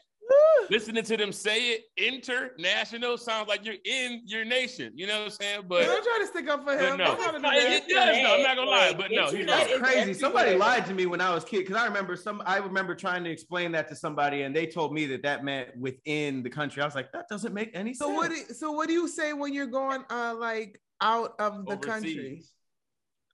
Listening 0.69 1.03
to 1.03 1.17
them 1.17 1.31
say 1.31 1.71
it, 1.71 1.81
international 1.97 3.17
sounds 3.17 3.47
like 3.47 3.65
you're 3.65 3.75
in 3.85 4.21
your 4.25 4.45
nation. 4.45 4.91
You 4.95 5.07
know 5.07 5.17
what 5.19 5.25
I'm 5.25 5.29
saying? 5.31 5.61
But 5.67 5.83
Don't 5.85 6.03
try 6.03 6.17
to 6.21 6.27
stick 6.27 6.47
up 6.49 6.63
for 6.63 6.73
him. 6.77 6.97
no. 6.97 7.05
Don't 7.05 7.17
try 7.17 7.31
to 7.31 7.39
do 7.39 7.45
It- 7.47 7.87
does, 7.87 8.15
though. 8.17 8.35
I'm 8.35 8.43
not 8.43 8.55
gonna 8.55 8.69
lie, 8.69 8.93
but 8.95 9.11
no, 9.11 9.25
he's 9.25 9.33
right. 9.37 9.47
That's 9.47 9.77
crazy. 9.79 10.13
Somebody 10.13 10.55
lied 10.55 10.85
to 10.87 10.93
me 10.93 11.05
when 11.05 11.21
I 11.21 11.33
was 11.33 11.43
kid 11.43 11.59
because 11.59 11.75
I 11.77 11.85
remember 11.85 12.15
some. 12.15 12.41
I 12.45 12.57
remember 12.57 12.95
trying 12.95 13.23
to 13.23 13.29
explain 13.29 13.71
that 13.73 13.87
to 13.89 13.95
somebody, 13.95 14.43
and 14.43 14.55
they 14.55 14.65
told 14.67 14.93
me 14.93 15.05
that 15.07 15.23
that 15.23 15.43
meant 15.43 15.75
within 15.77 16.43
the 16.43 16.49
country. 16.49 16.81
I 16.81 16.85
was 16.85 16.95
like, 16.95 17.11
that 17.13 17.27
doesn't 17.29 17.53
make 17.53 17.71
any 17.73 17.93
So 17.93 18.05
sense. 18.07 18.17
what? 18.17 18.29
Do, 18.29 18.53
so 18.53 18.71
what 18.71 18.87
do 18.87 18.93
you 18.93 19.07
say 19.07 19.33
when 19.33 19.53
you're 19.53 19.65
going 19.67 20.03
uh 20.09 20.35
like 20.37 20.79
out 21.01 21.33
of 21.39 21.65
the 21.65 21.77
country? 21.77 22.11
Overseas. 22.17 22.51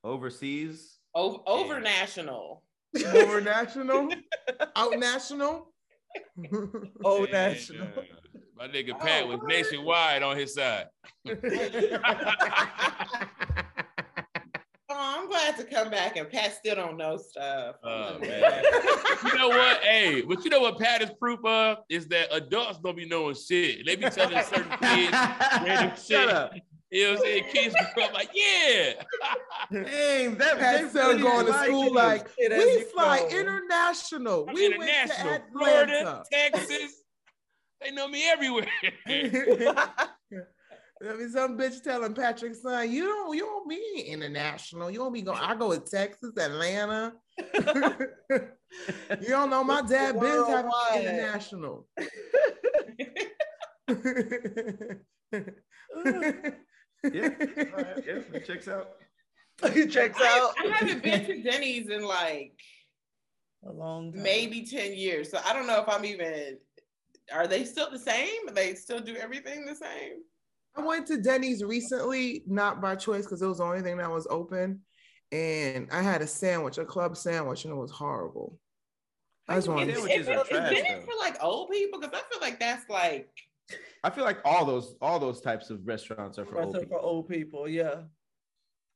Overseas? 0.04 1.00
Over, 1.14 1.40
over 1.48 1.80
national. 1.82 2.64
Over 3.14 3.42
national? 3.42 4.10
out 4.76 4.98
national? 5.00 5.68
Oh, 7.04 7.26
Yeah, 7.26 7.32
national. 7.32 7.88
yeah. 7.96 8.04
My 8.58 8.68
nigga 8.68 8.92
oh, 8.94 8.98
Pat 9.00 9.24
Oh, 9.24 9.28
was 9.28 9.40
what? 9.40 9.48
nationwide 9.50 10.24
on 10.24 10.38
his 10.38 10.54
side. 10.54 10.86
Oh, 14.88 14.96
I'm 15.20 15.28
glad 15.28 15.58
to 15.58 15.64
come 15.66 15.90
back 15.90 16.16
and 16.16 16.30
Pat 16.30 16.54
still 16.56 16.76
don't 16.76 16.96
know 16.96 17.18
stuff. 17.18 17.76
Oh, 17.84 18.20
man. 18.20 18.64
You 19.26 19.36
know 19.38 19.50
what? 19.50 19.82
Hey, 19.82 20.22
but 20.22 20.44
you 20.46 20.50
know 20.52 20.62
what 20.62 20.78
Pat 20.80 21.02
is 21.02 21.10
proof 21.20 21.44
of 21.44 21.80
is 21.90 22.08
that 22.10 22.28
adults 22.34 22.80
don't 22.80 22.96
be 22.96 23.06
knowing 23.08 23.36
shit. 23.36 23.86
They 23.86 23.96
be 23.96 24.10
telling 24.10 24.42
certain 24.44 24.78
kids 24.78 25.12
random 25.12 25.90
shit. 25.98 26.00
Shut 26.06 26.30
up. 26.30 26.54
You 26.96 27.04
know 27.04 27.10
what 27.16 27.20
I'm 27.20 27.26
saying? 27.26 27.44
Kids 27.52 27.76
grow 27.94 28.06
up 28.06 28.14
like, 28.14 28.30
yeah. 28.34 28.94
Dang, 29.84 30.38
that 30.38 30.58
Pat 30.58 30.82
they 30.82 30.88
still 30.88 31.20
going 31.20 31.46
to 31.46 31.52
like 31.52 31.68
school 31.68 31.84
you. 31.84 31.94
like 31.94 32.30
Shit 32.40 32.52
we 32.52 32.58
you 32.58 32.86
fly 32.86 33.20
go. 33.20 33.38
international. 33.38 34.46
I'm 34.48 34.56
we 34.56 34.66
international. 34.68 35.28
went 35.28 35.44
to 35.44 35.52
Florida, 35.52 36.24
Texas. 36.32 37.04
They 37.82 37.92
know 37.92 38.08
me 38.08 38.30
everywhere. 38.30 38.70
I 39.08 40.08
mean, 41.18 41.30
some 41.32 41.58
bitch 41.58 41.84
telling 41.84 42.14
Patrick, 42.14 42.56
son, 42.56 42.90
you 42.90 43.04
don't, 43.04 43.36
you 43.36 43.42
don't 43.42 43.68
be 43.68 44.06
international. 44.08 44.90
You 44.90 45.00
don't 45.00 45.12
be 45.12 45.22
going. 45.22 45.38
I 45.38 45.54
go 45.54 45.74
to 45.74 45.80
Texas, 45.82 46.32
Atlanta. 46.38 47.12
you 47.60 49.28
don't 49.28 49.50
know 49.50 49.66
my 49.66 49.82
dad 49.82 50.18
Ben's 50.18 50.48
having 50.48 50.72
international. 50.96 51.88
Yeah, 57.04 57.30
all 57.78 57.84
right, 57.84 58.04
yeah, 58.06 58.20
that 58.32 58.46
checks 58.48 58.68
out. 58.68 58.90
He 59.74 59.88
checks 59.88 60.20
I, 60.20 60.40
out. 60.40 60.54
I 60.60 60.76
haven't 60.76 61.02
been 61.02 61.26
to 61.26 61.42
Denny's 61.42 61.90
in 61.90 62.04
like 62.06 62.60
A 63.66 63.72
long 63.72 64.12
time. 64.12 64.24
maybe 64.24 64.66
10 64.66 64.94
years. 64.94 65.32
So 65.32 65.40
I 65.46 65.54
don't 65.54 65.66
know 65.66 65.80
if 65.82 65.88
I'm 65.88 66.04
even 66.04 66.58
are 67.34 67.48
they 67.48 67.64
still 67.64 67.90
the 67.90 68.00
same? 68.00 68.48
They 68.54 68.76
still 68.76 69.00
do 69.00 69.16
everything 69.16 69.66
the 69.66 69.76
same? 69.76 70.22
I 70.76 70.82
went 70.82 71.08
to 71.08 71.22
Denny's 71.22 71.64
recently, 71.64 72.44
not 72.48 72.82
by 72.82 72.96
choice, 72.96 73.24
because 73.26 73.42
it 73.42 73.48
was 73.48 73.60
the 73.60 73.64
only 73.64 73.82
thing 73.82 73.98
that 73.98 74.12
was 74.12 74.28
open. 74.30 74.82
And 75.32 75.88
I 75.92 76.02
had 76.02 76.22
a 76.22 76.28
sandwich, 76.28 76.78
a 76.78 76.86
club 76.86 77.16
sandwich, 77.18 77.64
and 77.66 77.74
it 77.74 77.78
was 77.78 77.92
horrible. 77.92 78.60
I 79.48 79.56
just 79.56 79.68
wanted 79.70 79.90
Is, 79.90 79.96
to 79.96 80.02
Sandwiches 80.02 80.22
is, 80.22 80.28
are 80.28 80.42
is 80.42 80.48
trash, 80.50 80.70
Denny's 80.74 81.06
though. 81.06 81.12
for 81.12 81.18
like 81.20 81.44
old 81.44 81.70
people? 81.72 82.00
Because 82.00 82.20
I 82.20 82.24
feel 82.30 82.42
like 82.42 82.60
that's 82.60 82.90
like 82.90 83.30
I 84.04 84.10
feel 84.10 84.24
like 84.24 84.38
all 84.46 84.66
those 84.66 84.96
all 85.02 85.20
those 85.20 85.42
types 85.42 85.70
of 85.70 85.86
restaurants 85.88 86.38
are 86.38 86.46
for 86.46 86.58
old 86.58 86.66
Restaurant 86.76 86.84
people. 86.86 86.98
for 87.00 87.04
old 87.04 87.28
people, 87.30 87.68
yeah. 87.68 88.02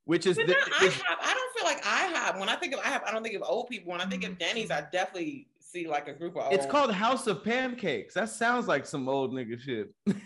which 0.04 0.26
is 0.26 0.36
But 0.36 0.46
the, 0.46 0.52
not 0.52 0.82
is- 0.82 0.94
IHOP. 0.94 1.16
I 1.20 1.34
don't 1.34 1.54
feel 1.56 1.64
like 1.64 1.82
IHOP. 1.82 2.38
When 2.40 2.48
I 2.48 2.56
think 2.56 2.74
of 2.74 2.80
IHOP, 2.80 3.02
I 3.06 3.10
don't 3.12 3.22
think 3.22 3.34
of 3.34 3.42
old 3.42 3.68
people. 3.68 3.90
When 3.92 4.00
I 4.00 4.06
think 4.06 4.24
of 4.24 4.38
Denny's, 4.38 4.70
I 4.70 4.82
definitely 4.92 5.48
see 5.58 5.88
like 5.88 6.06
a 6.08 6.12
group 6.12 6.36
of 6.36 6.44
old. 6.44 6.52
it's 6.54 6.66
called 6.66 6.92
House 6.92 7.26
of 7.26 7.42
Pancakes. 7.44 8.14
That 8.14 8.28
sounds 8.28 8.68
like 8.68 8.86
some 8.86 9.08
old 9.08 9.32
nigga 9.32 9.58
shit. 9.60 9.92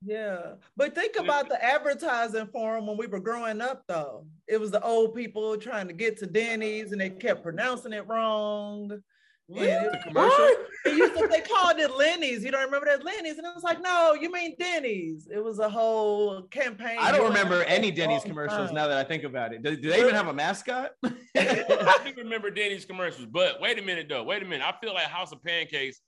Yeah, 0.00 0.52
but 0.76 0.94
think 0.94 1.16
about 1.18 1.48
the 1.48 1.60
advertising 1.60 2.46
for 2.52 2.76
them 2.76 2.86
when 2.86 2.96
we 2.96 3.08
were 3.08 3.18
growing 3.18 3.60
up, 3.60 3.82
though. 3.88 4.26
It 4.46 4.60
was 4.60 4.70
the 4.70 4.80
old 4.84 5.12
people 5.12 5.56
trying 5.56 5.88
to 5.88 5.92
get 5.92 6.16
to 6.18 6.26
Denny's, 6.26 6.92
and 6.92 7.00
they 7.00 7.10
kept 7.10 7.42
pronouncing 7.42 7.92
it 7.92 8.06
wrong. 8.06 9.02
And 9.48 9.58
it, 9.58 9.92
The 9.92 9.98
commercial. 10.06 10.44
it 10.84 10.96
used 10.96 11.18
to, 11.18 11.26
they 11.28 11.40
called 11.40 11.78
it 11.78 11.96
Lenny's. 11.96 12.44
You 12.44 12.50
don't 12.50 12.64
remember 12.64 12.86
that 12.86 13.04
Lenny's? 13.04 13.38
And 13.38 13.46
it 13.46 13.54
was 13.54 13.64
like, 13.64 13.80
no, 13.82 14.14
you 14.14 14.30
mean 14.30 14.54
Denny's. 14.58 15.28
It 15.32 15.42
was 15.42 15.58
a 15.58 15.68
whole 15.68 16.42
campaign. 16.42 16.98
I 17.00 17.10
don't 17.12 17.26
remember 17.26 17.62
any 17.64 17.90
Denny's 17.90 18.22
commercials 18.24 18.68
time. 18.68 18.74
now 18.74 18.86
that 18.88 18.98
I 18.98 19.04
think 19.04 19.24
about 19.24 19.52
it. 19.54 19.62
Do, 19.62 19.76
do 19.76 19.88
they 19.90 20.00
even 20.00 20.14
have 20.14 20.28
a 20.28 20.32
mascot? 20.34 20.90
I 21.36 21.98
do 22.04 22.12
remember 22.16 22.50
Denny's 22.50 22.84
commercials, 22.84 23.26
but 23.26 23.60
wait 23.60 23.78
a 23.78 23.82
minute 23.82 24.06
though. 24.08 24.22
Wait 24.24 24.42
a 24.42 24.46
minute. 24.46 24.66
I 24.66 24.74
feel 24.84 24.94
like 24.94 25.04
House 25.04 25.32
of 25.32 25.42
Pancakes 25.42 26.00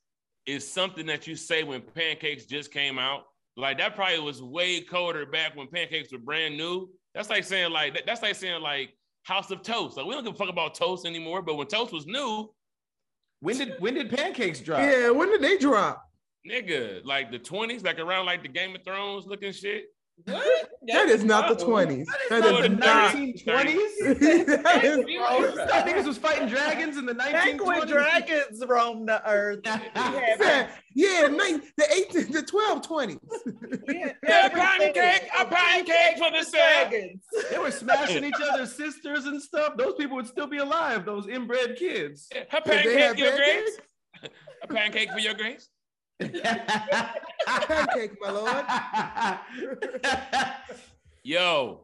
is 0.47 0.71
something 0.71 1.07
that 1.07 1.27
you 1.27 1.37
say 1.37 1.63
when 1.63 1.81
pancakes 1.81 2.45
just 2.47 2.73
came 2.73 2.99
out. 2.99 3.23
Like 3.57 3.79
that 3.79 3.95
probably 3.95 4.21
was 4.21 4.43
way 4.43 4.81
colder 4.81 5.27
back 5.27 5.57
when 5.57 5.67
pancakes 5.69 6.13
were 6.13 6.19
brand 6.19 6.57
new. 6.57 6.89
That's 7.15 7.29
like 7.31 7.45
saying 7.45 7.73
like 7.73 8.03
that's 8.07 8.23
like 8.23 8.35
saying 8.37 8.63
like 8.63 8.95
House 9.25 9.51
of 9.51 9.63
Toast. 9.63 9.97
Like 9.97 10.07
we 10.07 10.15
don't 10.15 10.25
give 10.25 10.35
a 10.35 10.37
fuck 10.37 10.49
about 10.49 10.75
toast 10.75 11.05
anymore. 11.07 11.43
But 11.43 11.57
when 11.57 11.67
toast 11.67 11.93
was 11.93 12.07
new, 12.07 12.49
When 13.41 13.57
did 13.59 13.75
when 13.79 13.95
did 13.95 14.11
pancakes 14.11 14.61
drop? 14.61 14.81
Yeah, 14.81 15.11
when 15.11 15.31
did 15.31 15.43
they 15.43 15.57
drop? 15.57 16.07
nigga, 16.49 17.05
like 17.05 17.31
the 17.31 17.39
twenties, 17.39 17.83
like 17.83 17.99
around 17.99 18.27
like 18.27 18.43
the 18.43 18.49
Game 18.49 18.75
of 18.75 18.83
Thrones 18.85 19.27
looking 19.27 19.53
shit. 19.53 19.85
What? 20.25 20.71
That 20.87 21.09
is 21.09 21.25
not 21.25 21.49
the 21.57 21.65
Oh. 21.65 21.69
20s. 21.69 22.07
That 22.31 22.43
That 22.43 22.55
is 22.55 22.63
the 22.63 22.69
1920s. 22.77 23.43
That 24.63 24.85
is- 24.85 25.55
That 25.57 25.87
niggas 25.87 26.07
was 26.07 26.19
fighting 26.19 26.49
dragons 26.49 26.97
in 26.97 27.07
the 27.07 27.15
Back 27.15 27.33
when 27.61 27.83
1920s. 27.83 27.89
dragons 27.89 28.65
roamed 28.67 29.09
the 29.09 29.23
earth. 29.29 29.61
Yeah, 29.65 30.69
yeah, 30.95 31.23
the, 31.29 31.37
nine- 31.37 31.63
the 31.77 31.93
18, 31.93 32.33
the 32.33 32.43
12, 32.43 32.83
20s. 32.83 33.19
we 33.87 33.99
had 33.99 34.17
Yeah, 34.27 34.49
everything. 34.53 34.95
pancake, 34.95 35.29
a 35.39 35.45
pancake 35.45 36.19
for 36.19 36.31
the 36.31 36.51
dragons. 36.51 37.23
They 37.51 37.59
were 37.59 37.71
smashing 37.71 38.25
each 38.25 38.35
other's 38.51 38.75
sisters 38.75 39.27
and 39.27 39.41
stuff. 39.41 39.77
Those 39.77 39.95
people 39.95 40.17
would 40.17 40.27
still 40.27 40.47
be 40.49 40.59
alive. 40.59 41.05
Those 41.05 41.29
inbred 41.29 41.77
kids. 41.77 42.29
A 42.35 42.61
pancake, 42.61 42.99
have 42.99 43.19
your 43.19 43.37
grace. 43.37 43.79
A 44.63 44.67
pancake 44.67 45.11
for 45.13 45.19
your 45.21 45.35
grace. 45.35 45.69
Pancake, 47.67 48.17
my 48.21 48.31
lord. 48.31 48.65
Yo, 51.23 51.81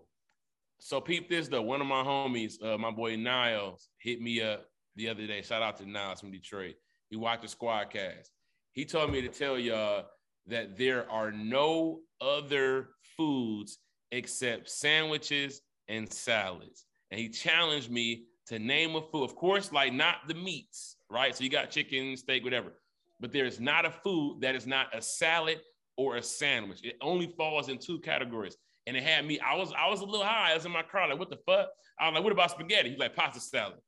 so 0.79 1.01
peep 1.01 1.29
this 1.29 1.49
though. 1.49 1.63
One 1.63 1.81
of 1.81 1.87
my 1.87 2.03
homies, 2.03 2.63
uh, 2.63 2.79
my 2.79 2.91
boy 2.91 3.17
Niles, 3.17 3.89
hit 3.99 4.21
me 4.21 4.43
up 4.43 4.67
the 4.97 5.09
other 5.09 5.27
day. 5.27 5.43
Shout 5.43 5.63
out 5.63 5.77
to 5.79 5.89
Niles 5.89 6.21
from 6.21 6.31
Detroit. 6.31 6.75
He 7.11 7.17
watched 7.17 7.43
the 7.43 7.49
squad 7.49 7.91
cast. 7.91 8.31
He 8.73 8.85
told 8.85 9.11
me 9.11 9.23
to 9.23 9.29
tell 9.29 9.59
y'all 9.59 10.07
that 10.47 10.77
there 10.77 11.11
are 11.11 11.33
no 11.33 12.01
other 12.21 12.91
foods 13.17 13.79
except 14.13 14.71
sandwiches 14.71 15.63
and 15.89 16.13
salads. 16.13 16.85
And 17.11 17.21
he 17.21 17.29
challenged 17.29 17.91
me 17.91 18.27
to 18.47 18.59
name 18.59 18.97
a 18.97 19.03
food. 19.03 19.25
Of 19.25 19.37
course, 19.37 19.73
like 19.73 19.93
not 19.93 20.29
the 20.29 20.35
meats, 20.35 20.97
right? 21.11 21.35
So 21.35 21.45
you 21.45 21.51
got 21.51 21.71
chicken, 21.71 22.17
steak, 22.17 22.45
whatever. 22.45 22.73
But 23.21 23.33
there 23.33 23.47
is 23.47 23.61
not 23.61 23.87
a 23.87 23.91
food 23.91 24.41
that 24.43 24.55
is 24.55 24.67
not 24.67 24.95
a 24.95 25.01
salad 25.01 25.61
or 25.97 26.17
a 26.17 26.23
sandwich. 26.23 26.81
It 26.85 26.97
only 27.01 27.29
falls 27.37 27.69
in 27.69 27.79
two 27.79 27.99
categories 28.01 28.57
and 28.87 28.97
it 28.97 29.03
had 29.03 29.25
me. 29.25 29.41
I 29.41 29.57
was 29.57 29.73
I 29.77 29.89
was 29.89 30.01
a 30.01 30.05
little 30.05 30.25
high. 30.27 30.51
I 30.53 30.55
was 30.55 30.67
in 30.67 30.73
my 30.73 30.83
car, 30.83 31.09
like, 31.09 31.19
what 31.19 31.31
the 31.31 31.39
fuck? 31.47 31.69
I 31.99 32.07
was 32.09 32.15
like, 32.15 32.23
what 32.25 32.33
about 32.33 32.51
spaghetti? 32.51 32.91
He's 32.91 32.99
like, 32.99 33.17
pasta 33.17 33.41
salad. 33.41 33.79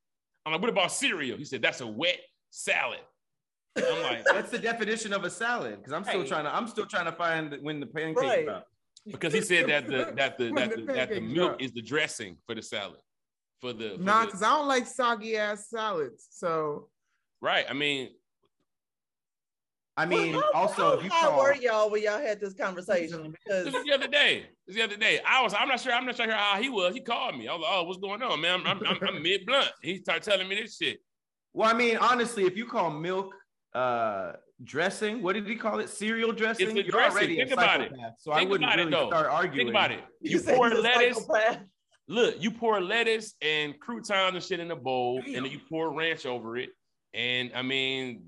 I'm 0.46 0.52
like, 0.52 0.62
what 0.62 0.70
about 0.70 0.90
cereal? 0.92 1.36
He 1.36 1.44
said, 1.44 1.60
that's 1.60 1.82
a 1.82 1.86
wet 1.86 2.18
salad. 2.50 3.00
I'm 3.76 4.02
like, 4.02 4.24
What's 4.32 4.50
the 4.50 4.58
definition 4.58 5.12
of 5.12 5.24
a 5.24 5.30
salad? 5.30 5.76
Because 5.76 5.92
I'm 5.92 6.04
still 6.04 6.20
Right. 6.20 6.28
trying 6.28 6.44
to 6.44 6.54
I'm 6.54 6.66
still 6.68 6.86
trying 6.86 7.04
to 7.04 7.12
find 7.12 7.54
when 7.60 7.80
the 7.80 7.86
pancake 7.86 8.16
Right. 8.16 8.44
drop. 8.46 8.66
because 9.06 9.32
he 9.34 9.42
said 9.42 9.66
that 9.68 9.86
the 9.86 10.12
that 10.16 10.38
the 10.38 10.52
that 10.56 10.70
the 10.70 10.76
the, 10.86 10.92
that 10.94 11.10
the 11.10 11.20
milk 11.20 11.50
drop. 11.50 11.62
is 11.62 11.72
the 11.72 11.82
dressing 11.82 12.38
for 12.46 12.54
the 12.54 12.62
salad. 12.62 13.00
For 13.60 13.72
the, 13.72 13.96
for 13.96 14.02
Nah, 14.02 14.24
because 14.24 14.42
I 14.42 14.50
don't 14.56 14.68
like 14.68 14.86
soggy 14.86 15.36
ass 15.36 15.68
salads. 15.68 16.26
So 16.30 16.88
right. 17.42 17.66
I 17.68 17.72
mean, 17.74 18.10
I 19.98 20.06
mean, 20.06 20.36
Well, 20.36 20.44
how- 20.54 20.60
also 20.60 20.92
if 20.98 21.04
you 21.04 21.10
how 21.10 21.30
call 21.30 21.40
were 21.40 21.54
y'all 21.56 21.90
when 21.90 22.02
y'all 22.02 22.20
had 22.20 22.40
this 22.40 22.54
conversation? 22.54 23.32
Because 23.32 23.64
this 23.64 23.74
was 23.74 23.84
the 23.84 23.92
other 23.92 24.06
day. 24.06 24.42
This 24.66 24.68
was 24.68 24.76
the 24.76 24.82
other 24.84 24.96
day. 24.96 25.18
I 25.26 25.42
was. 25.42 25.52
I'm 25.52 25.66
not 25.66 25.80
sure. 25.80 25.92
I'm 25.92 26.06
not 26.06 26.16
sure 26.16 26.30
how 26.30 26.62
he 26.62 26.68
was. 26.68 26.94
He 26.94 27.00
called 27.00 27.36
me. 27.36 27.48
I 27.48 27.52
was 27.54 27.62
like, 27.62 27.70
oh, 27.74 27.82
what's 27.82 27.98
going 27.98 28.22
on, 28.22 28.40
man? 28.40 28.60
I'm 28.64 28.66
I'm, 28.66 28.86
I'm, 28.86 29.08
I'm 29.08 29.22
mid 29.22 29.44
blunt. 29.44 29.70
He 29.82 29.98
started 29.98 30.22
telling 30.22 30.48
me 30.48 30.54
this 30.54 30.76
shit. 30.76 31.00
well, 31.52 31.68
I 31.68 31.72
mean, 31.76 31.96
honestly, 31.96 32.44
if 32.44 32.56
you 32.56 32.64
call 32.66 32.90
milk 32.90 33.34
uh 33.74 34.32
dressing, 34.62 35.20
what 35.22 35.32
did 35.34 35.46
he 35.48 35.56
call 35.56 35.80
it? 35.80 35.88
Cereal 35.88 36.30
dressing? 36.32 36.70
a 36.70 36.74
You're 36.74 36.84
dressing. 36.84 37.16
already 37.18 37.36
Think 37.36 37.50
a 37.50 37.54
about 37.54 37.80
it. 37.80 37.90
psychopath, 37.90 38.12
so 38.20 38.30
I 38.32 38.44
wouldn't 38.44 38.64
about 38.70 38.78
it, 38.78 38.84
really 38.84 38.90
though. 38.92 39.08
start 39.08 39.26
arguing. 39.26 39.66
Think 39.66 39.70
about 39.70 39.90
it. 39.90 40.00
You 40.20 40.38
said 40.38 40.56
pour 40.56 40.68
a 40.68 40.74
lettuce. 40.74 41.26
Look, 42.10 42.36
you 42.40 42.50
pour 42.52 42.80
lettuce 42.80 43.34
and 43.42 43.78
croutons 43.80 44.34
and 44.34 44.42
shit 44.42 44.60
in 44.60 44.70
a 44.70 44.76
bowl, 44.76 45.20
and 45.26 45.34
then 45.34 45.44
you 45.46 45.60
pour 45.68 45.92
ranch 45.92 46.24
over 46.24 46.56
it. 46.56 46.70
And 47.14 47.50
I 47.54 47.62
mean, 47.62 48.22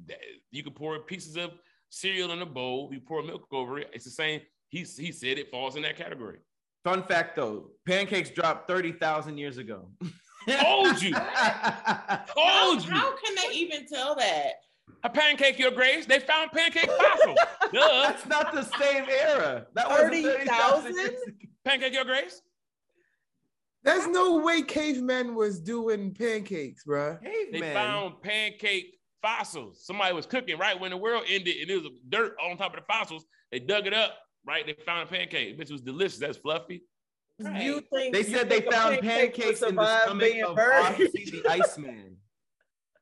you 0.50 0.62
can 0.62 0.72
pour 0.72 0.98
pieces 1.00 1.36
of 1.36 1.52
cereal 1.90 2.32
in 2.32 2.42
a 2.42 2.46
bowl. 2.46 2.90
You 2.92 3.00
pour 3.00 3.22
milk 3.22 3.46
over 3.52 3.78
it. 3.78 3.90
It's 3.92 4.04
the 4.04 4.10
same. 4.10 4.40
He 4.68 4.80
he 4.80 5.12
said 5.12 5.38
it 5.38 5.50
falls 5.50 5.76
in 5.76 5.82
that 5.82 5.96
category. 5.96 6.38
Fun 6.84 7.02
fact 7.02 7.36
though, 7.36 7.70
pancakes 7.86 8.30
dropped 8.30 8.66
30,000 8.68 9.36
years 9.36 9.58
ago. 9.58 9.90
Told 10.48 11.02
you. 11.02 11.14
How, 11.14 12.24
Told 12.34 12.84
you. 12.84 12.90
how 12.90 13.14
can 13.16 13.34
they 13.34 13.54
even 13.54 13.86
tell 13.86 14.14
that? 14.14 14.52
A 15.04 15.10
pancake, 15.10 15.58
your 15.58 15.70
grace. 15.70 16.06
They 16.06 16.18
found 16.20 16.50
pancake 16.52 16.90
fossils. 16.90 17.38
Duh. 17.72 18.02
That's 18.02 18.26
not 18.26 18.52
the 18.52 18.62
same 18.62 19.04
era. 19.08 19.66
That 19.74 19.88
was 19.88 19.98
30,000? 20.00 21.10
Pancake, 21.64 21.92
your 21.92 22.04
grace. 22.04 22.40
There's 23.82 24.06
no 24.06 24.38
way 24.38 24.62
cavemen 24.62 25.34
was 25.34 25.60
doing 25.60 26.14
pancakes, 26.14 26.84
bruh. 26.84 27.18
They 27.52 27.60
found 27.60 28.20
pancake 28.22 28.98
fossils. 29.22 29.84
Somebody 29.84 30.14
was 30.14 30.26
cooking 30.26 30.58
right 30.58 30.78
when 30.78 30.90
the 30.90 30.96
world 30.96 31.24
ended, 31.28 31.56
and 31.62 31.70
it 31.70 31.82
was 31.82 31.90
dirt 32.08 32.36
on 32.42 32.56
top 32.56 32.74
of 32.74 32.80
the 32.80 32.86
fossils. 32.86 33.24
They 33.50 33.58
dug 33.58 33.86
it 33.86 33.94
up, 33.94 34.18
right? 34.46 34.66
They 34.66 34.74
found 34.84 35.08
a 35.08 35.10
pancake. 35.10 35.58
Bitch 35.58 35.72
was 35.72 35.80
delicious. 35.80 36.18
That's 36.18 36.38
fluffy. 36.38 36.82
You 37.38 37.82
think 37.92 38.14
They 38.14 38.22
said 38.22 38.50
they 38.50 38.60
think 38.60 38.66
a 38.66 38.76
found 38.76 39.00
pancake 39.00 39.34
pancakes 39.34 39.62
in 39.62 39.74
the 39.74 39.86
survive 39.86 40.02
stomach 40.02 40.32
of? 40.46 40.56
Ötzi 40.56 41.42
the 41.42 41.42
Iceman. 41.50 42.16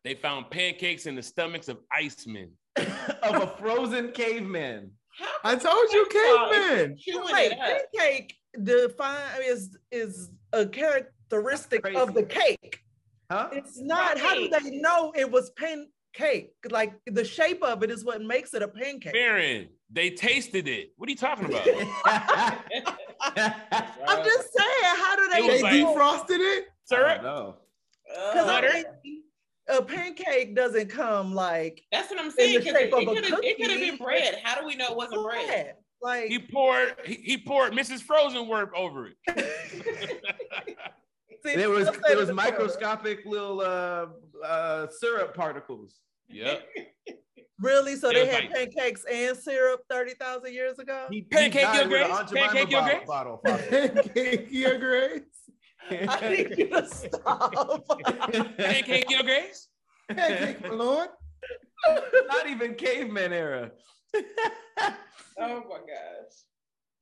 They 0.05 0.15
found 0.15 0.51
pancakes 0.51 1.07
in 1.07 1.17
the 1.17 1.23
stomachs 1.23 1.69
of 1.69 1.79
icemen. 1.93 2.51
of 2.77 3.43
a 3.43 3.47
frozen 3.59 4.13
caveman. 4.13 4.93
I 5.43 5.57
told 5.57 5.93
you, 5.93 6.07
it's 6.09 6.15
cavemen. 6.15 6.97
Wait, 7.33 7.53
pancake 7.59 8.37
define 8.63 9.43
is 9.45 9.77
is 9.91 10.31
a 10.53 10.67
characteristic 10.67 11.87
of 11.97 12.15
the 12.15 12.23
cake. 12.23 12.81
Huh? 13.31 13.51
It's 13.53 13.79
not. 13.81 14.19
How 14.19 14.35
do 14.35 14.49
they 14.49 14.71
know 14.79 15.13
it 15.17 15.31
was 15.31 15.51
pancake? 15.51 16.53
Like 16.71 16.95
the 17.07 17.25
shape 17.25 17.63
of 17.63 17.83
it 17.83 17.91
is 17.91 18.05
what 18.05 18.23
makes 18.23 18.55
it 18.55 18.63
a 18.63 18.69
pancake. 18.69 19.13
Baron, 19.13 19.69
they 19.91 20.11
tasted 20.11 20.67
it. 20.69 20.93
What 20.97 21.09
are 21.09 21.13
you 21.13 21.17
talking 21.17 21.47
about? 21.47 21.67
I'm 23.21 24.25
just 24.25 24.49
saying. 24.57 24.97
How 24.97 25.17
do 25.17 25.29
they? 25.33 25.39
It 25.39 25.43
They 25.47 25.53
was 25.53 25.63
like- 25.63 25.75
defrosted 25.75 26.39
it. 26.41 26.69
Syrup? 26.85 27.23
No. 27.23 27.57
Because 28.07 28.47
Uh, 28.49 28.51
I 28.51 28.61
Butter? 28.63 28.85
mean, 29.05 29.23
a 29.69 29.83
pancake 29.83 30.57
doesn't 30.57 30.89
come 30.89 31.35
like 31.35 31.83
that's 31.93 32.09
what 32.11 32.19
I'm 32.19 32.27
in 32.27 32.33
saying. 32.33 32.59
the 32.61 32.65
'cause 32.65 32.73
shape 32.81 32.87
it, 32.87 32.95
of 32.95 33.01
a 33.03 33.05
could 33.15 33.25
have 33.27 33.41
it 33.43 33.57
could 33.59 33.71
have 33.71 33.81
been 33.81 33.97
bread. 33.99 34.41
How 34.43 34.59
do 34.59 34.67
we 34.67 34.75
know 34.77 34.87
it 34.93 34.97
wasn't 34.97 35.23
bread? 35.23 35.75
Bread. 36.01 36.21
Like 36.23 36.31
He 36.31 36.39
poured 36.39 36.95
he, 37.05 37.15
he 37.15 37.39
poured 37.39 37.73
Mrs. 37.73 38.01
Frozen 38.03 38.49
work 38.49 38.73
over 38.77 39.09
it. 39.09 39.17
see, 41.45 41.57
There 41.57 41.71
was 41.71 41.87
there 41.87 42.13
it 42.13 42.17
was 42.17 42.29
before. 42.29 42.35
microscopic 42.35 43.25
little 43.25 43.61
uh, 43.61 44.07
uh, 44.45 44.87
syrup 44.89 45.35
particles. 45.35 45.97
yep. 46.29 46.67
Really? 47.61 47.97
So 47.97 48.11
It 48.11 48.15
they 48.15 48.27
had 48.27 48.45
like- 48.45 48.53
pancakes 48.73 49.05
and 49.13 49.37
syrup 49.37 49.81
thirty 49.91 50.15
thousand 50.15 50.55
years 50.55 50.79
ago? 50.79 51.07
He, 51.11 51.23
Pancake 51.23 51.63
died 51.63 51.91
your 51.91 52.07
with 52.07 52.31
grace? 52.31 52.45
Pancake 52.45 52.71
your 52.71 52.83
grace? 52.83 53.05
bottle. 53.05 53.39
Pancake, 53.45 54.47
your 54.53 54.79
grace. 54.79 55.23
I 55.91 56.29
need 56.31 56.57
you 56.57 56.69
to 56.69 56.87
stop. 56.87 57.85
Pancake 58.59 59.11
your 59.11 59.25
grace? 59.25 59.67
Pancake, 60.09 60.71
lord. 60.71 61.09
Not 62.29 62.49
even 62.49 62.75
caveman 62.77 63.33
era. 63.33 63.73
Oh 65.41 65.63
my 65.69 65.77
gosh. 65.79 66.35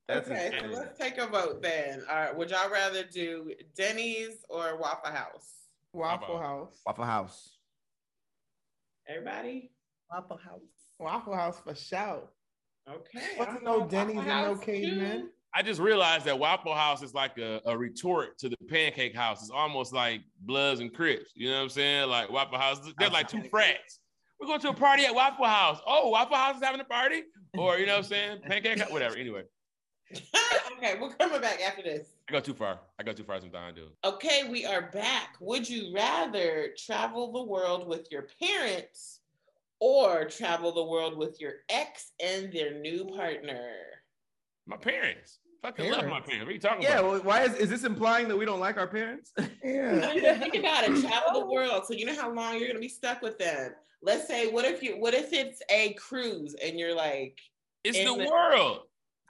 That's 0.08 0.28
okay, 0.28 0.52
so 0.60 0.66
let's 0.66 0.98
take 0.98 1.16
a 1.18 1.26
vote 1.26 1.62
then. 1.62 2.02
All 2.08 2.16
right, 2.16 2.36
would 2.36 2.50
y'all 2.50 2.70
rather 2.70 3.02
do 3.02 3.50
Denny's 3.74 4.44
or 4.50 4.76
Waffle 4.78 5.10
House? 5.10 5.52
Waffle 5.92 6.34
Waffle. 6.34 6.38
House. 6.38 6.80
Waffle 6.86 7.04
House. 7.06 7.56
Everybody? 9.08 9.70
Waffle 10.10 10.36
House. 10.36 10.60
Waffle 11.00 11.34
House 11.34 11.58
for 11.64 11.74
sure. 11.74 12.28
Okay. 12.88 13.26
What's 13.36 13.56
I'm 13.56 13.64
no 13.64 13.86
Denny's 13.86 14.16
Waffle 14.16 14.30
and 14.32 14.42
no 14.42 14.54
House, 14.54 14.64
cavemen? 14.64 15.20
too. 15.22 15.28
I 15.54 15.62
just 15.62 15.80
realized 15.80 16.26
that 16.26 16.38
Waffle 16.38 16.74
House 16.74 17.02
is 17.02 17.14
like 17.14 17.38
a, 17.38 17.60
a 17.64 17.76
retort 17.76 18.38
to 18.40 18.50
the 18.50 18.56
Pancake 18.68 19.16
House. 19.16 19.40
It's 19.40 19.50
almost 19.50 19.94
like 19.94 20.20
Bloods 20.42 20.80
and 20.80 20.92
Crips. 20.92 21.32
You 21.34 21.48
know 21.48 21.56
what 21.56 21.62
I'm 21.62 21.68
saying? 21.70 22.10
Like 22.10 22.30
Waffle 22.30 22.58
House, 22.58 22.80
they're 22.98 23.08
like 23.08 23.28
two 23.28 23.42
frats. 23.50 24.00
We're 24.40 24.46
going 24.46 24.60
to 24.60 24.68
a 24.70 24.74
party 24.74 25.04
at 25.04 25.14
Waffle 25.14 25.46
House. 25.46 25.80
Oh, 25.86 26.10
Waffle 26.10 26.36
House 26.36 26.56
is 26.56 26.62
having 26.62 26.80
a 26.80 26.84
party, 26.84 27.22
or 27.56 27.78
you 27.78 27.86
know 27.86 27.92
what 27.92 28.04
I'm 28.04 28.04
saying? 28.04 28.40
Pancake, 28.42 28.82
whatever. 28.90 29.16
Anyway, 29.16 29.44
okay, 30.76 30.96
we're 31.00 31.14
coming 31.14 31.40
back 31.40 31.60
after 31.62 31.82
this. 31.82 32.08
I 32.28 32.32
go 32.32 32.40
too 32.40 32.54
far. 32.54 32.78
I 32.98 33.02
go 33.02 33.12
too 33.12 33.24
far 33.24 33.40
sometimes, 33.40 33.76
dude. 33.76 33.88
Okay, 34.04 34.48
we 34.48 34.66
are 34.66 34.90
back. 34.90 35.36
Would 35.40 35.68
you 35.68 35.94
rather 35.94 36.70
travel 36.76 37.32
the 37.32 37.42
world 37.42 37.88
with 37.88 38.08
your 38.10 38.26
parents 38.40 39.20
or 39.80 40.24
travel 40.24 40.72
the 40.72 40.84
world 40.84 41.16
with 41.16 41.40
your 41.40 41.52
ex 41.68 42.12
and 42.22 42.52
their 42.52 42.78
new 42.78 43.06
partner? 43.16 43.70
My 44.66 44.76
parents. 44.76 45.38
Fucking 45.62 45.90
love 45.90 46.04
my 46.04 46.20
Parents. 46.20 46.26
parents. 46.28 46.44
What 46.44 46.48
are 46.50 46.52
you 46.52 46.60
talking 46.60 46.82
Yeah, 46.82 46.98
about? 47.00 47.10
well, 47.12 47.20
why 47.22 47.42
is, 47.44 47.54
is 47.54 47.70
this 47.70 47.84
implying 47.84 48.28
that 48.28 48.36
we 48.36 48.44
don't 48.44 48.60
like 48.60 48.76
our 48.76 48.86
parents? 48.86 49.32
Yeah. 49.64 50.00
I 50.12 50.34
think 50.38 50.54
about 50.54 50.84
it. 50.84 51.00
Travel 51.00 51.40
the 51.40 51.46
world. 51.46 51.84
So 51.86 51.94
you 51.94 52.06
know 52.06 52.14
how 52.14 52.32
long 52.32 52.58
you're 52.58 52.68
gonna 52.68 52.78
be 52.80 52.88
stuck 52.88 53.22
with 53.22 53.38
them. 53.38 53.72
Let's 54.02 54.26
say, 54.28 54.48
what 54.50 54.64
if 54.64 54.82
you? 54.82 54.94
What 55.00 55.14
if 55.14 55.32
it's 55.32 55.60
a 55.70 55.94
cruise 55.94 56.54
and 56.62 56.78
you're 56.78 56.94
like, 56.94 57.38
It's 57.84 57.98
the 57.98 58.04
the- 58.04 58.28
world. 58.30 58.80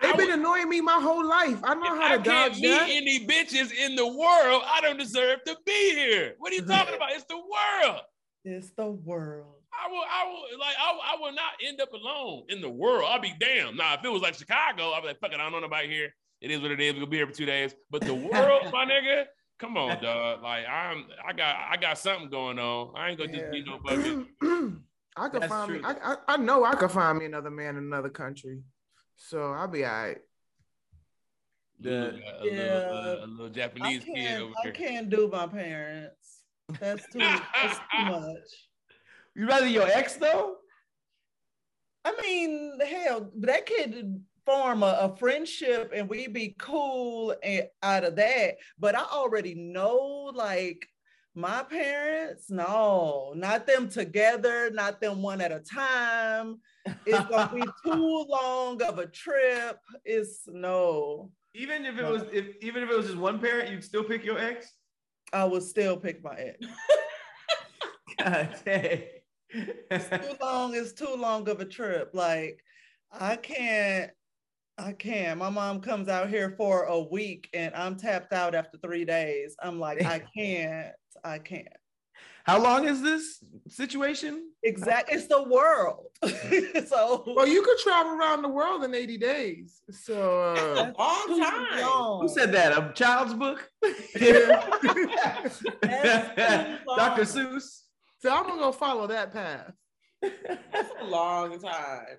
They've 0.02 0.14
been 0.14 0.26
would- 0.28 0.38
annoying 0.40 0.68
me 0.68 0.82
my 0.82 1.00
whole 1.00 1.24
life. 1.24 1.58
I 1.64 1.74
know 1.74 1.94
If 1.94 2.00
how 2.02 2.14
I 2.14 2.16
to 2.18 2.22
can't 2.22 2.54
meet 2.56 2.68
that. 2.68 2.88
any 2.90 3.26
bitches 3.26 3.72
in 3.72 3.96
the 3.96 4.06
world. 4.06 4.62
I 4.66 4.80
don't 4.82 4.98
deserve 4.98 5.42
to 5.46 5.56
be 5.64 5.94
here. 5.94 6.34
What 6.38 6.52
are 6.52 6.56
you 6.56 6.66
talking 6.66 6.94
about? 6.96 7.12
It's 7.12 7.24
the 7.24 7.36
world. 7.38 8.00
It's 8.44 8.70
the 8.76 8.90
world. 8.90 9.55
I 9.84 9.90
will, 9.90 10.02
I 10.10 10.24
will, 10.26 10.58
like, 10.58 10.76
I, 10.80 10.92
will- 10.92 11.00
I 11.02 11.16
will 11.20 11.34
not 11.34 11.52
end 11.64 11.80
up 11.80 11.92
alone 11.92 12.44
in 12.48 12.60
the 12.60 12.68
world. 12.70 13.04
I'll 13.08 13.20
be 13.20 13.34
damned. 13.38 13.76
Now, 13.76 13.94
if 13.94 14.04
it 14.04 14.08
was 14.08 14.22
like 14.22 14.34
Chicago, 14.34 14.90
I'd 14.92 15.02
be 15.02 15.08
like, 15.08 15.20
fuck 15.20 15.32
it, 15.32 15.36
I 15.40 15.42
don't 15.42 15.52
know 15.52 15.60
nobody 15.60 15.88
here. 15.88 16.14
It 16.40 16.50
is 16.50 16.60
what 16.60 16.70
it 16.70 16.80
is. 16.80 16.92
We're 16.94 17.00
gonna 17.00 17.10
be 17.10 17.16
here 17.16 17.26
for 17.26 17.32
two 17.32 17.46
days. 17.46 17.74
But 17.90 18.02
the 18.02 18.14
world, 18.14 18.70
my 18.72 18.84
nigga, 18.90 19.24
come 19.58 19.76
on, 19.76 20.02
dog. 20.02 20.42
Like, 20.42 20.66
I'm, 20.68 21.06
I 21.26 21.32
got, 21.32 21.56
I 21.70 21.76
got 21.78 21.98
something 21.98 22.28
going 22.30 22.58
on. 22.58 22.92
I 22.96 23.08
ain't 23.10 23.18
gonna 23.18 23.32
just 23.32 23.50
be 23.50 23.64
no 23.64 23.78
fucking. 23.86 24.26
I 25.16 25.28
could 25.30 25.42
That's 25.42 25.50
find 25.52 25.72
me. 25.72 25.80
I, 25.82 25.92
I 26.12 26.16
I 26.28 26.36
know 26.36 26.62
I 26.64 26.74
could 26.74 26.90
find 26.90 27.18
me 27.18 27.24
another 27.24 27.50
man 27.50 27.76
in 27.76 27.84
another 27.84 28.10
country, 28.10 28.60
so 29.16 29.50
I'll 29.52 29.66
be 29.66 29.82
all 29.86 29.90
right. 29.92 30.18
a 31.82 31.88
little, 31.88 32.08
a, 32.08 32.12
little, 32.44 32.46
Yeah. 32.58 32.62
uh, 32.64 33.16
a 33.22 33.26
little 33.26 33.46
I 33.46 33.48
Japanese 33.48 34.04
kid 34.04 34.14
can't. 34.14 34.42
over 34.42 34.52
I 34.58 34.62
here. 34.64 34.72
can't 34.72 35.08
do 35.08 35.28
my 35.32 35.46
parents. 35.46 36.42
That's 36.80 37.02
too. 37.10 37.20
that's 37.20 37.78
too 37.78 38.04
much. 38.10 38.68
You 39.36 39.46
rather 39.46 39.68
your 39.68 39.86
ex 39.86 40.14
though? 40.14 40.56
I 42.04 42.14
mean, 42.22 42.78
hell, 42.80 43.30
that 43.40 43.66
could 43.66 44.24
form 44.46 44.82
a, 44.82 44.98
a 45.00 45.16
friendship 45.16 45.92
and 45.94 46.08
we'd 46.08 46.32
be 46.32 46.54
cool 46.58 47.34
and 47.42 47.64
out 47.82 48.04
of 48.04 48.16
that. 48.16 48.56
But 48.78 48.94
I 48.94 49.02
already 49.02 49.54
know, 49.54 50.30
like, 50.32 50.88
my 51.34 51.62
parents, 51.64 52.48
no, 52.48 53.34
not 53.36 53.66
them 53.66 53.90
together, 53.90 54.70
not 54.70 55.02
them 55.02 55.20
one 55.20 55.42
at 55.42 55.52
a 55.52 55.60
time. 55.60 56.60
It's 57.04 57.28
gonna 57.28 57.52
be 57.54 57.62
too 57.84 58.26
long 58.26 58.80
of 58.82 58.98
a 58.98 59.06
trip. 59.06 59.78
It's 60.06 60.44
no. 60.46 61.30
Even 61.54 61.84
if 61.84 61.98
it 61.98 62.04
was 62.04 62.22
if 62.32 62.56
even 62.62 62.82
if 62.82 62.90
it 62.90 62.96
was 62.96 63.06
just 63.06 63.18
one 63.18 63.38
parent, 63.38 63.70
you'd 63.70 63.84
still 63.84 64.04
pick 64.04 64.24
your 64.24 64.38
ex? 64.38 64.72
I 65.30 65.44
would 65.44 65.62
still 65.62 65.98
pick 65.98 66.24
my 66.24 66.34
ex. 66.36 66.66
God 68.18 68.56
dang. 68.64 69.02
Too 69.52 70.36
long 70.40 70.74
is 70.74 70.92
too 70.92 71.14
long 71.16 71.48
of 71.48 71.60
a 71.60 71.64
trip. 71.64 72.10
Like 72.12 72.62
I 73.12 73.36
can't, 73.36 74.10
I 74.78 74.92
can't. 74.92 75.38
My 75.38 75.50
mom 75.50 75.80
comes 75.80 76.08
out 76.08 76.28
here 76.28 76.54
for 76.56 76.84
a 76.84 77.00
week 77.00 77.48
and 77.54 77.74
I'm 77.74 77.96
tapped 77.96 78.32
out 78.32 78.54
after 78.54 78.78
three 78.78 79.04
days. 79.04 79.56
I'm 79.62 79.78
like, 79.80 80.04
I 80.04 80.22
can't, 80.36 80.94
I 81.24 81.38
can't. 81.38 81.68
How 82.44 82.62
long 82.62 82.86
is 82.86 83.02
this 83.02 83.42
situation? 83.66 84.50
Exactly. 84.62 85.16
It's 85.16 85.26
the 85.26 85.42
world. 85.42 86.06
so 86.88 87.24
Well, 87.34 87.46
you 87.46 87.60
could 87.62 87.78
travel 87.78 88.12
around 88.12 88.42
the 88.42 88.48
world 88.48 88.84
in 88.84 88.94
80 88.94 89.18
days. 89.18 89.80
So 89.90 90.54
That's 90.76 90.78
uh, 90.80 90.92
a 90.96 91.28
long 91.28 91.40
time. 91.42 91.80
long. 91.82 92.22
Who 92.22 92.28
said 92.28 92.52
that? 92.52 92.70
A 92.72 92.92
child's 92.94 93.34
book? 93.34 93.68
That's 93.82 95.60
Dr. 96.96 97.22
Seuss. 97.22 97.82
So 98.18 98.30
I'm 98.30 98.44
gonna 98.44 98.60
go 98.60 98.72
follow 98.72 99.06
that 99.06 99.32
path. 99.32 99.72
That's 100.22 100.90
a 101.00 101.04
long 101.04 101.58
time. 101.60 102.18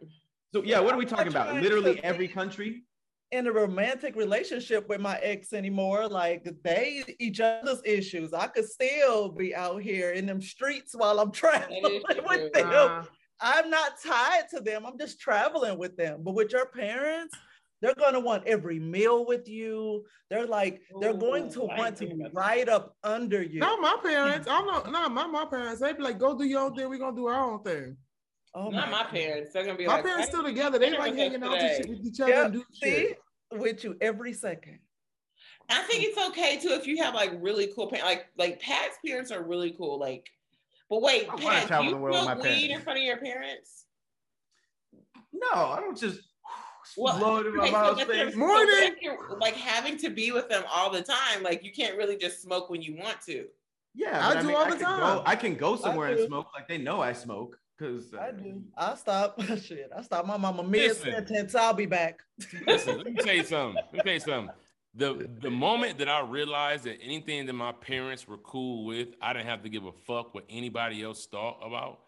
So 0.54 0.64
yeah, 0.64 0.80
what 0.80 0.94
are 0.94 0.98
we 0.98 1.06
talking 1.06 1.28
about? 1.28 1.62
Literally 1.62 2.02
every 2.04 2.28
country? 2.28 2.84
in 3.32 3.48
a 3.48 3.52
romantic 3.52 4.16
relationship 4.16 4.88
with 4.88 5.02
my 5.02 5.18
ex 5.18 5.54
anymore. 5.54 6.08
Like 6.08 6.48
they 6.64 7.04
each 7.20 7.40
other's 7.40 7.82
issues. 7.84 8.34
I 8.34 8.48
could 8.48 8.66
still 8.66 9.30
be 9.30 9.56
out 9.56 9.82
here 9.82 10.12
in 10.12 10.26
them 10.26 10.42
streets 10.42 10.94
while 10.96 11.20
I'm 11.20 11.32
traveling 11.34 12.02
with 12.28 12.54
them. 12.54 12.70
Uh, 12.72 13.04
I'm 13.40 13.70
not 13.70 13.94
tied 14.04 14.50
to 14.52 14.62
them. 14.62 14.86
I'm 14.86 14.98
just 14.98 15.20
traveling 15.20 15.78
with 15.78 15.96
them. 15.98 16.22
But 16.24 16.34
with 16.34 16.52
your 16.52 16.68
parents, 16.68 17.36
they're 17.82 17.94
gonna 17.96 18.20
want 18.20 18.48
every 18.48 18.80
meal 18.80 19.26
with 19.26 19.48
you. 19.48 20.06
They're 20.30 20.48
like, 20.48 20.82
they're 21.00 21.14
going 21.14 21.50
to 21.54 21.68
I 21.70 21.78
want 21.78 21.98
to 21.98 22.06
think 22.08 22.18
be 22.20 22.30
right 22.34 22.68
up 22.68 22.96
under 23.04 23.42
you. 23.42 23.60
not 23.60 23.80
my 23.80 23.98
parents. 24.02 24.48
I'm 24.52 24.66
not 24.66 24.92
not 24.92 25.12
my, 25.12 25.28
my 25.28 25.46
parents. 25.46 25.82
They'd 25.82 25.98
be 25.98 26.04
like, 26.04 26.18
go 26.20 26.38
do 26.38 26.44
your 26.46 26.62
own 26.62 26.76
thing. 26.76 26.90
We're 26.90 26.98
gonna 26.98 27.16
do 27.16 27.28
our 27.28 27.52
own 27.52 27.64
thing. 27.64 27.96
oh 28.56 28.70
Not 28.70 28.90
my 28.92 29.04
God. 29.04 29.12
parents. 29.12 29.54
They're 29.54 29.66
gonna 29.66 29.78
be 29.78 29.86
My 29.86 29.96
like, 29.96 30.06
parents 30.06 30.28
still 30.30 30.44
together. 30.44 30.80
They 30.80 30.98
like 30.98 31.16
hanging 31.16 31.44
out 31.44 31.54
today?" 31.60 31.82
with 31.88 32.06
each 32.06 32.20
other 32.20 32.32
Yeah, 32.32 32.46
and 32.46 32.54
do 32.54 32.64
see, 32.74 32.90
shit. 32.90 33.20
with 33.54 33.84
you 33.84 33.96
every 34.02 34.34
second. 34.34 34.80
I 35.70 35.82
think 35.84 36.04
it's 36.04 36.18
okay 36.30 36.58
too 36.58 36.70
if 36.70 36.88
you 36.88 36.98
have 37.04 37.14
like 37.14 37.32
really 37.40 37.72
cool 37.76 37.88
parents. 37.90 38.06
Like 38.08 38.26
like 38.38 38.60
Pat's 38.60 38.98
parents 39.06 39.32
are 39.32 39.44
really 39.44 39.72
cool. 39.78 40.00
Like, 40.00 40.26
but 40.90 41.02
wait, 41.02 41.28
I 41.30 41.36
Pat, 41.38 41.68
travel 41.68 41.86
you 41.86 41.92
the 41.92 41.98
world 41.98 42.16
with 42.16 42.24
smoke 42.26 42.38
weed 42.38 42.44
parents. 42.50 42.74
in 42.74 42.82
front 42.82 43.00
of 43.00 43.06
your 43.06 43.18
parents? 43.18 43.86
No, 45.34 45.52
I 45.54 45.80
don't 45.82 45.98
just 45.98 46.22
Well, 46.98 47.18
blow 47.20 47.38
it 47.38 47.48
in 47.48 47.56
my 47.56 47.64
okay, 47.64 47.72
so 47.72 47.78
mom's 47.78 48.08
that's 48.08 48.34
so 48.34 48.40
Morning. 48.40 48.96
like 49.40 49.56
having 49.56 49.98
to 49.98 50.10
be 50.10 50.32
with 50.32 50.50
them 50.50 50.64
all 50.72 50.92
the 50.92 51.02
time. 51.02 51.44
Like 51.44 51.64
you 51.64 51.72
can't 51.72 51.98
really 51.98 52.18
just 52.18 52.42
smoke 52.42 52.70
when 52.70 52.82
you 52.82 52.96
want 52.96 53.22
to. 53.28 53.48
Yeah, 53.94 54.28
I 54.28 54.36
but 54.36 54.42
do 54.44 54.56
all 54.56 54.70
the 54.70 54.78
time. 54.78 55.00
Go, 55.00 55.24
I 55.26 55.36
can 55.36 55.56
go 55.56 55.76
somewhere 55.76 56.10
and 56.12 56.28
smoke 56.28 56.48
like 56.54 56.68
they 56.68 56.78
know 56.78 57.02
I 57.02 57.14
smoke 57.14 57.60
because 57.78 58.14
uh, 58.14 58.20
I 58.20 58.32
do. 58.32 58.62
I 58.78 58.96
stop. 58.96 59.42
Shit. 59.62 59.90
I 59.96 60.02
stop 60.02 60.26
my 60.26 60.38
mama 60.38 60.64
mid 60.64 60.90
Listen. 60.90 61.12
sentence. 61.14 61.56
I'll 61.56 61.74
be 61.74 61.86
back. 61.86 62.20
Listen, 62.66 62.98
let 62.98 63.08
me 63.08 63.14
tell 63.16 63.34
you 63.34 63.44
something. 63.44 63.76
Let 63.76 63.94
me 63.94 64.00
tell 64.00 64.14
you 64.14 64.20
something. 64.20 64.56
The 64.96 65.30
the 65.42 65.52
moment 65.52 66.00
that 66.00 66.10
I 66.10 66.22
realized 66.22 66.86
that 66.86 66.98
anything 67.02 67.46
that 67.46 67.54
my 67.54 67.72
parents 67.72 68.28
were 68.28 68.38
cool 68.38 68.86
with, 68.86 69.10
I 69.22 69.34
didn't 69.34 69.48
have 69.48 69.64
to 69.64 69.70
give 69.70 69.86
a 69.86 69.92
fuck 69.92 70.34
what 70.34 70.46
anybody 70.50 71.04
else 71.04 71.26
thought 71.26 71.60
about. 71.64 72.00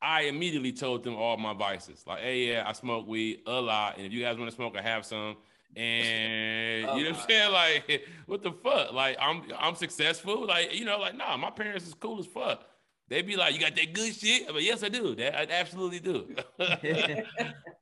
I 0.00 0.22
immediately 0.22 0.72
told 0.72 1.02
them 1.02 1.16
all 1.16 1.36
my 1.36 1.54
vices. 1.54 2.04
Like, 2.06 2.20
hey, 2.20 2.52
yeah, 2.52 2.64
I 2.66 2.72
smoke 2.72 3.06
weed 3.06 3.40
a 3.46 3.60
lot, 3.60 3.96
and 3.96 4.06
if 4.06 4.12
you 4.12 4.22
guys 4.22 4.38
want 4.38 4.50
to 4.50 4.54
smoke, 4.54 4.76
I 4.76 4.82
have 4.82 5.04
some. 5.04 5.36
And 5.76 6.80
you 6.80 6.86
know 6.86 6.92
what 6.92 7.06
I'm 7.06 7.12
uh-huh. 7.14 7.26
saying? 7.28 7.52
Like, 7.52 8.02
what 8.26 8.42
the 8.42 8.52
fuck? 8.52 8.92
Like, 8.92 9.16
I'm 9.20 9.42
I'm 9.58 9.74
successful. 9.74 10.46
Like, 10.46 10.74
you 10.74 10.84
know, 10.84 10.98
like, 10.98 11.16
nah, 11.16 11.36
my 11.36 11.50
parents 11.50 11.86
is 11.86 11.94
cool 11.94 12.18
as 12.20 12.26
fuck. 12.26 12.64
They'd 13.08 13.26
be 13.26 13.36
like, 13.36 13.54
you 13.54 13.60
got 13.60 13.74
that 13.74 13.92
good 13.94 14.14
shit? 14.14 14.48
I'm 14.48 14.54
like, 14.54 14.64
yes, 14.64 14.82
I 14.82 14.88
do. 14.90 15.14
That 15.14 15.34
I 15.34 15.46
absolutely 15.50 16.00
do. 16.00 16.34
I 16.60 17.24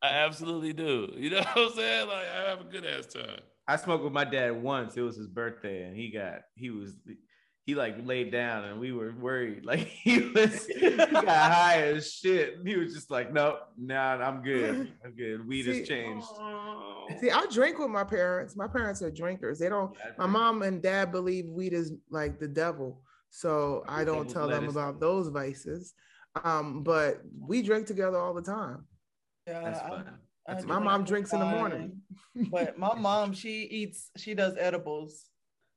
absolutely 0.03 0.73
do. 0.73 1.13
You 1.17 1.31
know 1.31 1.39
what 1.39 1.57
I'm 1.57 1.71
saying? 1.73 2.09
Like, 2.09 2.27
I 2.29 2.49
have 2.51 2.61
a 2.61 2.65
good 2.65 2.87
ass 2.87 3.07
time. 3.07 3.41
I 3.67 3.77
smoked 3.77 4.05
with 4.05 4.13
my 4.13 4.25
dad 4.25 4.63
once. 4.63 4.97
It 4.97 5.01
was 5.03 5.17
his 5.17 5.27
birthday, 5.27 5.83
and 5.83 5.97
he 5.97 6.11
got 6.11 6.43
he 6.55 6.71
was 6.71 6.97
he 7.67 7.75
like 7.75 7.97
laid 8.07 8.31
down, 8.31 8.65
and 8.65 8.79
we 8.81 8.93
were 8.93 9.13
worried. 9.21 9.65
Like 9.67 9.81
he 9.81 10.21
was 10.21 10.67
he 10.67 10.91
got 10.97 11.27
high 11.53 11.83
as 11.83 12.13
shit. 12.13 12.59
And 12.59 12.67
he 12.69 12.77
was 12.77 12.95
just 12.95 13.11
like, 13.11 13.33
nope, 13.33 13.59
nah, 13.77 14.17
I'm 14.17 14.41
good. 14.43 14.93
I'm 15.05 15.13
good. 15.17 15.47
Weed 15.47 15.65
See- 15.65 15.79
has 15.81 15.89
changed. 15.89 16.27
See, 17.21 17.31
I 17.31 17.45
drink 17.51 17.79
with 17.79 17.91
my 17.91 18.05
parents. 18.05 18.57
My 18.57 18.69
parents 18.69 19.03
are 19.03 19.11
drinkers. 19.11 19.59
They 19.59 19.69
don't. 19.69 19.95
Yeah, 19.99 20.13
My 20.19 20.27
mom 20.27 20.63
and 20.63 20.81
dad 20.81 21.11
believe 21.13 21.47
weed 21.49 21.73
is 21.73 21.93
like 22.11 22.39
the 22.39 22.49
devil, 22.49 23.03
so 23.31 23.85
I 23.89 24.05
don't 24.05 24.19
Devil's 24.29 24.33
tell 24.33 24.49
them 24.49 24.69
about 24.69 25.01
those 25.01 25.29
vices. 25.29 25.95
Um, 26.45 26.83
but 26.85 27.23
we 27.39 27.63
drink 27.63 27.87
together 27.87 28.19
all 28.19 28.35
the 28.35 28.43
time. 28.43 28.85
Yeah, 29.47 29.61
That's 29.63 29.81
fun. 29.81 30.05
I 30.49 30.53
That's 30.55 30.65
My 30.67 30.79
mom 30.79 31.05
drinks 31.05 31.33
in 31.33 31.41
the 31.41 31.47
morning. 31.47 32.01
but 32.51 32.79
my 32.79 32.95
mom 32.99 33.33
she 33.33 33.63
eats 33.63 34.11
she 34.17 34.35
does 34.35 34.55
edibles 34.59 35.25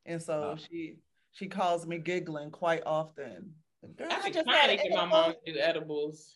and 0.06 0.22
so 0.22 0.54
Oh. 0.54 0.58
she 0.58 0.98
she 1.32 1.48
calls 1.48 1.86
me 1.86 1.98
giggling 1.98 2.52
quite 2.52 2.84
often 2.86 3.54
Girl, 3.98 4.08
I 4.12 4.26
be 4.26 4.32
just 4.32 4.46
trying 4.46 4.60
had 4.60 4.68
to 4.68 4.84
an 4.84 4.90
get 4.90 4.98
my 4.98 5.06
mom 5.06 5.34
to 5.46 5.54
do 5.54 5.60
edibles. 5.60 6.36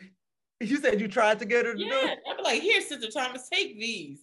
you 0.60 0.76
said 0.76 1.00
you 1.00 1.08
tried 1.08 1.38
to 1.40 1.44
get 1.44 1.66
her 1.66 1.72
to 1.72 1.78
do 1.78 1.84
Yeah, 1.84 2.12
it 2.12 2.18
I'd 2.28 2.36
be 2.36 2.42
like, 2.42 2.62
here, 2.62 2.80
Sister 2.80 3.10
Thomas, 3.10 3.48
take 3.48 3.78
these. 3.78 4.20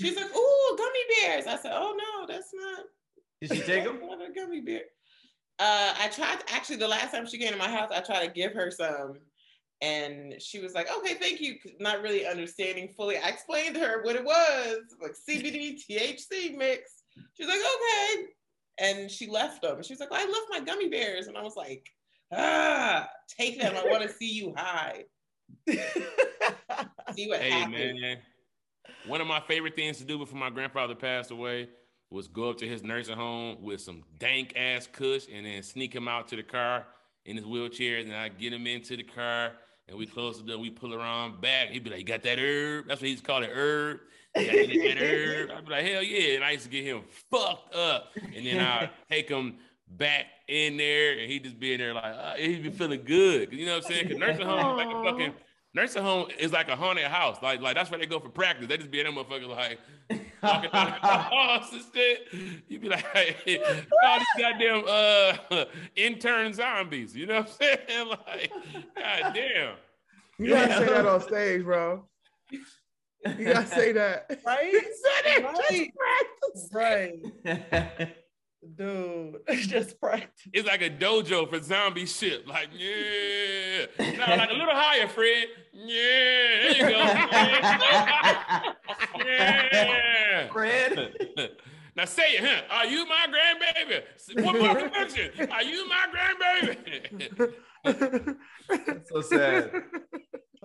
She's 0.00 0.16
like, 0.16 0.34
ooh, 0.34 0.76
gummy 0.76 0.98
bears. 1.20 1.46
I 1.46 1.56
said, 1.56 1.72
oh 1.74 1.94
no, 1.96 2.26
that's 2.26 2.50
not. 2.54 2.84
Did 3.40 3.52
she 3.54 3.62
take 3.62 3.84
them? 3.84 3.98
that's 4.00 4.06
not 4.18 4.30
a 4.30 4.32
gummy 4.32 4.60
bear. 4.60 4.82
Uh, 5.58 5.94
I 5.98 6.08
tried 6.08 6.38
actually 6.48 6.76
the 6.76 6.88
last 6.88 7.12
time 7.12 7.26
she 7.26 7.38
came 7.38 7.52
to 7.52 7.58
my 7.58 7.68
house, 7.68 7.90
I 7.92 8.00
tried 8.00 8.26
to 8.26 8.32
give 8.32 8.52
her 8.52 8.70
some, 8.70 9.14
And 9.80 10.40
she 10.40 10.58
was 10.58 10.74
like, 10.74 10.88
okay, 10.98 11.14
thank 11.14 11.40
you. 11.40 11.56
Not 11.80 12.02
really 12.02 12.26
understanding 12.26 12.88
fully. 12.88 13.18
I 13.18 13.28
explained 13.28 13.74
to 13.74 13.80
her 13.80 14.02
what 14.02 14.16
it 14.16 14.24
was, 14.24 14.78
like 15.00 15.12
CBD 15.12 15.78
THC 15.78 16.56
mix. 16.56 17.02
She's 17.34 17.46
like, 17.46 17.58
okay. 17.58 18.24
And 18.78 19.10
she 19.10 19.26
left 19.28 19.62
them. 19.62 19.82
She 19.82 19.92
was 19.92 20.00
like, 20.00 20.12
I 20.12 20.24
left 20.24 20.46
my 20.50 20.60
gummy 20.60 20.88
bears. 20.88 21.26
And 21.28 21.36
I 21.36 21.42
was 21.42 21.56
like, 21.56 21.88
ah, 22.32 23.08
take 23.28 23.60
them. 23.60 23.74
I 23.76 23.88
want 23.90 24.02
to 24.02 24.08
see 24.12 24.32
you 24.32 24.54
high. 24.56 25.04
see 25.68 27.28
what 27.28 27.40
Hey 27.40 27.50
happens. 27.50 28.00
man, 28.00 28.18
one 29.06 29.20
of 29.20 29.26
my 29.26 29.40
favorite 29.40 29.76
things 29.76 29.98
to 29.98 30.04
do 30.04 30.18
before 30.18 30.38
my 30.38 30.50
grandfather 30.50 30.94
passed 30.94 31.30
away 31.30 31.68
was 32.10 32.28
go 32.28 32.50
up 32.50 32.58
to 32.58 32.68
his 32.68 32.82
nursing 32.82 33.16
home 33.16 33.56
with 33.62 33.80
some 33.80 34.02
dank 34.18 34.52
ass 34.56 34.88
kush 34.90 35.26
and 35.32 35.46
then 35.46 35.62
sneak 35.62 35.94
him 35.94 36.08
out 36.08 36.28
to 36.28 36.36
the 36.36 36.42
car 36.42 36.86
in 37.24 37.36
his 37.36 37.46
wheelchair. 37.46 37.98
And 37.98 38.10
then 38.10 38.16
I 38.16 38.28
get 38.28 38.52
him 38.52 38.66
into 38.66 38.96
the 38.96 39.02
car 39.02 39.52
and 39.88 39.96
we 39.96 40.06
close 40.06 40.38
the 40.38 40.46
door. 40.46 40.58
We 40.58 40.70
pull 40.70 40.94
around 40.94 41.40
back. 41.40 41.70
He'd 41.70 41.84
be 41.84 41.90
like, 41.90 42.00
"You 42.00 42.04
got 42.04 42.22
that 42.22 42.38
herb?" 42.38 42.86
That's 42.88 43.00
what 43.00 43.08
he's 43.08 43.20
called 43.20 43.44
it, 43.44 43.50
herb. 43.52 44.00
Yeah, 44.36 44.52
I 44.52 44.66
got 44.66 44.96
that 44.96 45.02
herb. 45.02 45.50
I'd 45.50 45.64
be 45.64 45.70
like, 45.70 45.84
"Hell 45.86 46.02
yeah!" 46.02 46.34
And 46.36 46.44
I 46.44 46.50
used 46.52 46.64
to 46.64 46.70
get 46.70 46.84
him 46.84 47.02
fucked 47.30 47.74
up, 47.74 48.12
and 48.16 48.46
then 48.46 48.60
I'd 48.60 48.90
take 49.10 49.28
him 49.28 49.56
back 49.88 50.26
in 50.48 50.76
there, 50.76 51.18
and 51.18 51.30
he'd 51.30 51.44
just 51.44 51.58
be 51.58 51.72
in 51.72 51.78
there 51.78 51.94
like 51.94 52.04
uh, 52.04 52.34
he'd 52.34 52.62
be 52.62 52.70
feeling 52.70 53.02
good. 53.04 53.52
You 53.52 53.66
know 53.66 53.76
what 53.76 53.84
I'm 53.86 53.92
saying? 53.92 54.08
Because 54.08 54.18
nursing 54.18 54.46
home 54.46 54.78
is 54.78 54.86
like 54.86 54.94
a 54.94 55.04
fucking 55.04 55.32
nursing 55.74 56.02
home 56.02 56.26
is 56.38 56.52
like 56.52 56.68
a 56.68 56.76
haunted 56.76 57.04
house. 57.04 57.36
Like 57.42 57.60
like 57.60 57.76
that's 57.76 57.90
where 57.90 58.00
they 58.00 58.06
go 58.06 58.18
for 58.18 58.30
practice. 58.30 58.66
They 58.66 58.76
just 58.78 58.90
be 58.90 59.00
in 59.00 59.06
that 59.06 59.14
motherfucker 59.14 59.48
like 59.48 59.78
walking 60.42 60.70
down 60.70 60.94
the 61.02 61.08
halls 61.08 61.72
and 61.72 61.82
shit. 61.94 62.28
You 62.68 62.80
be 62.80 62.88
like, 62.88 63.06
hey, 63.12 63.58
all 64.04 64.18
these 64.18 64.26
goddamn 64.38 64.84
uh 64.88 65.64
intern 65.94 66.54
zombies. 66.54 67.14
You 67.14 67.26
know 67.26 67.40
what 67.40 67.48
I'm 67.48 67.78
saying? 67.88 68.08
Like, 68.08 68.52
goddamn. 68.96 69.74
You 70.38 70.48
gotta 70.48 70.72
say 70.74 70.86
that 70.86 71.06
on 71.06 71.20
stage, 71.20 71.62
bro. 71.64 72.04
You 73.38 73.44
gotta 73.52 73.66
say 73.66 73.92
that. 73.92 74.40
right? 74.46 74.72
Said 74.72 75.24
it, 75.26 75.42
just 75.42 75.70
Right. 75.70 75.92
practice. 76.72 77.98
Right. 78.00 78.16
Dude, 78.76 79.36
it's 79.46 79.66
just 79.68 80.00
practice. 80.00 80.48
It's 80.52 80.66
like 80.66 80.82
a 80.82 80.90
dojo 80.90 81.48
for 81.48 81.62
zombie 81.62 82.04
shit. 82.06 82.48
Like, 82.48 82.68
yeah. 82.76 83.86
No, 83.98 84.36
like 84.36 84.50
a 84.50 84.54
little 84.54 84.74
higher, 84.74 85.06
Fred. 85.06 85.46
Yeah. 85.72 86.72
There 86.72 86.74
you 86.74 86.82
go. 86.82 86.98
yeah. 89.24 90.48
Fred. 90.52 91.12
Now 91.96 92.04
say 92.04 92.24
it, 92.34 92.44
huh? 92.44 92.62
Are 92.70 92.86
you 92.86 93.06
my 93.06 93.26
grandbaby? 93.30 94.44
One 94.44 94.58
more 94.58 94.74
connection. 94.74 95.50
Are 95.50 95.62
you 95.62 95.88
my 95.88 96.06
grandbaby? 96.12 97.52
So 99.06 99.20
sad. 99.22 99.70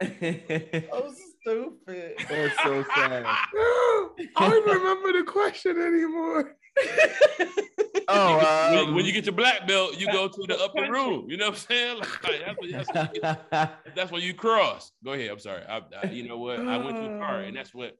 Oh, 0.00 1.12
stupid. 1.40 2.14
That's 2.28 2.62
so 2.62 2.84
sad. 2.94 3.24
I 3.26 4.08
don't 4.36 4.66
remember 4.66 5.12
the 5.18 5.24
question 5.26 5.76
anymore. 5.80 6.56
Oh, 8.10 8.36
When- 8.72 8.88
um, 8.88 8.94
when 8.94 9.04
you 9.04 9.12
get 9.12 9.26
your 9.26 9.34
black 9.34 9.66
belt, 9.68 9.98
you 10.00 10.06
go 10.10 10.28
to 10.28 10.46
the 10.46 10.58
upper 10.58 10.90
room. 10.90 11.26
You 11.28 11.36
know 11.36 11.46
what 11.50 11.54
I'm 11.54 11.58
saying? 11.60 11.98
Like, 11.98 12.40
that's, 12.72 12.88
what- 12.88 13.18
that's, 13.50 13.72
that's 13.94 14.10
when 14.12 14.22
you 14.22 14.32
cross. 14.32 14.92
Go 15.04 15.12
ahead. 15.12 15.30
I'm 15.30 15.38
sorry. 15.38 15.62
I, 15.68 15.82
I, 16.02 16.06
you 16.06 16.26
know 16.26 16.38
what? 16.38 16.58
I 16.58 16.78
went 16.78 16.96
to 16.96 17.02
the 17.02 17.18
car, 17.18 17.40
and 17.40 17.54
that's 17.54 17.74
what. 17.74 17.84
I 17.86 17.90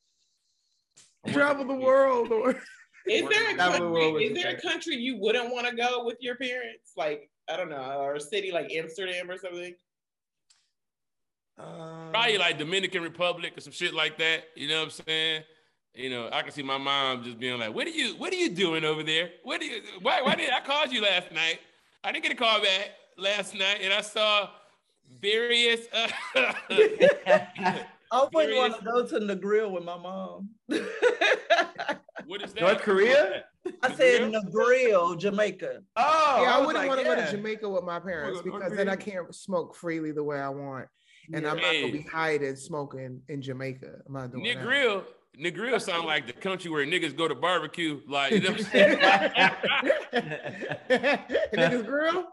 went 1.24 1.26
to- 1.26 1.32
Travel 1.34 1.66
the 1.66 1.74
world 1.74 2.32
or 2.32 2.51
Is 3.07 3.28
there 3.28 3.51
a 3.51 3.55
Travel 3.55 3.92
the 3.94 4.01
country? 4.01 4.24
Is 4.24 4.42
there 4.42 4.57
a 4.57 4.61
country 4.62 4.96
you 4.96 5.18
wouldn't 5.18 5.53
want 5.53 5.66
to 5.66 5.76
go 5.76 6.05
with 6.07 6.16
your 6.20 6.36
parents? 6.36 6.92
Like 6.96 7.30
I 7.49 7.57
don't 7.57 7.70
know, 7.70 8.01
or 8.01 8.14
a 8.14 8.20
city 8.20 8.53
like 8.53 8.70
Amsterdam 8.72 9.30
or 9.30 9.38
something. 9.38 9.74
Um, 11.59 12.11
Probably 12.11 12.38
like 12.38 12.59
Dominican 12.59 13.03
Republic 13.03 13.55
or 13.57 13.61
some 13.61 13.72
shit 13.72 13.94
like 13.94 14.18
that. 14.18 14.44
You 14.55 14.68
know 14.68 14.78
what 14.78 14.84
I'm 14.84 15.05
saying? 15.07 15.42
You 15.94 16.11
know, 16.11 16.28
I 16.32 16.42
can 16.42 16.53
see 16.53 16.62
my 16.62 16.78
mom 16.78 17.24
just 17.24 17.38
being 17.38 17.59
like, 17.59 17.74
"What 17.74 17.86
are 17.86 17.90
you? 17.90 18.14
What 18.16 18.32
are 18.32 18.36
you 18.36 18.51
doing 18.51 18.84
over 18.84 19.03
there? 19.03 19.30
What 19.42 19.61
do 19.61 19.66
you? 19.66 19.82
Why? 20.01 20.22
Why 20.22 20.34
did 20.34 20.51
I 20.51 20.61
call 20.61 20.86
you 20.86 21.03
last 21.03 21.32
night? 21.32 21.59
I 22.05 22.12
didn't 22.12 22.22
get 22.22 22.32
a 22.32 22.36
call 22.36 22.61
back 22.62 22.90
last 23.16 23.55
night, 23.55 23.78
and 23.82 23.92
I 23.92 24.03
saw 24.03 24.51
various. 25.20 25.86
Uh, 25.92 26.09
I 28.11 28.26
wouldn't 28.32 28.57
want 28.57 28.78
to 28.78 28.84
go 28.84 29.07
to 29.07 29.18
the 29.26 29.34
grill 29.34 29.72
with 29.72 29.84
my 29.84 29.99
mom. 29.99 30.51
what 32.26 32.42
is 32.42 32.53
that? 32.55 32.61
North 32.61 32.78
Korea? 32.78 33.44
I 33.83 33.95
said 33.95 34.33
Negril, 34.33 35.19
Jamaica. 35.19 35.81
Oh, 35.97 36.43
yeah, 36.43 36.55
I, 36.55 36.59
was 36.59 36.66
wouldn't 36.66 36.87
like, 36.87 36.89
want 36.89 37.01
to 37.01 37.05
go 37.05 37.14
to 37.16 37.31
Jamaica 37.31 37.69
with 37.69 37.85
my 37.85 38.01
parents 38.01 38.43
Well, 38.45 38.59
because 38.59 38.77
then 38.77 38.89
I 38.89 38.97
can't 38.97 39.35
smoke 39.35 39.75
freely 39.75 40.12
the 40.12 40.25
way 40.25 40.39
I 40.39 40.49
want, 40.49 40.87
and 41.33 41.47
I'm 41.47 41.57
not 41.57 41.73
gonna 41.73 41.93
be 41.93 42.07
hiding 42.11 42.57
smoking 42.57 43.23
in 43.29 43.43
Jamaica. 43.43 44.03
I'm 44.07 44.12
not 44.12 44.33
doing 44.33 44.45
that. 44.45 44.59
Negril. 44.59 45.05
Negril 45.39 45.81
sound 45.81 46.07
like 46.07 46.27
the 46.27 46.33
country 46.33 46.71
where 46.71 46.85
niggas 46.85 47.16
go 47.16 47.29
to 47.29 47.35
barbecue. 47.35 48.01
Like, 48.09 48.33
you 48.33 48.41
know 48.41 48.51
what 48.51 48.61
I'm 48.61 48.66
saying? 48.66 48.99
Niggas 51.53 51.87
grill. 51.87 52.25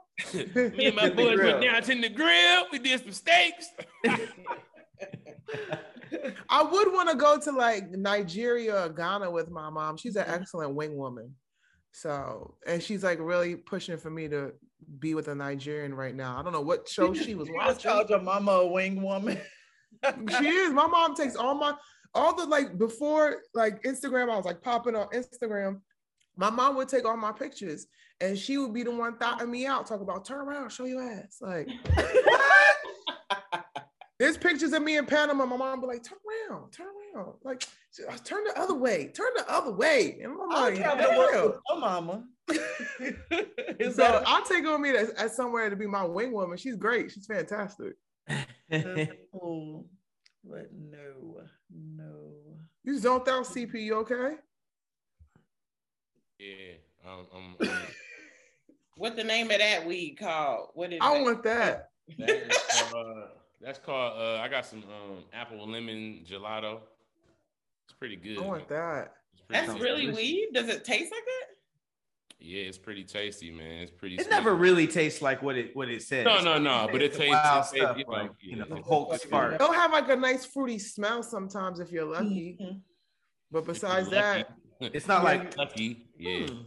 Me 0.56 0.86
and 0.88 0.96
my 0.96 1.10
boys 1.10 1.38
went 1.38 1.62
down 1.62 1.84
to 1.84 2.02
the 2.02 2.10
grill. 2.10 2.66
We 2.72 2.80
did 2.80 3.02
some 3.02 3.12
steaks. 3.12 3.68
I 6.56 6.64
would 6.64 6.94
want 6.94 7.10
to 7.10 7.16
go 7.16 7.38
to 7.38 7.52
like 7.52 7.92
Nigeria 7.92 8.86
or 8.86 8.90
Ghana 8.90 9.30
with 9.30 9.52
my 9.52 9.70
mom. 9.70 9.98
She's 9.98 10.16
an 10.16 10.24
mm-hmm. 10.24 10.36
excellent 10.36 10.74
wing 10.74 10.96
woman. 10.96 11.36
So, 11.92 12.56
and 12.66 12.82
she's 12.82 13.04
like 13.04 13.20
really 13.20 13.58
pushing 13.58 13.98
for 13.98 14.10
me 14.10 14.30
to 14.30 14.54
be 15.00 15.16
with 15.16 15.28
a 15.28 15.36
Nigerian 15.36 15.94
right 15.94 16.16
now. 16.16 16.40
I 16.40 16.44
don't 16.44 16.54
know 16.54 16.62
what 16.62 16.88
show 16.88 17.14
she 17.14 17.36
was 17.36 17.50
watching. 17.52 17.92
called 17.92 18.10
your 18.10 18.22
mama 18.22 18.52
a 18.52 18.68
wing 18.68 19.02
woman. 19.02 19.38
she 20.40 20.48
is. 20.48 20.72
My 20.72 20.88
mom 20.88 21.14
takes 21.14 21.36
all 21.36 21.56
my 21.56 21.74
all 22.14 22.34
the 22.34 22.46
like 22.46 22.78
before 22.78 23.42
like 23.54 23.84
Instagram. 23.84 24.32
I 24.32 24.38
was 24.38 24.46
like 24.46 24.62
popping 24.62 24.96
on 24.96 25.10
Instagram. 25.10 25.82
My 26.38 26.50
mom 26.50 26.78
would 26.78 26.88
take 26.88 27.04
all 27.04 27.18
my 27.18 27.34
pictures 27.34 27.88
and 28.22 28.38
she 28.38 28.58
would 28.58 28.74
be 28.74 28.84
the 28.84 28.92
one 28.92 29.18
thotting 29.18 29.52
me 29.52 29.66
out, 29.66 29.88
talk 29.88 30.00
about 30.00 30.24
turn 30.24 30.40
around, 30.40 30.72
show 30.72 30.86
your 30.86 31.04
ass. 31.04 31.40
Like 31.42 31.68
there's 34.26 34.38
pictures 34.38 34.74
of 34.74 34.82
me 34.82 34.98
in 34.98 35.06
Panama. 35.06 35.46
My 35.46 35.56
mom 35.56 35.82
be 35.82 35.86
like, 35.88 36.04
turn 36.04 36.18
around, 36.50 36.72
turn 36.72 36.88
around. 37.16 37.34
Like 37.44 37.64
turn 38.24 38.44
the 38.44 38.60
other 38.60 38.74
way, 38.74 39.12
turn 39.16 39.28
the 39.36 39.46
other 39.48 39.72
way. 39.72 40.18
And 40.24 40.32
I'm 40.34 40.52
I'll 40.52 40.62
like, 40.64 40.78
travel 40.78 41.12
to 41.12 41.18
work 41.18 41.62
your 41.70 41.80
mama. 41.80 42.24
So 43.82 43.90
that 43.98 44.24
I'll 44.26 44.44
take 44.44 44.66
on 44.66 44.82
me 44.82 44.94
to, 44.94 45.12
at 45.18 45.32
somewhere 45.32 45.70
to 45.70 45.76
be 45.76 45.86
my 45.86 46.04
wing 46.04 46.32
woman. 46.32 46.58
She's 46.58 46.76
great. 46.76 47.12
She's 47.12 47.28
fantastic. 47.28 47.94
That's 48.70 49.12
cool. 49.32 49.86
But 50.44 50.70
no, 50.74 51.42
no. 51.72 52.32
You 52.84 52.94
just 52.94 53.04
don't 53.04 53.26
doubt 53.26 53.46
CP, 53.46 53.74
you 53.76 53.96
okay? 53.98 54.38
Yeah. 56.40 56.76
Um, 57.08 57.28
um, 57.36 57.56
um, 57.62 57.70
What 58.98 59.16
the 59.16 59.24
name 59.24 59.52
of 59.52 59.60
that 59.60 59.86
weed 59.86 60.18
called? 60.20 60.70
What 60.74 60.94
is 60.94 61.00
I 61.02 61.16
it? 61.18 61.22
want 61.24 61.44
that. 61.44 61.90
that 62.18 62.30
is 62.30 62.94
uh, 62.94 63.28
that's 63.66 63.80
called. 63.80 64.14
Uh, 64.18 64.40
I 64.42 64.48
got 64.48 64.66
some 64.66 64.80
um, 64.84 65.24
apple 65.34 65.70
lemon 65.70 66.22
gelato. 66.30 66.80
It's 67.88 67.94
pretty 68.00 68.16
good. 68.16 68.38
I 68.38 68.42
want 68.42 68.68
that. 68.70 69.14
That's 69.50 69.68
tasty. 69.68 69.82
really 69.82 70.12
weed. 70.12 70.50
Does 70.54 70.70
it 70.70 70.86
taste 70.86 71.12
like 71.12 71.26
that? 71.26 71.56
Yeah, 72.40 72.64
it's 72.64 72.78
pretty 72.78 73.04
tasty, 73.04 73.50
man. 73.50 73.82
It's 73.82 73.92
pretty. 73.92 74.16
It 74.16 74.22
sweet. 74.22 74.30
never 74.30 74.54
really 74.56 74.86
tastes 74.88 75.22
like 75.22 75.42
what 75.42 75.56
it 75.58 75.76
what 75.76 75.90
it 75.90 76.04
says. 76.04 76.26
No, 76.26 76.42
no, 76.42 76.60
no. 76.60 76.88
But 76.92 77.02
it 77.02 77.14
tastes. 77.14 77.30
wild 77.32 77.66
it 77.66 77.70
tastes 77.72 77.76
stuff, 77.78 77.98
you 77.98 78.06
know, 78.06 78.12
like 78.12 78.32
you 78.40 78.56
know, 78.58 78.66
yeah. 78.70 78.82
Hulk 78.88 79.16
spark. 79.20 79.56
It'll 79.56 79.72
have 79.74 79.92
like 79.92 80.10
a 80.10 80.16
nice 80.16 80.46
fruity 80.46 80.78
smell 80.80 81.24
sometimes 81.24 81.80
if 81.80 81.92
you're 81.92 82.06
lucky. 82.06 82.58
Mhm. 82.62 82.82
But 83.52 83.66
besides 83.66 84.10
lucky. 84.10 84.46
that, 84.80 84.96
It's 84.96 85.08
not 85.08 85.24
like 85.24 85.58
lucky. 85.58 86.06
Yeah. 86.20 86.48
hmm. 86.48 86.62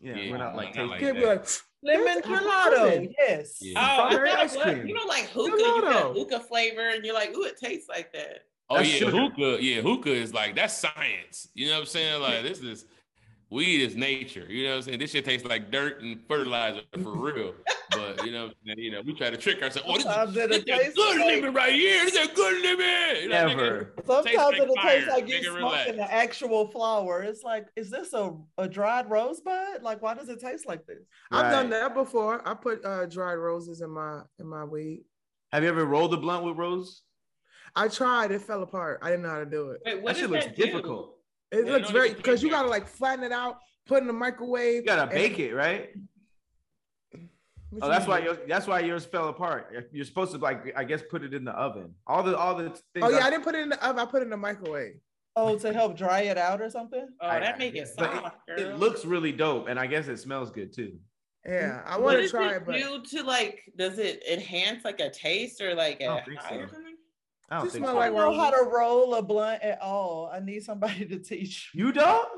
yeah, 0.00 0.14
Yeah, 0.16 0.30
we're 0.30 0.38
not 0.38 0.56
like 0.56 0.74
not 0.76 0.88
tasting. 0.88 0.88
like 0.90 1.00
can't 1.00 1.16
be 1.18 1.26
like, 1.26 1.46
Lemon 1.84 2.04
That's 2.04 2.26
gelato, 2.28 3.12
yes. 3.18 3.58
Yeah. 3.60 3.78
Oh, 3.78 4.02
I 4.04 4.08
Strawberry 4.10 4.30
ice 4.30 4.54
it 4.54 4.56
was- 4.58 4.64
cream. 4.74 4.86
You 4.86 4.94
know, 4.94 5.04
like 5.06 5.24
hookah, 5.30 5.50
you 5.50 5.80
got 5.82 6.16
hookah 6.16 6.40
flavor, 6.40 6.88
and 6.88 7.04
you're 7.04 7.14
like, 7.14 7.34
ooh, 7.36 7.42
it 7.44 7.56
tastes 7.58 7.88
like 7.88 8.12
that. 8.12 8.44
Oh 8.70 8.76
That's 8.76 8.92
yeah, 8.92 8.98
sugar. 9.00 9.10
hookah. 9.18 9.62
Yeah, 9.62 9.80
hookah 9.82 10.12
is 10.12 10.32
like 10.32 10.54
that's 10.54 10.76
science. 10.78 11.48
You 11.54 11.66
know 11.66 11.74
what 11.74 11.80
I'm 11.80 11.86
saying? 11.86 12.22
Like 12.22 12.42
this 12.42 12.60
is 12.60 12.86
weed 13.52 13.82
is 13.82 13.94
nature. 13.94 14.46
You 14.48 14.64
know 14.64 14.70
what 14.70 14.76
I'm 14.76 14.82
saying? 14.82 14.98
This 14.98 15.10
shit 15.10 15.24
tastes 15.24 15.46
like 15.46 15.70
dirt 15.70 16.00
and 16.02 16.18
fertilizer 16.26 16.80
for 17.02 17.12
real. 17.32 17.52
But 17.90 18.24
you 18.24 18.32
know, 18.32 18.46
what 18.64 18.78
you 18.78 18.90
know, 18.90 19.02
we 19.04 19.12
try 19.12 19.28
to 19.30 19.36
trick 19.36 19.62
ourselves. 19.62 19.86
Oh, 19.88 19.94
this 19.94 20.02
Sometimes 20.04 20.30
is, 20.30 20.36
it'll 20.38 20.48
this 20.48 20.58
is 20.58 20.64
taste 20.64 20.96
good 20.96 21.16
like- 21.20 21.26
lemon 21.26 21.54
right 21.54 21.72
here. 21.74 22.04
This 22.04 22.14
is 22.14 22.28
good 22.28 22.62
lemon. 22.64 23.22
You 23.22 23.28
know, 23.28 23.46
nigga, 23.46 24.06
Sometimes 24.06 24.24
Tastes 24.26 24.38
like 24.42 24.58
it'll 24.60 24.74
taste 24.76 25.06
fire. 25.06 25.06
like 25.08 25.28
you 25.28 25.34
Nigga, 25.36 25.42
smoking 25.42 25.58
relax. 25.64 25.90
the 25.92 26.12
actual 26.12 26.66
flower. 26.68 27.22
It's 27.22 27.42
like, 27.42 27.66
is 27.76 27.90
this 27.90 28.12
a, 28.14 28.32
a 28.58 28.66
dried 28.68 29.10
rosebud? 29.10 29.82
Like, 29.82 30.00
why 30.00 30.14
does 30.14 30.28
it 30.30 30.40
taste 30.40 30.66
like 30.66 30.86
this? 30.86 30.98
I've 31.30 31.52
done 31.52 31.68
that 31.70 31.94
before. 31.94 32.46
I 32.48 32.54
put 32.54 32.82
uh, 32.84 33.06
dried 33.06 33.34
roses 33.34 33.82
in 33.82 33.90
my 33.90 34.22
in 34.38 34.46
my 34.46 34.64
weed. 34.64 35.04
Have 35.52 35.62
you 35.62 35.68
ever 35.68 35.84
rolled 35.84 36.14
a 36.14 36.16
blunt 36.16 36.44
with 36.44 36.56
rose? 36.56 37.02
I 37.76 37.88
tried. 37.88 38.30
It 38.32 38.40
fell 38.42 38.62
apart. 38.62 39.00
I 39.02 39.10
didn't 39.10 39.22
know 39.24 39.30
how 39.30 39.38
to 39.40 39.46
do 39.46 39.70
it. 39.70 39.80
Wait, 39.84 40.02
what 40.02 40.14
That 40.14 40.20
shit 40.20 40.30
looks 40.30 40.46
that 40.46 40.56
do? 40.56 40.64
difficult. 40.66 41.18
It 41.52 41.66
Yeah, 41.66 41.72
looks 41.72 41.90
very 41.90 42.14
because 42.14 42.42
you 42.42 42.48
gotta 42.50 42.68
like 42.68 42.88
flatten 42.88 43.22
it 43.24 43.30
out, 43.32 43.58
put 43.86 44.00
in 44.00 44.06
the 44.06 44.12
microwave. 44.12 44.76
You 44.76 44.82
gotta 44.86 45.02
and- 45.02 45.10
bake 45.10 45.38
it, 45.38 45.54
right? 45.54 45.90
What 47.70 47.82
Oh, 47.84 47.86
you 47.86 47.92
that's 47.92 48.06
why 48.06 48.16
mean? 48.18 48.24
yours, 48.26 48.38
that's 48.48 48.66
why 48.66 48.80
yours 48.80 49.04
fell 49.06 49.28
apart. 49.28 49.86
You're 49.92 50.04
supposed 50.04 50.32
to 50.32 50.38
like, 50.38 50.72
I 50.76 50.84
guess, 50.84 51.02
put 51.10 51.22
it 51.22 51.32
in 51.32 51.44
the 51.44 51.52
oven. 51.52 51.94
All 52.06 52.22
the 52.22 52.36
all 52.36 52.54
the 52.54 52.70
things. 52.70 52.80
Oh 53.02 53.08
yeah, 53.10 53.18
I- 53.18 53.26
I 53.26 53.30
didn't 53.30 53.44
put 53.44 53.54
it 53.54 53.60
in 53.60 53.68
the 53.70 53.86
oven. 53.86 53.98
I 53.98 54.04
put 54.06 54.20
it 54.22 54.24
in 54.24 54.30
the 54.30 54.36
microwave. 54.36 54.94
Oh, 55.36 55.56
to 55.58 55.72
help 55.72 55.96
dry 55.96 56.22
it 56.22 56.36
out 56.36 56.60
or 56.60 56.68
something? 56.68 57.06
Oh, 57.20 57.26
oh 57.26 57.40
that 57.40 57.58
make 57.58 57.74
it 57.74 57.88
but 57.96 58.12
soft, 58.12 58.36
It, 58.48 58.58
it 58.60 58.78
looks 58.78 59.06
really 59.06 59.32
dope, 59.32 59.68
and 59.68 59.78
I 59.78 59.86
guess 59.86 60.06
it 60.08 60.18
smells 60.18 60.50
good 60.50 60.74
too. 60.74 60.98
Yeah, 61.46 61.82
I 61.86 61.98
want 61.98 62.16
to 62.16 62.22
does 62.22 62.30
try 62.30 62.52
it 62.52 62.56
it, 62.56 62.66
but 62.66 62.74
do 62.74 63.02
to 63.02 63.22
like? 63.24 63.62
Does 63.76 63.98
it 63.98 64.22
enhance 64.30 64.84
like 64.84 65.00
a 65.00 65.10
taste 65.10 65.60
or 65.62 65.74
like 65.74 66.00
I 66.02 66.04
a 66.04 66.08
don't 66.08 66.24
think 66.26 66.38
high 66.38 66.56
or 66.56 66.68
so. 66.68 66.76
Something? 67.52 67.56
I 67.56 67.56
don't 67.56 67.64
Just 67.66 67.72
think 67.74 67.84
smell 67.84 67.94
so. 67.94 68.00
I 68.00 68.06
don't 68.06 68.16
know 68.16 68.42
how 68.42 68.50
to 68.50 68.70
roll 68.70 69.14
a 69.14 69.22
blunt 69.22 69.62
at 69.62 69.80
all. 69.80 70.30
I 70.32 70.40
need 70.40 70.62
somebody 70.62 71.04
to 71.06 71.18
teach. 71.18 71.70
you 71.74 71.92
don't. 71.92 72.28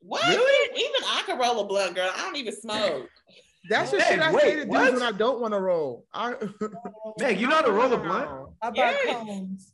What? 0.00 0.26
Really? 0.26 0.80
Even 0.80 1.08
I 1.08 1.22
can 1.26 1.38
roll 1.38 1.60
a 1.60 1.66
blunt, 1.66 1.94
girl. 1.94 2.10
I 2.14 2.20
don't 2.20 2.36
even 2.36 2.54
smoke. 2.54 3.08
that's 3.68 3.90
the 3.90 4.00
shit 4.00 4.20
I 4.20 4.32
wait, 4.32 4.42
say 4.42 4.50
to 4.56 4.56
dudes 4.64 4.68
what? 4.68 4.92
when 4.94 5.02
I 5.02 5.10
don't 5.12 5.40
want 5.40 5.52
to 5.54 5.60
roll. 5.60 6.06
I, 6.12 6.34
Meg, 7.18 7.40
you 7.40 7.48
know 7.48 7.56
how 7.56 7.62
to 7.62 7.72
roll 7.72 7.92
a 7.92 7.96
blunt? 7.98 8.30
I 8.62 8.70
buy 8.70 8.74
Yes. 8.76 9.16
cones. 9.16 9.72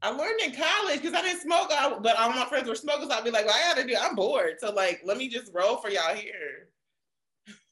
I 0.00 0.10
learned 0.10 0.40
in 0.42 0.52
college 0.52 1.00
because 1.00 1.14
I 1.14 1.22
didn't 1.22 1.40
smoke, 1.40 1.68
I, 1.70 1.96
but 1.98 2.16
all 2.18 2.28
my 2.30 2.44
friends 2.44 2.68
were 2.68 2.74
smokers. 2.74 3.08
I'd 3.10 3.24
be 3.24 3.30
like, 3.30 3.46
well, 3.46 3.54
I 3.56 3.74
gotta 3.74 3.86
do. 3.88 3.96
I'm 3.98 4.14
bored, 4.14 4.56
so 4.58 4.70
like, 4.70 5.00
let 5.04 5.16
me 5.16 5.28
just 5.28 5.50
roll 5.54 5.78
for 5.78 5.88
y'all 5.88 6.14
here. 6.14 6.68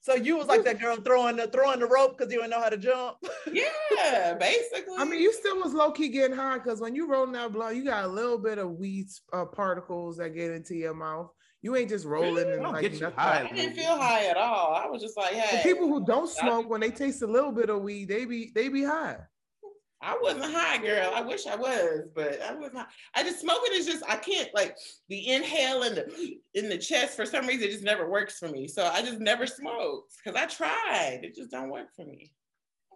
So 0.03 0.14
you 0.14 0.36
was 0.36 0.48
like 0.48 0.64
that 0.64 0.80
girl 0.80 0.96
throwing 0.96 1.36
the 1.36 1.46
throwing 1.46 1.78
the 1.80 1.86
rope 1.86 2.18
because 2.18 2.32
you 2.32 2.38
didn't 2.40 2.50
know 2.50 2.61
how 2.61 2.68
to 2.68 2.76
jump. 2.76 3.16
Yeah, 3.53 4.34
basically. 4.34 4.94
I 4.98 5.05
mean, 5.05 5.20
you 5.20 5.32
still 5.32 5.59
was 5.62 5.72
low 5.74 5.92
key 5.92 6.09
getting 6.09 6.36
high 6.36 6.59
because 6.59 6.80
when 6.80 6.94
you 6.94 7.07
rolling 7.09 7.32
that 7.32 7.53
blunt, 7.53 7.76
you 7.76 7.84
got 7.84 8.05
a 8.05 8.09
little 8.09 8.38
bit 8.38 8.59
of 8.59 8.72
weed 8.72 9.07
uh, 9.32 9.44
particles 9.44 10.16
that 10.16 10.30
get 10.30 10.50
into 10.50 10.74
your 10.74 10.94
mouth. 10.94 11.30
You 11.61 11.76
ain't 11.76 11.88
just 11.90 12.05
rolling 12.05 12.50
and 12.50 12.62
Don't 12.62 12.72
like 12.72 12.82
get 12.82 12.94
you 12.94 13.00
nothing. 13.00 13.18
high. 13.18 13.48
I 13.48 13.55
didn't 13.55 13.76
feel 13.76 13.96
high 13.96 14.26
at 14.26 14.36
all. 14.36 14.74
I 14.74 14.86
was 14.86 15.00
just 15.03 15.16
like, 15.16 15.34
The 15.34 15.40
hey. 15.40 15.62
people 15.62 15.86
who 15.88 16.05
don't 16.05 16.28
smoke, 16.28 16.68
when 16.68 16.80
they 16.80 16.90
taste 16.90 17.22
a 17.22 17.26
little 17.26 17.53
bit 17.53 17.70
of 17.70 17.82
weed, 17.82 18.09
they 18.09 18.24
be 18.24 18.50
they 18.55 18.68
be 18.68 18.82
high. 18.82 19.18
I 20.05 20.18
wasn't 20.20 20.53
high, 20.53 20.78
girl. 20.78 21.12
I 21.14 21.20
wish 21.20 21.46
I 21.46 21.55
was, 21.55 22.09
but 22.14 22.42
I 22.42 22.55
wasn't. 22.55 22.78
High. 22.78 22.86
I 23.14 23.22
just 23.22 23.40
smoking 23.40 23.72
is 23.72 23.86
just 23.86 24.03
I 24.09 24.16
can't 24.16 24.48
like 24.55 24.76
the 25.09 25.28
inhale 25.30 25.82
in 25.84 25.94
the 25.94 26.36
in 26.55 26.68
the 26.68 26.78
chest 26.78 27.14
for 27.16 27.24
some 27.24 27.46
reason 27.46 27.68
it 27.68 27.72
just 27.72 27.84
never 27.84 28.09
works 28.11 28.38
for 28.38 28.48
me. 28.48 28.66
So 28.66 28.84
I 28.84 29.03
just 29.03 29.20
never 29.20 29.46
smoked 29.46 30.14
because 30.24 30.40
I 30.40 30.46
tried. 30.46 31.20
It 31.22 31.36
just 31.36 31.50
don't 31.53 31.70
work 31.70 31.88
for 31.94 32.05
me. 32.05 32.32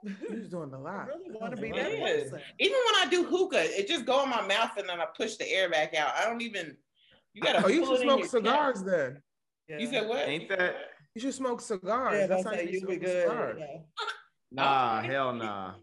You 0.03 0.15
was 0.39 0.49
doing 0.49 0.73
a 0.73 0.77
I 0.79 0.81
lot. 0.81 1.07
really 1.09 1.31
want 1.41 1.55
to 1.57 1.61
be 1.63 1.69
It 1.69 1.77
that 1.77 1.91
is. 1.93 2.31
person. 2.31 2.41
Even 2.59 2.77
when 2.93 3.07
I 3.07 3.11
do 3.11 3.25
hookah, 3.25 3.79
it 3.79 3.89
just 3.89 4.05
go 4.05 4.23
in 4.25 4.29
my 4.29 4.47
mouth 4.47 4.71
and 4.77 4.89
then 4.89 5.01
I 5.01 5.07
push 5.17 5.37
the 5.37 5.51
air 5.51 5.71
back 5.71 5.95
out. 5.95 6.11
I 6.17 6.25
don't 6.27 6.43
even. 6.43 6.77
You 7.35 7.43
gotta. 7.43 7.65
Oh, 7.65 7.69
you 7.69 7.87
should 7.87 8.01
smoke 8.01 8.25
cigars 8.25 8.75
chest. 8.77 8.87
then. 8.87 9.23
Yeah. 9.69 9.79
You 9.79 9.87
said 9.89 10.09
what? 10.09 10.29
Ain't 10.29 10.49
that? 10.51 10.77
You 11.15 11.21
should 11.23 11.35
smoke 11.35 11.61
cigars. 11.61 12.15
Yeah, 12.21 12.27
That's 12.27 12.45
that's 12.45 12.57
how 12.57 12.63
how 12.63 12.69
you 12.69 12.81
you 12.81 12.87
be 12.87 12.97
good. 12.97 13.57
yeah. 13.59 13.77
Nah, 14.53 15.03
hell 15.03 15.33
nah. 15.33 15.75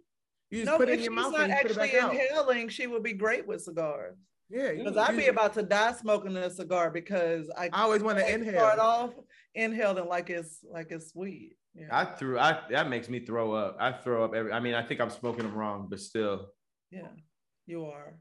You 0.53 0.59
just 0.63 0.71
No, 0.71 0.77
put 0.77 0.89
it 0.89 0.93
if 0.93 0.97
in 0.99 1.03
your 1.05 1.13
she's 1.13 1.23
mouth 1.23 1.31
not 1.33 1.41
and 1.41 1.49
you 1.51 1.57
put 1.57 1.65
it 1.65 1.77
actually 1.77 1.91
back 1.93 2.03
out. 2.03 2.13
inhaling, 2.13 2.69
she 2.69 2.87
would 2.87 3.03
be 3.03 3.13
great 3.13 3.47
with 3.47 3.61
cigars. 3.61 4.17
Yeah, 4.49 4.71
Because 4.73 4.97
I'd 4.97 5.17
be 5.17 5.27
about 5.27 5.53
to 5.55 5.63
die 5.63 5.93
smoking 5.93 6.35
a 6.37 6.49
cigar 6.49 6.91
because 6.91 7.49
I, 7.57 7.69
I 7.73 7.81
always 7.83 8.03
want 8.03 8.19
to 8.19 8.31
inhale. 8.33 8.53
Start 8.59 8.79
off 8.79 9.11
inhaling 9.55 10.07
like 10.07 10.29
it's 10.29 10.59
like 10.71 10.91
it's 10.91 11.15
weed. 11.15 11.55
Yeah. 11.73 11.87
I 11.91 12.05
threw. 12.05 12.37
I 12.37 12.59
that 12.69 12.87
makes 12.87 13.09
me 13.09 13.19
throw 13.19 13.53
up. 13.53 13.77
I 13.79 13.91
throw 13.93 14.23
up 14.23 14.35
every. 14.35 14.51
I 14.51 14.59
mean, 14.59 14.75
I 14.75 14.83
think 14.83 15.01
I'm 15.01 15.09
smoking 15.09 15.43
them 15.43 15.55
wrong, 15.55 15.87
but 15.89 15.99
still. 15.99 16.49
yeah, 16.91 17.07
you 17.65 17.85
are. 17.85 18.13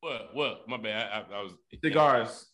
What? 0.00 0.34
What? 0.34 0.68
My 0.68 0.76
bad. 0.76 1.08
I, 1.10 1.34
I, 1.34 1.38
I 1.38 1.42
was 1.42 1.52
Cigars. 1.82 2.46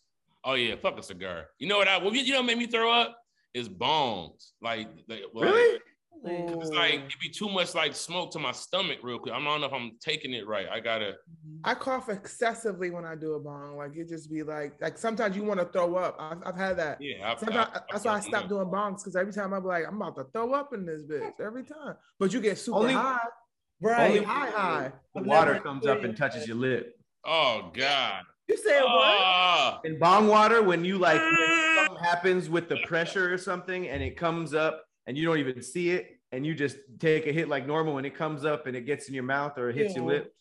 Oh 0.45 0.53
yeah, 0.53 0.75
fuck 0.81 0.97
a 0.97 1.03
cigar. 1.03 1.47
You 1.59 1.67
know 1.67 1.77
what? 1.79 1.89
I 1.89 1.97
what, 1.97 2.13
you 2.13 2.31
know 2.31 2.39
what 2.39 2.45
made 2.45 2.57
me 2.59 2.67
throw 2.67 2.89
up 2.93 3.17
is 3.53 3.67
bongs. 3.67 4.51
Like, 4.61 4.87
like 5.09 5.23
like, 5.33 5.43
Really? 5.43 5.79
It's 6.23 6.69
like 6.69 6.93
it'd 6.95 7.19
be 7.19 7.29
too 7.29 7.49
much 7.49 7.73
like 7.73 7.95
smoke 7.95 8.31
to 8.33 8.39
my 8.39 8.51
stomach 8.51 8.99
real 9.01 9.17
quick. 9.17 9.33
I 9.33 9.43
don't 9.43 9.61
know 9.61 9.65
if 9.67 9.73
I'm 9.73 9.93
taking 9.99 10.33
it 10.33 10.47
right. 10.47 10.67
I 10.71 10.79
gotta. 10.79 11.13
I 11.63 11.73
cough 11.73 12.09
excessively 12.09 12.91
when 12.91 13.05
I 13.05 13.15
do 13.15 13.33
a 13.33 13.39
bong. 13.39 13.77
Like 13.77 13.95
it 13.95 14.07
just 14.07 14.31
be 14.31 14.43
like, 14.43 14.73
like 14.81 14.97
sometimes 14.97 15.35
you 15.35 15.43
want 15.43 15.59
to 15.59 15.65
throw 15.67 15.95
up. 15.95 16.15
I've, 16.19 16.37
I've 16.45 16.55
had 16.57 16.77
that. 16.77 16.99
Yeah. 17.01 17.31
I, 17.31 17.35
Sometimes 17.37 17.69
I- 17.73 17.79
that's 17.91 18.05
why 18.05 18.13
I 18.13 18.17
I- 18.17 18.19
stopped 18.19 18.49
doing 18.49 18.67
bongs 18.67 18.97
because 18.97 19.15
every 19.15 19.33
time 19.33 19.53
I'm 19.53 19.63
like, 19.65 19.85
I'm 19.87 19.99
about 19.99 20.15
to 20.17 20.25
throw 20.31 20.53
up 20.53 20.73
in 20.73 20.85
this 20.85 21.03
bitch 21.03 21.39
every 21.43 21.63
time. 21.63 21.95
But 22.19 22.33
you 22.33 22.41
get 22.41 22.57
super 22.59 22.77
Only- 22.79 22.93
high, 22.93 23.19
Right. 23.81 24.11
Only 24.11 24.23
high, 24.23 24.49
high. 24.51 24.91
The 25.15 25.23
water 25.23 25.59
comes 25.59 25.87
up 25.87 26.03
and 26.03 26.15
touches 26.15 26.47
your 26.47 26.57
lip. 26.57 26.95
Oh 27.25 27.71
God. 27.73 28.21
You 28.47 28.57
said 28.57 28.81
what? 28.83 28.91
Ah. 28.93 29.79
In 29.85 29.97
bong 29.97 30.27
water, 30.27 30.61
when 30.61 30.85
you 30.85 30.97
like 30.99 31.19
when 31.19 31.75
something 31.87 32.03
happens 32.03 32.49
with 32.49 32.69
the 32.69 32.77
pressure 32.85 33.33
or 33.33 33.37
something, 33.39 33.87
and 33.87 34.03
it 34.03 34.17
comes 34.17 34.53
up 34.53 34.83
and 35.07 35.17
you 35.17 35.25
don't 35.25 35.39
even 35.39 35.61
see 35.61 35.91
it, 35.91 36.19
and 36.31 36.45
you 36.45 36.53
just 36.53 36.77
take 36.99 37.27
a 37.27 37.31
hit 37.31 37.49
like 37.49 37.67
normal, 37.67 37.97
and 37.97 38.05
it 38.05 38.15
comes 38.15 38.45
up 38.45 38.67
and 38.67 38.75
it 38.75 38.85
gets 38.85 39.07
in 39.07 39.13
your 39.13 39.23
mouth 39.23 39.57
or 39.57 39.69
it 39.69 39.75
hits 39.75 39.95
your 39.95 40.05
Ew. 40.05 40.09
lip. 40.11 40.33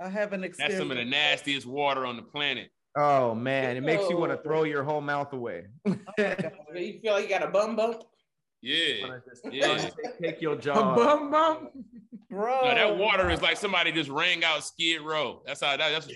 I 0.00 0.08
haven't 0.08 0.40
That's 0.58 0.76
some 0.76 0.90
of 0.90 0.96
the 0.96 1.04
nastiest 1.04 1.66
water 1.66 2.06
on 2.06 2.16
the 2.16 2.22
planet. 2.22 2.70
Oh 2.96 3.34
man, 3.34 3.76
it 3.76 3.82
makes 3.82 4.08
you 4.10 4.16
want 4.16 4.32
to 4.32 4.38
throw 4.42 4.64
your 4.64 4.82
whole 4.84 5.00
mouth 5.00 5.32
away. 5.32 5.64
Oh 5.86 5.96
you 6.74 6.98
feel 7.00 7.14
like 7.14 7.24
you 7.24 7.28
got 7.28 7.42
a 7.42 7.48
bum 7.48 7.76
bump? 7.76 8.02
Yeah. 8.60 9.02
Wanna 9.02 9.22
just- 9.28 9.42
Yeah. 9.52 9.76
take, 9.78 10.18
take 10.22 10.42
your 10.42 10.54
A 10.54 10.58
bum 10.58 11.30
bum. 11.30 11.68
Bro, 12.30 12.60
No, 12.62 12.74
that 12.74 12.96
water 12.96 13.28
is 13.30 13.42
like 13.42 13.56
somebody 13.56 13.92
just 13.92 14.08
rang 14.08 14.42
out 14.44 14.64
Skid 14.64 15.02
Row. 15.02 15.42
That's 15.46 15.62
how 15.62 15.76
that, 15.76 16.06
that's 16.06 16.08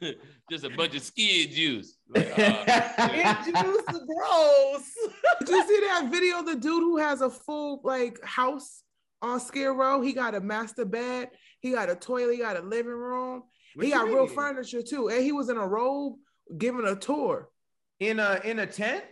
just 0.50 0.64
a 0.64 0.70
bunch 0.70 0.96
of 0.96 1.02
skid 1.02 1.52
juice. 1.52 1.96
Like, 2.08 2.26
uh, 2.38 2.64
It 3.12 3.44
juice 3.44 3.94
is 3.94 4.02
gross. 4.06 4.90
Did 5.40 5.48
you 5.48 5.66
see 5.66 5.80
that 5.86 6.08
video? 6.10 6.40
of 6.40 6.46
The 6.46 6.56
dude 6.56 6.82
who 6.82 6.96
has 6.98 7.20
a 7.20 7.30
full 7.30 7.80
like 7.84 8.22
house 8.24 8.82
on 9.22 9.38
Skid 9.38 9.68
Row. 9.68 10.00
He 10.00 10.12
got 10.12 10.34
a 10.34 10.40
master 10.40 10.84
bed. 10.84 11.30
He 11.60 11.70
got 11.70 11.88
a 11.88 11.94
toilet. 11.94 12.32
He 12.32 12.38
got 12.38 12.56
a 12.56 12.62
living 12.62 12.92
room. 12.92 13.44
What 13.74 13.84
he 13.84 13.92
you 13.92 13.96
got 13.96 14.06
real 14.08 14.26
furniture 14.26 14.82
too. 14.82 15.08
And 15.08 15.22
he 15.22 15.32
was 15.32 15.48
in 15.48 15.56
a 15.56 15.66
robe 15.66 16.16
giving 16.58 16.86
a 16.86 16.96
tour. 16.96 17.48
in 18.00 18.18
a 18.18 18.40
in 18.44 18.58
a 18.58 18.66
tent. 18.66 19.04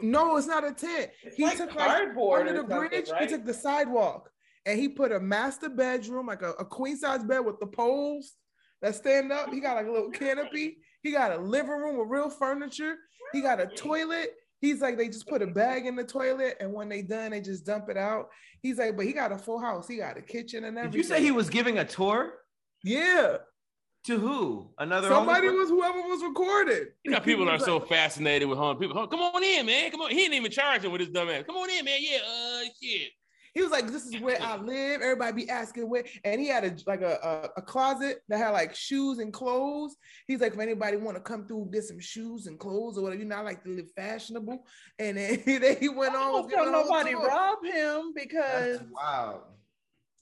No, 0.00 0.36
it's 0.36 0.46
not 0.46 0.64
a 0.64 0.72
tent. 0.72 1.10
It's 1.22 1.36
he 1.36 1.44
like 1.44 1.58
took 1.58 1.76
cardboard 1.76 2.48
under 2.48 2.62
the 2.62 2.66
bridge. 2.66 3.10
right? 3.10 3.22
He 3.22 3.28
took 3.28 3.44
the 3.44 3.52
sidewalk 3.52 4.30
and 4.64 4.78
he 4.78 4.88
put 4.88 5.12
a 5.12 5.20
master 5.20 5.68
bedroom, 5.68 6.26
like 6.26 6.42
a, 6.42 6.52
a 6.52 6.64
queen 6.64 6.96
size 6.96 7.24
bed 7.24 7.40
with 7.40 7.58
the 7.60 7.66
poles 7.66 8.34
that 8.82 8.94
stand 8.94 9.32
up. 9.32 9.52
He 9.52 9.60
got 9.60 9.76
like 9.76 9.86
a 9.86 9.90
little 9.92 10.10
canopy. 10.10 10.78
He 11.02 11.12
got 11.12 11.32
a 11.32 11.38
living 11.38 11.70
room 11.70 11.98
with 11.98 12.08
real 12.08 12.30
furniture. 12.30 12.96
He 13.32 13.40
got 13.40 13.60
a 13.60 13.66
toilet. 13.66 14.30
He's 14.60 14.80
like, 14.82 14.98
they 14.98 15.08
just 15.08 15.26
put 15.26 15.40
a 15.40 15.46
bag 15.46 15.86
in 15.86 15.96
the 15.96 16.04
toilet, 16.04 16.56
and 16.60 16.72
when 16.74 16.88
they 16.90 17.00
done, 17.00 17.30
they 17.30 17.40
just 17.40 17.64
dump 17.64 17.88
it 17.88 17.96
out. 17.96 18.28
He's 18.60 18.76
like, 18.78 18.94
but 18.94 19.06
he 19.06 19.12
got 19.14 19.32
a 19.32 19.38
full 19.38 19.58
house. 19.58 19.88
He 19.88 19.96
got 19.96 20.18
a 20.18 20.22
kitchen 20.22 20.64
and 20.64 20.76
Did 20.76 20.84
everything. 20.84 20.98
you 20.98 21.04
say 21.04 21.22
he 21.22 21.30
was 21.30 21.48
giving 21.48 21.78
a 21.78 21.84
tour 21.86 22.34
Yeah. 22.84 23.38
to 24.04 24.18
who? 24.18 24.70
Another 24.78 25.08
Somebody 25.08 25.46
homeless 25.46 25.70
was 25.70 25.70
whoever 25.70 26.00
was 26.06 26.22
recorded. 26.22 26.88
you 27.04 27.10
know, 27.12 27.20
people 27.20 27.48
are 27.48 27.58
so 27.58 27.80
fascinated 27.80 28.48
with 28.50 28.58
home 28.58 28.76
people. 28.76 29.06
Come 29.06 29.20
on 29.20 29.42
in, 29.42 29.64
man. 29.64 29.90
Come 29.90 30.02
on. 30.02 30.10
He 30.10 30.16
didn't 30.16 30.34
even 30.34 30.50
charge 30.50 30.84
him 30.84 30.92
with 30.92 31.00
his 31.00 31.08
dumb 31.10 31.30
ass. 31.30 31.44
Come 31.46 31.56
on 31.56 31.70
in, 31.70 31.82
man. 31.82 31.98
Yeah, 32.00 32.18
uh, 32.18 32.60
shit. 32.82 33.08
He 33.54 33.62
was 33.62 33.70
like, 33.70 33.88
"This 33.88 34.06
is 34.06 34.20
where 34.20 34.40
I 34.40 34.56
live." 34.56 35.00
Everybody 35.02 35.44
be 35.44 35.50
asking 35.50 35.88
where, 35.88 36.04
and 36.24 36.40
he 36.40 36.46
had 36.48 36.64
a 36.64 36.76
like 36.86 37.02
a, 37.02 37.18
a, 37.56 37.60
a 37.60 37.62
closet 37.62 38.22
that 38.28 38.38
had 38.38 38.50
like 38.50 38.74
shoes 38.74 39.18
and 39.18 39.32
clothes. 39.32 39.96
He's 40.26 40.40
like, 40.40 40.54
if 40.54 40.58
anybody 40.60 40.96
want 40.96 41.16
to 41.16 41.22
come 41.22 41.46
through, 41.46 41.70
get 41.72 41.84
some 41.84 41.98
shoes 42.00 42.46
and 42.46 42.58
clothes 42.58 42.96
or 42.96 43.02
whatever. 43.02 43.20
You 43.22 43.28
know, 43.28 43.36
I 43.36 43.40
like 43.40 43.62
to 43.64 43.70
live 43.70 43.86
fashionable. 43.96 44.64
And 44.98 45.16
then, 45.16 45.42
then 45.46 45.76
he 45.80 45.88
went 45.88 46.14
I 46.14 46.18
on. 46.18 46.32
don't 46.32 46.42
was 46.44 46.50
giving 46.50 46.64
feel 46.64 46.74
a 46.74 46.76
whole 46.76 46.84
nobody 46.84 47.10
tour. 47.12 47.26
rob 47.26 47.58
him 47.64 48.12
because 48.14 48.78
That's 48.78 48.90
wild. 48.92 49.40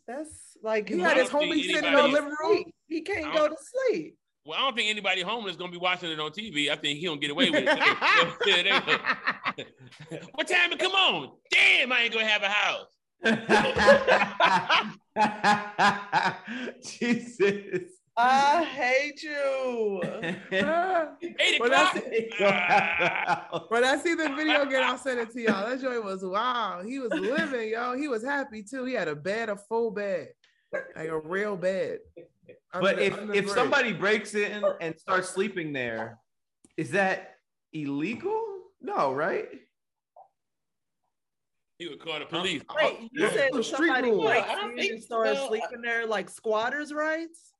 that's 0.07 0.57
like 0.63 0.89
He 0.89 0.99
had 0.99 1.17
his 1.19 1.29
think 1.29 1.53
homie 1.53 1.61
sitting 1.63 1.77
in 1.77 1.83
the 1.83 1.89
anybody- 1.89 2.13
living 2.13 2.35
room. 2.43 2.65
He 2.87 3.03
can't 3.03 3.35
go 3.35 3.49
to 3.49 3.57
sleep. 3.91 4.17
Well, 4.47 4.57
I 4.59 4.63
don't 4.63 4.75
think 4.77 4.89
anybody 4.89 5.21
homeless 5.21 5.51
is 5.53 5.57
gonna 5.59 5.71
be 5.71 5.77
watching 5.77 6.11
it 6.11 6.19
on 6.19 6.31
TV. 6.31 6.71
I 6.71 6.77
think 6.77 6.99
he 7.01 7.05
don't 7.05 7.21
get 7.21 7.31
away 7.31 7.51
with 7.51 7.65
it. 7.67 7.69
too. 7.69 8.51
Yeah, 8.51 8.63
they 8.63 8.71
go, 10.17 10.17
what 10.33 10.49
time 10.49 10.71
to 10.71 10.79
come 10.79 10.93
on? 10.93 11.33
Damn, 11.51 11.93
I 11.93 12.03
ain't 12.05 12.15
gonna 12.15 12.25
have 12.27 12.43
a 12.43 12.49
house. 12.49 12.87
Jesus. 16.83 17.83
I 18.21 18.65
hate 18.65 19.23
you. 19.23 20.03
Eight 20.51 20.51
Well, 21.61 21.71
that's 21.71 21.99
o'clock. 21.99 22.11
Ah. 22.41 23.61
When 23.69 23.85
I 23.85 23.97
see 23.99 24.15
the 24.15 24.31
video 24.31 24.63
again, 24.63 24.83
I'll 24.83 24.99
send 24.99 25.21
it 25.21 25.31
to 25.33 25.41
y'all. 25.41 25.69
That 25.69 25.81
joy 25.81 26.01
was 26.01 26.25
wow. 26.25 26.83
He 26.85 26.99
was 26.99 27.13
living, 27.13 27.69
y'all. 27.71 27.97
He 27.97 28.09
was 28.09 28.25
happy 28.25 28.65
too. 28.65 28.85
He 28.87 28.95
had 28.95 29.07
a 29.07 29.15
bed, 29.15 29.51
a 29.51 29.57
full 29.57 29.93
bed, 29.93 30.31
like 30.97 31.09
a 31.09 31.21
real 31.21 31.57
bed. 31.57 32.01
but 32.73 32.99
Under- 32.99 33.01
if 33.01 33.13
under 33.19 33.35
if 33.35 33.45
bridge. 33.45 33.55
somebody 33.55 33.93
breaks 33.93 34.35
in 34.35 34.65
and 34.81 34.99
starts 34.99 35.29
sleeping 35.29 35.73
there, 35.73 36.19
is 36.77 36.91
that 36.91 37.37
illegal? 37.73 38.43
No, 38.81 39.13
right? 39.13 39.49
He 41.79 41.87
would 41.89 42.01
call 42.01 42.19
the 42.19 42.27
police. 42.27 42.63
Wait, 42.77 43.09
you 43.13 43.29
said 43.31 43.51
Oh, 43.53 43.59
if 43.59 43.67
street 43.67 43.87
somebody 43.87 44.11
rules. 44.11 44.27
breaks 44.27 44.49
I 44.49 44.55
don't 44.57 44.77
think 44.77 44.93
and 44.95 45.03
starts 45.03 45.39
so. 45.39 45.49
sleeping 45.49 45.81
there 45.81 46.07
like 46.07 46.29
squatters' 46.29 46.93
rights? 46.93 47.53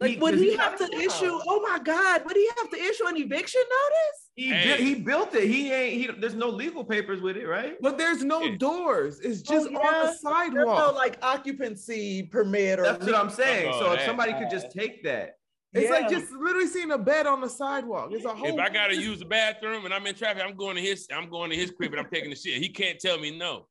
Like, 0.00 0.12
He- 0.12 0.16
would 0.18 0.32
'cause 0.34 0.40
he 0.40 0.50
he- 0.50 0.56
have 0.56 0.76
to 0.78 0.84
issue? 0.96 1.38
Oh 1.46 1.60
my 1.60 1.78
God! 1.78 2.24
Would 2.24 2.36
he 2.36 2.48
have 2.58 2.70
to 2.70 2.76
issue 2.82 3.06
an 3.06 3.16
eviction 3.16 3.60
notice? 3.70 4.30
He, 4.34 4.48
Hey. 4.48 4.64
built, 4.66 4.80
he 4.80 4.94
built 4.96 5.34
it. 5.34 5.44
He 5.48 5.72
ain't. 5.72 5.94
He, 6.14 6.20
there's 6.20 6.34
no 6.34 6.48
legal 6.48 6.82
papers 6.84 7.20
with 7.20 7.36
it, 7.36 7.46
right? 7.46 7.76
But 7.80 7.96
there's 7.98 8.24
no 8.24 8.42
Yeah. 8.42 8.56
doors. 8.56 9.20
It's 9.20 9.42
oh, 9.48 9.54
just 9.54 9.66
Oh, 9.68 9.76
on 9.76 9.84
yeah. 9.84 9.90
the 10.00 10.06
There's 10.08 10.24
no 10.24 10.30
sidewalk. 10.30 10.94
like 10.96 11.18
occupancy 11.22 12.24
permit 12.24 12.80
or. 12.80 12.84
That's 12.84 13.04
what 13.06 13.14
I'm 13.14 13.30
saying. 13.30 13.70
Oh, 13.72 13.78
So 13.80 13.92
if 13.92 14.02
somebody 14.02 14.32
could 14.32 14.50
just 14.50 14.72
take 14.72 15.04
that, 15.04 15.36
it's 15.74 15.90
like 15.90 16.08
just 16.08 16.30
literally 16.32 16.68
seeing 16.68 16.92
a 16.92 16.98
bed 16.98 17.26
on 17.26 17.40
the 17.40 17.48
sidewalk. 17.48 18.10
It's 18.12 18.24
a 18.24 18.28
whole. 18.28 18.46
If 18.46 18.58
I 18.58 18.68
gotta 18.68 18.96
use 18.96 19.18
the 19.18 19.24
bathroom 19.24 19.84
and 19.84 19.92
I'm 19.92 20.06
in 20.06 20.14
traffic, 20.14 20.42
I'm 20.46 20.56
going 20.56 20.76
to 20.76 20.82
his. 20.82 21.08
I'm 21.12 21.28
going 21.28 21.50
to 21.50 21.56
his 21.56 21.72
crib 21.72 21.92
and 21.92 22.00
I'm 22.00 22.10
taking 22.10 22.30
the 22.30 22.36
shit. 22.36 22.62
He 22.62 22.68
can't 22.68 22.98
tell 23.00 23.18
me 23.18 23.36
no. 23.36 23.66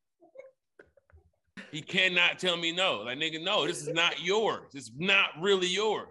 He 1.71 1.81
cannot 1.81 2.39
tell 2.39 2.57
me 2.57 2.71
no. 2.71 3.03
Like 3.05 3.17
nigga, 3.17 3.43
no, 3.43 3.65
this 3.65 3.81
is 3.81 3.89
not 3.89 4.21
yours. 4.21 4.71
It's 4.73 4.91
not 4.97 5.29
really 5.39 5.67
yours. 5.67 6.09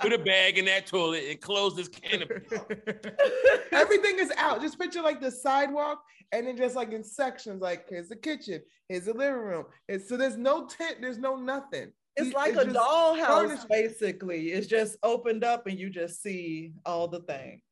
Put 0.00 0.12
a 0.12 0.18
bag 0.18 0.58
in 0.58 0.64
that 0.66 0.86
toilet 0.86 1.24
and 1.28 1.40
close 1.40 1.74
this 1.74 1.88
canopy. 1.88 2.34
Everything 3.72 4.18
is 4.18 4.32
out. 4.36 4.60
Just 4.60 4.78
picture 4.78 5.02
like 5.02 5.20
the 5.20 5.30
sidewalk, 5.30 6.02
and 6.32 6.46
then 6.46 6.56
just 6.56 6.76
like 6.76 6.92
in 6.92 7.02
sections. 7.02 7.60
Like 7.62 7.88
here's 7.88 8.08
the 8.08 8.16
kitchen, 8.16 8.62
here's 8.88 9.06
the 9.06 9.14
living 9.14 9.40
room. 9.40 9.64
It's, 9.88 10.08
so 10.08 10.16
there's 10.16 10.36
no 10.36 10.66
tent. 10.66 10.98
There's 11.00 11.18
no 11.18 11.36
nothing. 11.36 11.92
It's 12.16 12.34
like 12.34 12.54
it's 12.54 12.62
a 12.62 12.64
just 12.64 12.76
dollhouse, 12.76 13.26
furnished- 13.26 13.68
basically. 13.68 14.48
It's 14.52 14.66
just 14.66 14.96
opened 15.02 15.44
up 15.44 15.66
and 15.66 15.78
you 15.78 15.90
just 15.90 16.22
see 16.22 16.72
all 16.84 17.06
the 17.08 17.20
things. 17.20 17.62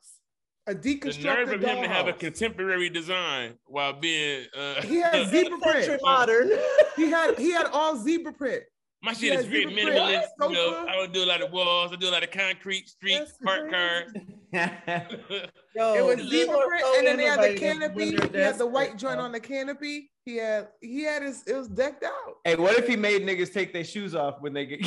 A 0.68 0.74
The 0.74 0.98
deconstructed 0.98 1.22
nerve 1.24 1.52
of 1.52 1.60
him 1.62 1.82
to 1.82 1.88
have 1.88 2.08
a 2.08 2.12
contemporary 2.12 2.88
design 2.88 3.54
while 3.66 3.92
being 3.92 4.46
uh, 4.56 4.82
He 4.82 4.96
had 4.96 5.26
zebra 5.30 5.58
print. 5.58 6.00
modern. 6.02 6.50
He 6.96 7.08
had 7.10 7.38
he 7.38 7.52
had 7.52 7.66
all 7.72 7.96
zebra 7.96 8.32
print. 8.32 8.64
My 9.02 9.12
He 9.12 9.28
shit 9.28 9.38
is 9.38 9.44
had 9.44 9.50
very 9.50 9.64
zebra 9.64 9.72
print, 9.74 9.96
minimalist. 9.96 10.28
You 10.40 10.48
know, 10.52 10.70
sofa. 10.72 10.90
I 10.90 10.94
don't 10.96 11.12
do 11.12 11.24
a 11.24 11.26
lot 11.26 11.42
of 11.42 11.52
walls. 11.52 11.92
I 11.92 11.96
do 11.96 12.08
a 12.08 12.10
lot 12.10 12.22
of 12.22 12.30
concrete, 12.30 12.88
streets, 12.88 13.18
That's 13.18 13.38
park 13.44 13.70
cars. 13.70 14.12
Yo, 15.76 15.94
It 15.94 16.04
was 16.04 16.18
you 16.24 16.30
zebra 16.30 16.56
are 16.56 16.66
print, 16.68 16.84
so 16.84 16.98
and 16.98 17.06
then 17.06 17.16
they 17.18 17.24
had 17.24 17.42
the 17.42 17.54
canopy. 17.58 18.16
He 18.32 18.38
had 18.38 18.58
the 18.58 18.66
white 18.66 18.96
joint 18.96 19.20
on 19.20 19.32
the 19.32 19.40
canopy. 19.40 20.10
He 20.24 20.36
had 20.36 20.68
he 20.80 21.02
had 21.02 21.22
his 21.22 21.44
it 21.46 21.54
was 21.54 21.68
decked 21.68 22.02
out. 22.02 22.36
hey, 22.44 22.56
what 22.56 22.76
if 22.78 22.88
he 22.88 22.96
made 22.96 23.22
niggas 23.22 23.52
take 23.52 23.72
their 23.72 23.84
shoes 23.84 24.14
off 24.14 24.40
when 24.40 24.52
they 24.52 24.66
get? 24.66 24.80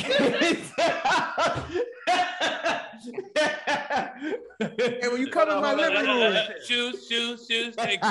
And 4.60 5.12
when 5.12 5.20
you 5.20 5.28
come 5.32 5.48
in 5.48 5.60
my 5.62 5.72
living 5.74 6.04
room, 6.04 6.36
shoes, 6.66 7.06
shoes, 7.08 7.46
shoes. 7.48 7.74
Thank 7.74 8.02
you, 8.04 8.10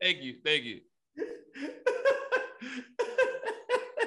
thank 0.00 0.22
you, 0.22 0.34
thank 0.44 0.64
you. 0.64 0.80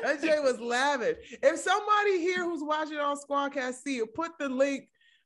That 0.04 0.22
Jay 0.22 0.40
was 0.40 0.60
laughing. 0.60 1.16
If 1.44 1.60
somebody 1.60 2.20
here 2.20 2.44
who's 2.44 2.64
watching 2.64 2.98
on 2.98 3.18
Squadcast 3.18 3.76
see 3.84 3.98
it, 3.98 4.14
put 4.14 4.32
the 4.40 4.50
link 4.50 4.86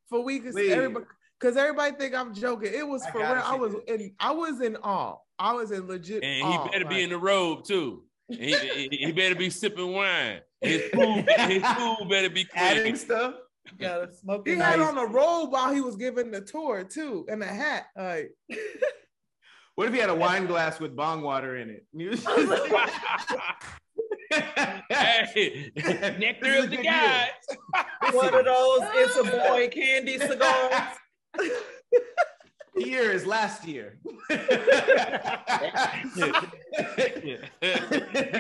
for 0.09 0.23
we 0.23 0.39
can 0.39 0.53
see 0.53 0.71
everybody 0.71 1.05
because 1.39 1.57
everybody 1.57 1.95
think 1.95 2.15
I'm 2.15 2.33
joking. 2.33 2.71
It 2.73 2.87
was 2.87 3.03
I 3.03 3.11
for 3.11 3.19
real. 3.19 3.27
I 3.43 3.55
was 3.55 3.73
this. 3.73 3.81
in 4.01 4.11
I 4.19 4.31
was 4.31 4.61
in 4.61 4.75
awe. 4.77 5.17
I 5.37 5.53
was 5.53 5.71
in 5.71 5.87
legit 5.87 6.23
And 6.23 6.43
awe. 6.43 6.63
he 6.63 6.69
better 6.71 6.85
be 6.85 7.01
in 7.03 7.09
the 7.09 7.17
robe 7.17 7.65
too. 7.65 8.03
He, 8.29 8.55
he, 8.55 8.87
he 9.05 9.11
better 9.11 9.35
be 9.35 9.49
sipping 9.49 9.91
wine. 9.93 10.39
His 10.61 10.81
food, 10.93 11.25
his 11.29 11.63
food 11.63 12.07
better 12.09 12.29
be 12.29 12.47
Adding 12.55 12.83
clean. 12.83 12.95
stuff. 12.95 13.33
gotta 13.79 14.13
smoke 14.21 14.47
He 14.47 14.55
had 14.55 14.79
nice. 14.79 14.87
on 14.89 14.97
a 14.97 15.05
robe 15.05 15.51
while 15.51 15.73
he 15.73 15.81
was 15.81 15.95
giving 15.95 16.31
the 16.31 16.41
tour 16.41 16.83
too, 16.83 17.25
and 17.29 17.43
a 17.43 17.47
hat. 17.47 17.85
Like 17.97 18.31
What 19.75 19.87
if 19.89 19.93
he 19.93 19.99
had 19.99 20.09
a 20.09 20.15
wine 20.15 20.45
glass 20.47 20.79
with 20.79 20.95
bong 20.95 21.21
water 21.21 21.57
in 21.57 21.69
it? 21.69 21.85
He 24.35 24.93
was 24.93 25.29
just- 25.29 25.33
hey, 25.33 25.71
nectar 26.19 26.45
is 26.47 26.63
of 26.65 26.69
the 26.71 26.79
a 26.79 26.83
gods. 26.83 27.47
One 28.15 28.33
of 28.33 28.45
those 28.45 28.79
it's 28.95 29.15
a 29.17 29.23
boy 29.49 29.67
candy 29.69 30.17
cigars. 30.19 30.97
year 32.75 33.11
is 33.11 33.25
last 33.25 33.65
year. 33.65 33.97
He's 34.29 34.37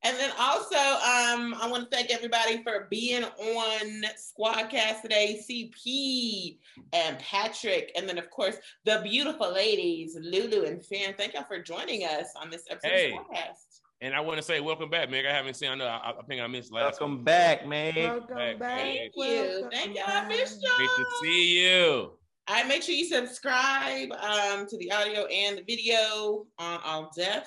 Hit 0.09 0.21
us 0.21 0.21
up. 0.21 0.21
And 0.21 0.21
then 0.21 0.33
also, 0.39 0.77
um, 0.77 1.55
I 1.61 1.69
want 1.71 1.91
to 1.91 1.97
thank 1.97 2.11
everybody 2.11 2.63
for 2.63 2.87
being 2.91 3.25
on 3.25 4.03
Squadcast 4.17 5.03
today. 5.03 5.41
CP 5.49 6.59
and 6.93 7.19
Patrick, 7.19 7.93
and 7.97 8.09
then 8.09 8.19
of 8.19 8.31
course 8.31 8.57
the 8.85 9.01
beautiful 9.03 9.53
ladies 9.53 10.17
Lulu 10.21 10.65
and 10.65 10.85
Fan. 10.85 11.15
Thank 11.17 11.35
y'all 11.35 11.45
for 11.45 11.61
joining 11.63 12.03
us 12.05 12.29
on 12.41 12.51
this 12.51 12.65
episode 12.71 12.91
Hey. 12.91 13.13
of 13.13 13.19
Squadcast. 13.27 13.81
And 14.01 14.15
I 14.15 14.21
want 14.21 14.37
to 14.37 14.43
say 14.43 14.61
welcome 14.61 14.91
back, 14.91 15.11
Meg. 15.11 15.27
I 15.27 15.33
haven't 15.33 15.55
seen. 15.55 15.71
I 15.71 15.75
know. 15.75 15.87
I, 15.87 16.11
I 16.19 16.23
think 16.29 16.41
I 16.41 16.47
missed 16.47 16.73
last. 16.73 17.01
Welcome 17.01 17.25
back, 17.25 17.67
man. 17.67 17.95
Welcome 17.97 18.37
Back, 18.37 18.59
back. 18.61 18.79
thank 18.79 19.13
you. 19.17 19.23
welcome 19.25 19.71
Thank 19.73 19.97
y'all. 19.97 20.05
I 20.07 20.29
missed 20.29 20.63
back. 20.63 20.71
y'all. 20.71 20.87
Great 20.87 20.91
to 20.97 21.05
see 21.21 21.61
you. 21.65 22.13
All 22.47 22.55
right, 22.55 22.67
make 22.69 22.83
sure 22.83 22.95
you 22.95 23.05
subscribe 23.07 24.11
um, 24.13 24.67
to 24.69 24.79
the 24.79 24.91
audio 24.93 25.27
and 25.27 25.59
the 25.59 25.63
video 25.65 26.47
on 26.59 26.81
All 26.85 27.11
Def, 27.17 27.45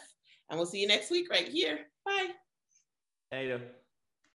and 0.50 0.60
we'll 0.60 0.68
see 0.68 0.80
you 0.82 0.88
next 0.88 1.10
week 1.10 1.28
right 1.32 1.48
here. 1.48 1.80
Bye. 2.06 2.28
Later. 3.32 3.81